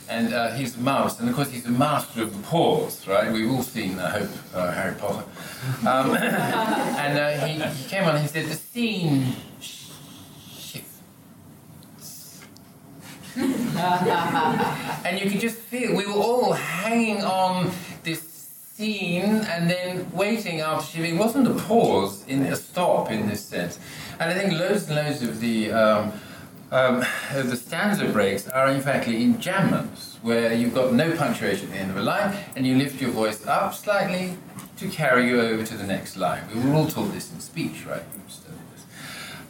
and 0.09 0.35
uh, 0.35 0.51
he's 0.55 0.77
a 0.77 0.81
mouse, 0.81 1.21
and 1.21 1.29
of 1.29 1.37
course 1.37 1.51
he's 1.53 1.66
a 1.66 1.71
master 1.71 2.23
of 2.23 2.37
the 2.37 2.43
pause, 2.43 3.07
right? 3.07 3.31
We've 3.31 3.51
all 3.51 3.62
seen, 3.62 3.99
I 3.99 4.11
hope, 4.11 4.31
uh, 4.55 4.73
Harry 4.73 4.97
Potter. 4.97 5.25
Um, 5.87 6.16
and 6.16 7.18
uh, 7.18 7.47
he, 7.47 7.61
he 7.61 7.89
came 7.89 8.05
on 8.05 8.16
and 8.16 8.23
he 8.23 8.29
said, 8.29 8.47
the 8.47 8.55
scene 8.55 9.35
and 15.05 15.20
you 15.20 15.31
could 15.31 15.41
just 15.41 15.57
feel 15.57 15.97
we 15.97 16.07
were 16.07 16.12
all 16.12 16.53
hanging 16.53 17.22
on 17.22 17.70
this 18.03 18.20
scene 18.74 19.22
and 19.22 19.68
then 19.70 20.11
waiting 20.12 20.61
after 20.61 20.87
she 20.87 21.11
it 21.11 21.18
wasn't 21.18 21.47
a 21.47 21.55
pause 21.64 22.24
in 22.26 22.43
a 22.43 22.57
stop 22.57 23.11
in 23.11 23.28
this 23.28 23.45
sense. 23.45 23.78
And 24.18 24.31
i 24.31 24.35
think 24.35 24.53
loads 24.53 24.87
and 24.89 24.97
loads 24.97 25.22
of 25.22 25.41
the 25.41 25.72
um, 25.72 26.12
um, 26.70 27.05
the 27.35 27.57
stanza 27.57 28.07
breaks 28.07 28.49
are 28.49 28.70
in 28.70 28.81
fact 28.81 29.09
in 29.09 29.35
enjambments 29.35 30.16
where 30.22 30.53
you've 30.53 30.74
got 30.74 30.93
no 30.93 31.16
punctuation 31.16 31.66
at 31.66 31.72
the 31.72 31.78
end 31.78 31.91
of 31.91 31.97
a 31.97 32.03
line 32.03 32.37
and 32.55 32.66
you 32.66 32.76
lift 32.76 33.01
your 33.01 33.11
voice 33.11 33.47
up 33.47 33.74
slightly 33.74 34.37
to 34.76 34.89
carry 34.89 35.28
you 35.28 35.41
over 35.41 35.62
to 35.62 35.76
the 35.76 35.87
next 35.87 36.16
line. 36.16 36.43
We 36.55 36.61
were 36.61 36.74
all 36.74 36.87
taught 36.87 37.12
this 37.12 37.33
in 37.33 37.41
speech 37.41 37.85
right 37.87 38.03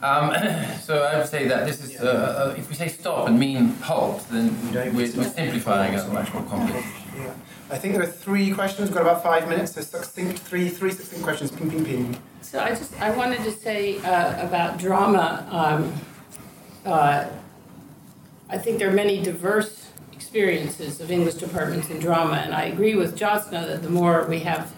um, 0.03 0.33
so 0.83 1.03
I 1.03 1.19
would 1.19 1.29
say 1.29 1.47
that 1.49 1.67
this 1.67 1.83
is, 1.83 2.01
uh, 2.01 2.53
uh, 2.55 2.55
if 2.59 2.69
we 2.69 2.75
say 2.75 2.89
stop 2.89 3.29
and 3.29 3.39
mean 3.39 3.69
halt, 3.83 4.27
then 4.31 4.57
we're, 4.73 4.93
we're 4.93 5.07
simplifying 5.07 5.95
a 5.95 6.07
much 6.09 6.33
more 6.33 6.43
complex. 6.45 6.87
Yeah. 7.17 7.33
I 7.71 7.79
think 7.79 7.95
there 7.95 8.03
are 8.03 8.07
three 8.07 8.51
questions. 8.51 8.89
We've 8.89 8.97
got 8.97 9.03
about 9.03 9.23
five 9.23 9.49
minutes. 9.49 9.73
So 9.73 9.81
succinct, 9.81 10.39
three, 10.41 10.69
three 10.69 10.91
succinct 10.91 11.23
questions. 11.23 11.53
Ping, 11.53 11.71
ping, 11.71 11.85
ping. 11.85 12.17
So 12.43 12.59
I 12.59 12.71
just 12.71 13.01
I 13.01 13.11
wanted 13.17 13.45
to 13.45 13.53
say 13.53 13.99
uh, 13.99 14.47
about 14.47 14.79
drama. 14.79 15.47
Um, 15.51 15.93
uh, 16.85 17.29
I 18.49 18.59
think 18.59 18.79
there 18.79 18.89
are 18.89 18.95
many 18.95 19.23
diverse 19.23 19.91
experiences 20.13 21.01
of 21.01 21.11
English 21.11 21.35
departments 21.35 21.91
in 21.91 22.01
drama, 22.01 22.37
and 22.37 22.53
I 22.55 22.65
agree 22.65 22.97
with 22.97 23.17
Jyotsna 23.17 23.67
that 23.69 23.83
the 23.83 23.91
more 23.91 24.27
we 24.27 24.41
have, 24.41 24.73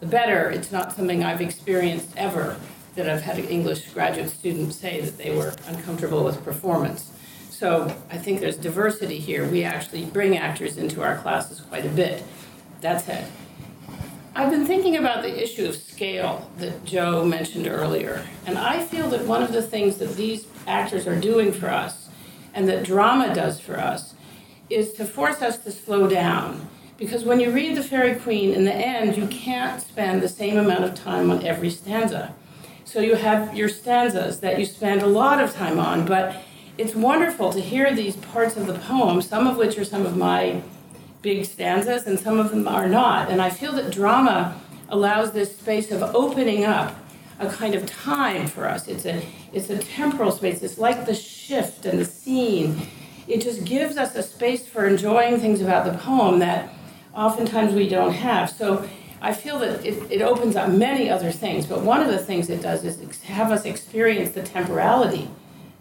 the 0.00 0.06
better. 0.06 0.50
It's 0.50 0.72
not 0.72 0.92
something 0.92 1.22
I've 1.22 1.40
experienced 1.40 2.08
ever 2.16 2.56
that 2.94 3.08
I've 3.08 3.22
had 3.22 3.38
English 3.38 3.88
graduate 3.90 4.30
students 4.30 4.76
say 4.76 5.00
that 5.00 5.18
they 5.18 5.34
were 5.34 5.54
uncomfortable 5.66 6.24
with 6.24 6.44
performance. 6.44 7.10
So 7.50 7.94
I 8.10 8.18
think 8.18 8.40
there's 8.40 8.56
diversity 8.56 9.18
here. 9.18 9.46
We 9.48 9.64
actually 9.64 10.04
bring 10.04 10.36
actors 10.36 10.76
into 10.76 11.02
our 11.02 11.16
classes 11.18 11.60
quite 11.60 11.86
a 11.86 11.90
bit. 11.90 12.22
That 12.80 13.00
said, 13.00 13.30
I've 14.34 14.50
been 14.50 14.66
thinking 14.66 14.96
about 14.96 15.22
the 15.22 15.42
issue 15.42 15.66
of 15.66 15.76
scale 15.76 16.50
that 16.58 16.84
Joe 16.84 17.24
mentioned 17.24 17.66
earlier, 17.66 18.26
and 18.46 18.58
I 18.58 18.82
feel 18.82 19.08
that 19.10 19.26
one 19.26 19.42
of 19.42 19.52
the 19.52 19.62
things 19.62 19.98
that 19.98 20.16
these 20.16 20.46
actors 20.66 21.06
are 21.06 21.20
doing 21.20 21.52
for 21.52 21.68
us 21.68 22.08
and 22.54 22.68
that 22.68 22.84
drama 22.84 23.34
does 23.34 23.60
for 23.60 23.78
us 23.78 24.14
is 24.68 24.94
to 24.94 25.04
force 25.04 25.42
us 25.42 25.58
to 25.58 25.70
slow 25.70 26.08
down. 26.08 26.68
Because 26.96 27.24
when 27.24 27.40
you 27.40 27.50
read 27.50 27.76
The 27.76 27.82
Faerie 27.82 28.14
Queene, 28.14 28.54
in 28.54 28.64
the 28.64 28.74
end, 28.74 29.16
you 29.16 29.26
can't 29.26 29.82
spend 29.82 30.22
the 30.22 30.28
same 30.28 30.56
amount 30.56 30.84
of 30.84 30.94
time 30.94 31.30
on 31.30 31.44
every 31.44 31.70
stanza. 31.70 32.34
So 32.92 33.00
you 33.00 33.14
have 33.14 33.56
your 33.56 33.70
stanzas 33.70 34.40
that 34.40 34.58
you 34.58 34.66
spend 34.66 35.00
a 35.00 35.06
lot 35.06 35.42
of 35.42 35.54
time 35.54 35.78
on, 35.78 36.04
but 36.04 36.36
it's 36.76 36.94
wonderful 36.94 37.50
to 37.50 37.58
hear 37.58 37.94
these 37.94 38.16
parts 38.16 38.58
of 38.58 38.66
the 38.66 38.74
poem, 38.74 39.22
some 39.22 39.46
of 39.46 39.56
which 39.56 39.78
are 39.78 39.84
some 39.84 40.04
of 40.04 40.14
my 40.14 40.60
big 41.22 41.46
stanzas, 41.46 42.06
and 42.06 42.20
some 42.20 42.38
of 42.38 42.50
them 42.50 42.68
are 42.68 42.86
not. 42.86 43.30
And 43.30 43.40
I 43.40 43.48
feel 43.48 43.72
that 43.72 43.90
drama 43.90 44.60
allows 44.90 45.32
this 45.32 45.56
space 45.56 45.90
of 45.90 46.02
opening 46.14 46.66
up 46.66 46.94
a 47.38 47.48
kind 47.48 47.74
of 47.74 47.86
time 47.86 48.46
for 48.46 48.68
us. 48.68 48.86
It's 48.88 49.06
a 49.06 49.24
it's 49.54 49.70
a 49.70 49.78
temporal 49.78 50.30
space. 50.30 50.62
It's 50.62 50.76
like 50.76 51.06
the 51.06 51.14
shift 51.14 51.86
and 51.86 51.98
the 51.98 52.04
scene. 52.04 52.88
It 53.26 53.40
just 53.40 53.64
gives 53.64 53.96
us 53.96 54.14
a 54.16 54.22
space 54.22 54.66
for 54.68 54.86
enjoying 54.86 55.40
things 55.40 55.62
about 55.62 55.90
the 55.90 55.96
poem 55.96 56.40
that 56.40 56.68
oftentimes 57.14 57.72
we 57.72 57.88
don't 57.88 58.12
have. 58.12 58.50
So 58.50 58.86
I 59.24 59.32
feel 59.32 59.60
that 59.60 59.86
it, 59.86 60.10
it 60.10 60.20
opens 60.20 60.56
up 60.56 60.68
many 60.68 61.08
other 61.08 61.30
things, 61.30 61.64
but 61.64 61.82
one 61.82 62.00
of 62.00 62.08
the 62.08 62.18
things 62.18 62.50
it 62.50 62.60
does 62.60 62.84
is 62.84 63.22
have 63.22 63.52
us 63.52 63.64
experience 63.64 64.32
the 64.32 64.42
temporality 64.42 65.30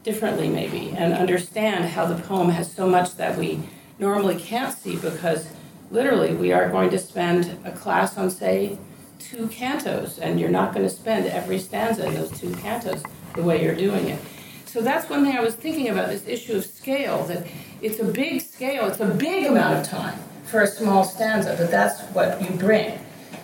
differently 0.03 0.47
maybe 0.47 0.91
and 0.91 1.11
understand 1.11 1.85
how 1.85 2.05
the 2.05 2.21
poem 2.21 2.49
has 2.49 2.71
so 2.71 2.87
much 2.87 3.15
that 3.15 3.37
we 3.39 3.59
normally 3.97 4.35
can't 4.35 4.77
see 4.77 4.95
because 4.95 5.49
literally 5.89 6.35
we 6.35 6.51
are 6.51 6.69
going 6.69 6.91
to 6.91 6.99
spend 6.99 7.57
a 7.65 7.71
class 7.71 8.15
on 8.15 8.29
say 8.29 8.77
two 9.17 9.47
cantos 9.47 10.19
and 10.19 10.39
you're 10.39 10.49
not 10.49 10.71
going 10.71 10.85
to 10.87 10.93
spend 10.93 11.25
every 11.25 11.57
stanza 11.57 12.05
in 12.05 12.13
those 12.13 12.31
two 12.39 12.49
cantos 12.49 13.03
the 13.35 13.41
way 13.41 13.63
you're 13.63 13.75
doing 13.75 14.07
it. 14.09 14.19
So 14.65 14.81
that's 14.81 15.09
one 15.09 15.23
thing 15.23 15.35
i 15.35 15.41
was 15.41 15.55
thinking 15.55 15.89
about 15.89 16.09
this 16.09 16.27
issue 16.27 16.57
of 16.57 16.65
scale 16.65 17.23
that 17.25 17.45
it's 17.81 17.99
a 17.99 18.05
big 18.05 18.41
scale 18.41 18.87
it's 18.87 18.99
a 18.99 19.05
big 19.05 19.45
amount 19.47 19.79
of 19.79 19.87
time 19.87 20.17
for 20.45 20.61
a 20.61 20.67
small 20.67 21.03
stanza 21.03 21.55
but 21.57 21.69
that's 21.69 22.01
what 22.13 22.41
you 22.41 22.49
bring 22.57 22.97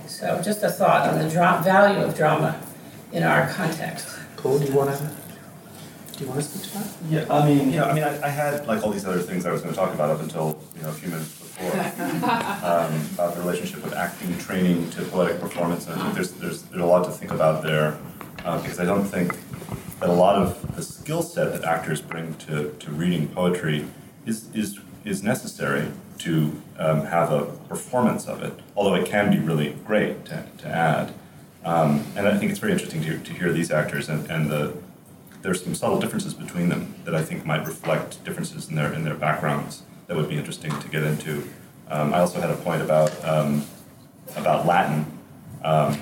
so 0.08 0.42
just 0.42 0.64
a 0.64 0.70
thought 0.70 1.10
on 1.10 1.20
the 1.20 1.30
dra- 1.30 1.62
value 1.64 2.04
of 2.04 2.16
drama 2.16 2.60
in 3.12 3.24
our 3.24 3.48
context. 3.50 4.18
Paul 4.38 4.60
do 4.60 4.66
you 4.66 4.74
want 4.74 4.96
to 4.98 5.12
Do 6.18 6.24
you 6.24 6.30
want 6.30 6.42
to 6.42 6.48
speak 6.48 6.64
to 6.72 6.78
that? 6.78 6.88
Yeah, 7.10 7.34
I 7.34 7.46
mean, 7.48 7.72
you 7.72 7.78
know, 7.80 7.86
I 7.86 7.94
mean, 7.94 8.04
I, 8.04 8.28
I 8.28 8.30
had 8.30 8.66
like 8.68 8.84
all 8.84 8.92
these 8.92 9.06
other 9.06 9.20
things 9.20 9.46
I 9.46 9.52
was 9.52 9.62
going 9.62 9.74
to 9.74 9.80
talk 9.80 9.94
about 9.94 10.10
up 10.10 10.22
until 10.22 10.60
you 10.76 10.82
know 10.84 10.90
a 10.90 10.94
few 10.94 11.10
minutes 11.10 11.30
before 11.30 11.72
um, 11.72 12.94
about 13.14 13.36
the 13.36 13.42
relationship 13.42 13.84
of 13.86 13.94
acting 13.94 14.38
training 14.38 14.90
to 14.92 15.04
poetic 15.04 15.40
performance, 15.40 15.88
and 15.88 16.00
I 16.00 16.04
think 16.04 16.16
there's 16.16 16.32
there's 16.34 16.64
there's 16.64 16.82
a 16.82 16.86
lot 16.86 17.06
to 17.06 17.12
think 17.12 17.32
about 17.32 17.64
there 17.64 17.98
uh, 18.46 18.62
because 18.62 18.80
I 18.80 18.86
don't 18.86 19.06
think 19.06 19.36
that 20.00 20.10
a 20.10 20.14
lot 20.14 20.36
of 20.36 20.76
the 20.76 20.84
skill 20.84 21.24
set 21.24 21.52
that 21.54 21.64
actors 21.64 22.02
bring 22.02 22.36
to, 22.36 22.72
to 22.80 22.92
reading 22.92 23.28
poetry 23.30 23.86
is 24.26 24.50
is 24.54 24.80
is 25.06 25.24
necessary 25.24 25.88
to 26.20 26.62
um, 26.78 27.06
have 27.06 27.32
a 27.32 27.46
performance 27.68 28.28
of 28.28 28.44
it, 28.44 28.54
although 28.76 28.96
it 28.96 29.08
can 29.08 29.32
be 29.32 29.40
really 29.40 29.76
great 29.86 30.26
to, 30.26 30.46
to 30.60 30.68
add. 30.68 31.14
Um, 31.64 32.06
and 32.16 32.28
I 32.28 32.38
think 32.38 32.52
it's 32.52 32.60
very 32.60 32.72
interesting 32.72 33.02
to, 33.04 33.20
to 33.20 33.34
hear 33.34 33.52
these 33.52 33.72
actors 33.72 34.10
and, 34.10 34.30
and 34.30 34.50
the 34.50 34.74
there's 35.42 35.64
some 35.64 35.76
subtle 35.76 36.00
differences 36.00 36.34
between 36.34 36.70
them 36.70 36.96
that 37.06 37.16
I 37.16 37.24
think 37.24 37.46
might 37.46 37.66
reflect 37.66 38.24
differences 38.26 38.70
in 38.70 38.76
their 38.76 38.92
in 38.92 39.04
their 39.04 39.16
backgrounds 39.16 39.84
that 40.08 40.18
would 40.18 40.30
be 40.30 40.38
interesting 40.38 40.78
to 40.80 40.88
get 40.90 41.04
into. 41.04 41.48
Um, 41.90 42.14
I 42.14 42.20
also 42.20 42.42
had 42.42 42.50
a 42.50 42.56
point 42.56 42.82
about 42.82 43.12
um, 43.24 43.66
about 44.36 44.66
Latin, 44.66 45.06
um, 45.64 45.98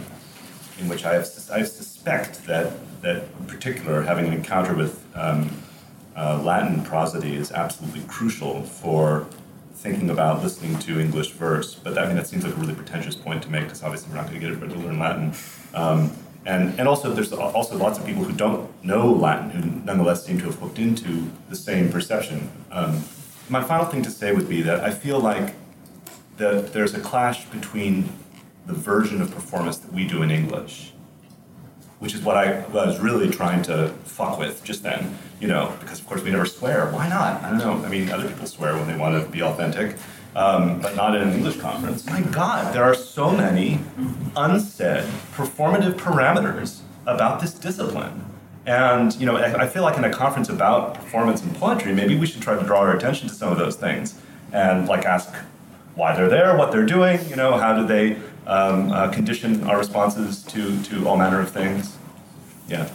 in 0.80 0.88
which 0.88 1.06
I 1.06 1.14
have 1.14 1.28
I 1.52 1.64
suspect 1.64 2.46
that 2.46 2.74
that 3.02 3.26
in 3.40 3.46
particular 3.46 4.02
having 4.02 4.26
an 4.28 4.34
encounter 4.34 4.74
with 4.74 5.04
um, 5.16 5.50
uh, 6.16 6.42
Latin 6.42 6.84
prosody 6.84 7.36
is 7.36 7.52
absolutely 7.52 8.02
crucial 8.08 8.64
for 8.64 9.28
thinking 9.86 10.10
about 10.10 10.42
listening 10.42 10.78
to 10.80 11.00
English 11.00 11.30
verse. 11.32 11.76
But 11.76 11.98
I 11.98 12.08
mean 12.08 12.16
that 12.16 12.28
seems 12.28 12.44
like 12.44 12.54
a 12.58 12.58
really 12.58 12.74
pretentious 12.74 13.16
point 13.16 13.44
to 13.44 13.50
make 13.52 13.66
because 13.66 13.84
obviously 13.84 14.10
we're 14.10 14.16
not 14.16 14.28
going 14.28 14.40
to 14.40 14.40
get 14.40 14.50
everybody 14.52 14.74
to 14.74 14.88
learn 14.88 14.98
Latin. 15.00 15.34
Um, 15.76 16.12
and, 16.46 16.80
and 16.80 16.88
also, 16.88 17.12
there's 17.14 17.32
also 17.34 17.76
lots 17.76 17.98
of 17.98 18.06
people 18.06 18.24
who 18.24 18.34
don't 18.34 18.70
know 18.84 19.12
Latin 19.12 19.50
who 19.50 19.62
nonetheless 19.84 20.26
seem 20.26 20.38
to 20.40 20.46
have 20.46 20.56
hooked 20.56 20.80
into 20.80 21.32
the 21.50 21.56
same 21.56 21.92
perception. 21.92 22.52
Um, 22.72 23.04
my 23.50 23.64
final 23.64 23.86
thing 23.86 24.02
to 24.04 24.12
say 24.12 24.32
would 24.32 24.50
be 24.50 24.62
that 24.64 24.84
I 24.84 24.92
feel 24.92 25.20
like 25.20 25.56
that 26.38 26.74
there's 26.74 26.94
a 26.94 27.00
clash 27.00 27.46
between 27.46 28.10
the 28.66 28.74
version 28.74 29.22
of 29.22 29.32
performance 29.32 29.78
that 29.78 29.94
we 29.94 30.08
do 30.08 30.22
in 30.22 30.30
English, 30.30 30.94
which 32.00 32.14
is 32.14 32.22
what 32.22 32.38
I 32.38 32.66
was 32.68 33.00
really 33.00 33.30
trying 33.30 33.62
to 33.64 33.90
fuck 34.04 34.38
with 34.38 34.64
just 34.64 34.84
then, 34.84 35.18
you 35.40 35.48
know, 35.48 35.76
because 35.80 36.00
of 36.00 36.08
course 36.08 36.22
we 36.22 36.32
never 36.32 36.46
swear. 36.46 36.90
Why 36.92 37.08
not? 37.08 37.44
I 37.44 37.50
don't 37.50 37.60
know. 37.60 37.86
I 37.86 37.90
mean, 37.90 38.10
other 38.10 38.28
people 38.28 38.48
swear 38.48 38.74
when 38.76 38.88
they 38.88 38.98
want 38.98 39.22
to 39.24 39.30
be 39.30 39.42
authentic 39.42 39.96
um, 40.36 40.82
but 40.82 40.96
not 40.96 41.16
in 41.16 41.22
an 41.22 41.34
English 41.34 41.58
conference. 41.58 42.06
My 42.06 42.22
God, 42.22 42.74
there 42.74 42.84
are 42.84 42.94
so 42.94 43.32
many 43.32 43.80
unsaid 44.36 45.06
performative 45.34 45.94
parameters 45.94 46.82
about 47.06 47.40
this 47.40 47.54
discipline. 47.54 48.26
And 48.66 49.16
you 49.16 49.26
know, 49.26 49.38
I, 49.38 49.64
I 49.64 49.68
feel 49.68 49.84
like 49.84 49.98
in 49.98 50.04
a 50.04 50.12
conference 50.12 50.50
about 50.50 50.96
performance 50.96 51.42
and 51.42 51.56
poetry, 51.56 51.94
maybe 51.94 52.18
we 52.18 52.26
should 52.28 52.42
try 52.42 52.58
to 52.58 52.64
draw 52.64 52.80
our 52.80 52.96
attention 52.96 53.30
to 53.30 53.34
some 53.34 53.52
of 53.52 53.58
those 53.58 53.76
things 53.76 54.20
and 54.52 54.88
like 54.88 55.06
ask 55.06 55.34
why 55.94 56.14
they're 56.16 56.30
there, 56.30 56.58
what 56.58 56.72
they're 56.72 56.86
doing, 56.86 57.20
you 57.30 57.36
know, 57.38 57.58
how 57.58 57.74
do 57.74 57.88
they 57.88 58.18
um, 58.48 58.92
uh, 58.92 59.10
condition 59.12 59.64
our 59.64 59.78
responses 59.78 60.44
to 60.44 60.82
to 60.84 61.08
all 61.08 61.18
manner 61.18 61.40
of 61.40 61.52
things. 61.52 61.98
Yeah 62.68 62.90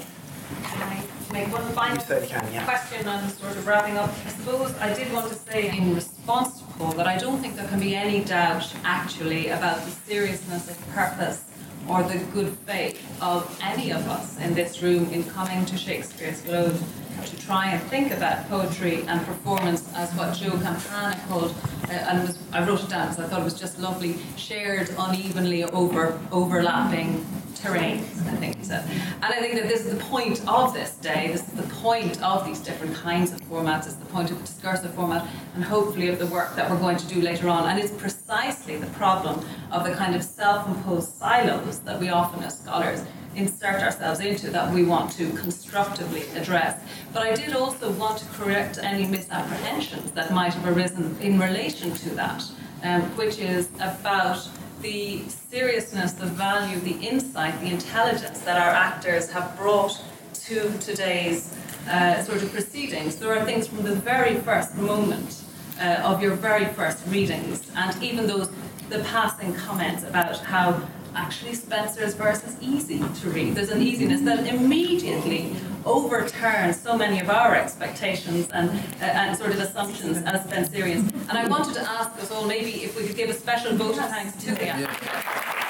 make 1.33 1.53
one 1.53 1.63
final 1.73 2.03
can, 2.03 2.53
yeah. 2.53 2.65
question 2.65 3.07
and 3.07 3.31
sort 3.33 3.57
of 3.57 3.67
wrapping 3.67 3.97
up. 3.97 4.11
I 4.27 4.31
suppose 4.31 4.75
I 4.79 4.93
did 4.93 5.13
want 5.13 5.29
to 5.29 5.35
say 5.35 5.77
in 5.77 5.95
response 5.95 6.59
to 6.59 6.65
Paul 6.75 6.93
that 6.93 7.07
I 7.07 7.17
don't 7.17 7.41
think 7.41 7.57
there 7.57 7.69
can 7.69 7.81
be 7.81 7.95
any 7.95 8.25
doubt 8.25 8.73
actually 8.85 9.49
about 9.49 9.85
the 9.85 9.91
seriousness 9.91 10.69
of 10.71 10.89
purpose 10.89 11.50
or 11.89 12.03
the 12.03 12.19
good 12.33 12.53
faith 12.67 13.01
of 13.21 13.59
any 13.63 13.91
of 13.91 14.07
us 14.09 14.39
in 14.41 14.55
this 14.55 14.83
room 14.83 15.09
in 15.11 15.25
coming 15.25 15.65
to 15.67 15.77
Shakespeare's 15.77 16.41
Globe 16.43 16.81
to 17.25 17.37
try 17.39 17.67
and 17.73 17.83
think 17.85 18.13
about 18.13 18.49
poetry 18.49 19.03
and 19.07 19.25
performance 19.27 19.93
as 19.95 20.13
what 20.15 20.35
Joe 20.35 20.53
Campana 20.53 21.21
called, 21.29 21.55
uh, 21.85 21.93
and 21.93 22.27
was, 22.27 22.39
I 22.53 22.67
wrote 22.67 22.83
it 22.83 22.89
down 22.89 23.09
because 23.09 23.25
I 23.25 23.29
thought 23.29 23.41
it 23.41 23.45
was 23.45 23.59
just 23.59 23.79
lovely, 23.79 24.17
shared 24.37 24.89
unevenly 24.99 25.65
over 25.65 26.19
overlapping 26.33 27.25
terrains, 27.61 28.27
I 28.27 28.37
think 28.37 28.57
he 28.57 28.65
said. 28.65 28.85
And 29.23 29.25
I 29.25 29.41
think 29.41 29.55
that 29.55 29.69
this 29.69 29.85
is 29.85 29.95
the 29.95 30.05
point 30.05 30.41
of 30.49 30.73
this 30.73 30.97
day, 30.97 31.29
this 31.31 31.47
is 31.47 31.55
the 31.55 31.75
point 31.75 32.23
of 32.23 32.47
these 32.47 32.61
different 32.61 32.95
kinds 32.95 33.33
of 33.33 33.41
formats, 33.43 33.87
it's 33.87 33.95
the 33.95 34.07
point 34.07 34.31
of 34.31 34.39
the 34.39 34.45
discursive 34.45 34.95
format, 34.95 35.29
and 35.55 35.63
hopefully 35.63 36.09
of 36.09 36.19
the 36.19 36.27
work 36.27 36.57
that 36.57 36.71
we're 36.71 36.79
going 36.79 36.97
to 36.97 37.07
do 37.07 37.21
later 37.21 37.49
on. 37.49 37.69
And 37.69 37.79
it's 37.79 37.93
precisely 37.93 38.77
the 38.77 38.87
problem 38.89 39.45
of 39.71 39.85
the 39.85 39.93
kind 39.93 40.15
of 40.15 40.23
self 40.23 40.67
imposed 40.67 41.15
silos 41.17 41.81
that 41.81 42.01
we 42.01 42.09
often, 42.09 42.43
as 42.43 42.59
scholars, 42.59 43.05
insert 43.37 43.81
ourselves 43.81 44.21
into 44.21 44.51
that 44.51 44.73
we 44.73 44.83
want 44.85 45.13
to 45.13 45.31
constructively 45.33 46.23
address. 46.35 46.83
But 47.13 47.23
I 47.23 47.35
did 47.35 47.55
also 47.55 47.91
want 47.93 48.19
to 48.19 48.27
correct 48.27 48.79
any 48.83 49.07
misapprehensions 49.07 50.11
that 50.13 50.33
might 50.33 50.55
have 50.55 50.77
arisen 50.77 51.17
in 51.21 51.39
relation 51.39 51.93
to 51.95 52.11
that, 52.11 52.43
um, 52.83 53.03
which 53.17 53.39
is 53.39 53.69
about 53.77 54.49
the 54.81 55.23
seriousness, 55.29 56.13
the 56.13 56.27
value, 56.27 56.79
the 56.81 56.99
insight, 57.07 57.59
the 57.61 57.71
intelligence 57.71 58.41
that 58.41 58.61
our 58.61 58.71
actors 58.71 59.31
have 59.31 59.57
brought 59.57 60.03
to 60.35 60.71
today's 60.79 61.55
uh, 61.89 62.23
sort 62.23 62.43
of 62.43 62.51
proceedings. 62.53 63.17
There 63.17 63.37
are 63.37 63.45
things 63.45 63.67
from 63.67 63.83
the 63.83 63.95
very 63.95 64.37
first 64.37 64.75
moment 64.77 65.45
uh, 65.81 66.03
of 66.05 66.23
your 66.23 66.35
very 66.35 66.67
first 66.67 67.07
readings, 67.09 67.71
and 67.77 68.03
even 68.03 68.27
those 68.27 68.51
the 68.89 68.99
passing 69.05 69.55
comments 69.55 70.03
about 70.03 70.39
how 70.39 70.83
actually 71.15 71.53
Spenser's 71.53 72.15
verse 72.15 72.43
is 72.45 72.57
easy 72.61 72.99
to 72.99 73.31
read. 73.31 73.55
There's 73.55 73.71
an 73.71 73.83
easiness 73.83 74.21
that 74.23 74.47
immediately 74.47 75.55
overturns 75.85 76.81
so 76.81 76.97
many 76.97 77.21
of 77.21 77.31
our 77.31 77.55
expectations 77.55 78.49
and, 78.53 78.71
uh, 78.71 79.05
and 79.05 79.37
sort 79.37 79.51
of 79.51 79.61
assumptions 79.61 80.19
as 80.19 80.47
Spenserians. 80.47 81.13
And 81.29 81.39
I 81.39 81.47
wanted 81.49 81.75
to 81.75 81.89
ask 81.89 82.11
us 82.23 82.31
all 82.31 82.47
maybe 82.47 82.85
if 82.85 82.97
we 82.97 83.07
could 83.07 83.17
give 83.17 83.31
a 83.31 83.35
special 83.35 83.75
vote 83.77 83.99
of 83.99 84.09
thanks 84.11 84.37
to 84.45 84.55
the 84.55 85.70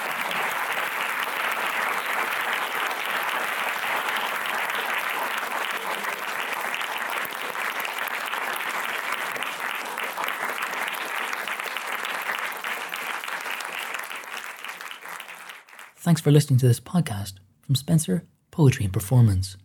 Thanks 16.02 16.22
for 16.22 16.30
listening 16.30 16.58
to 16.60 16.66
this 16.66 16.80
podcast 16.80 17.34
from 17.60 17.74
Spenser 17.74 18.24
Poetry 18.50 18.86
and 18.86 18.92
Performance, 18.92 19.58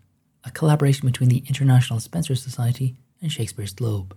a 0.43 0.51
collaboration 0.51 1.07
between 1.07 1.29
the 1.29 1.45
International 1.47 2.01
Spenser 2.01 2.35
Society 2.35 2.97
and 3.21 3.31
Shakespeare's 3.31 3.73
Globe. 3.73 4.13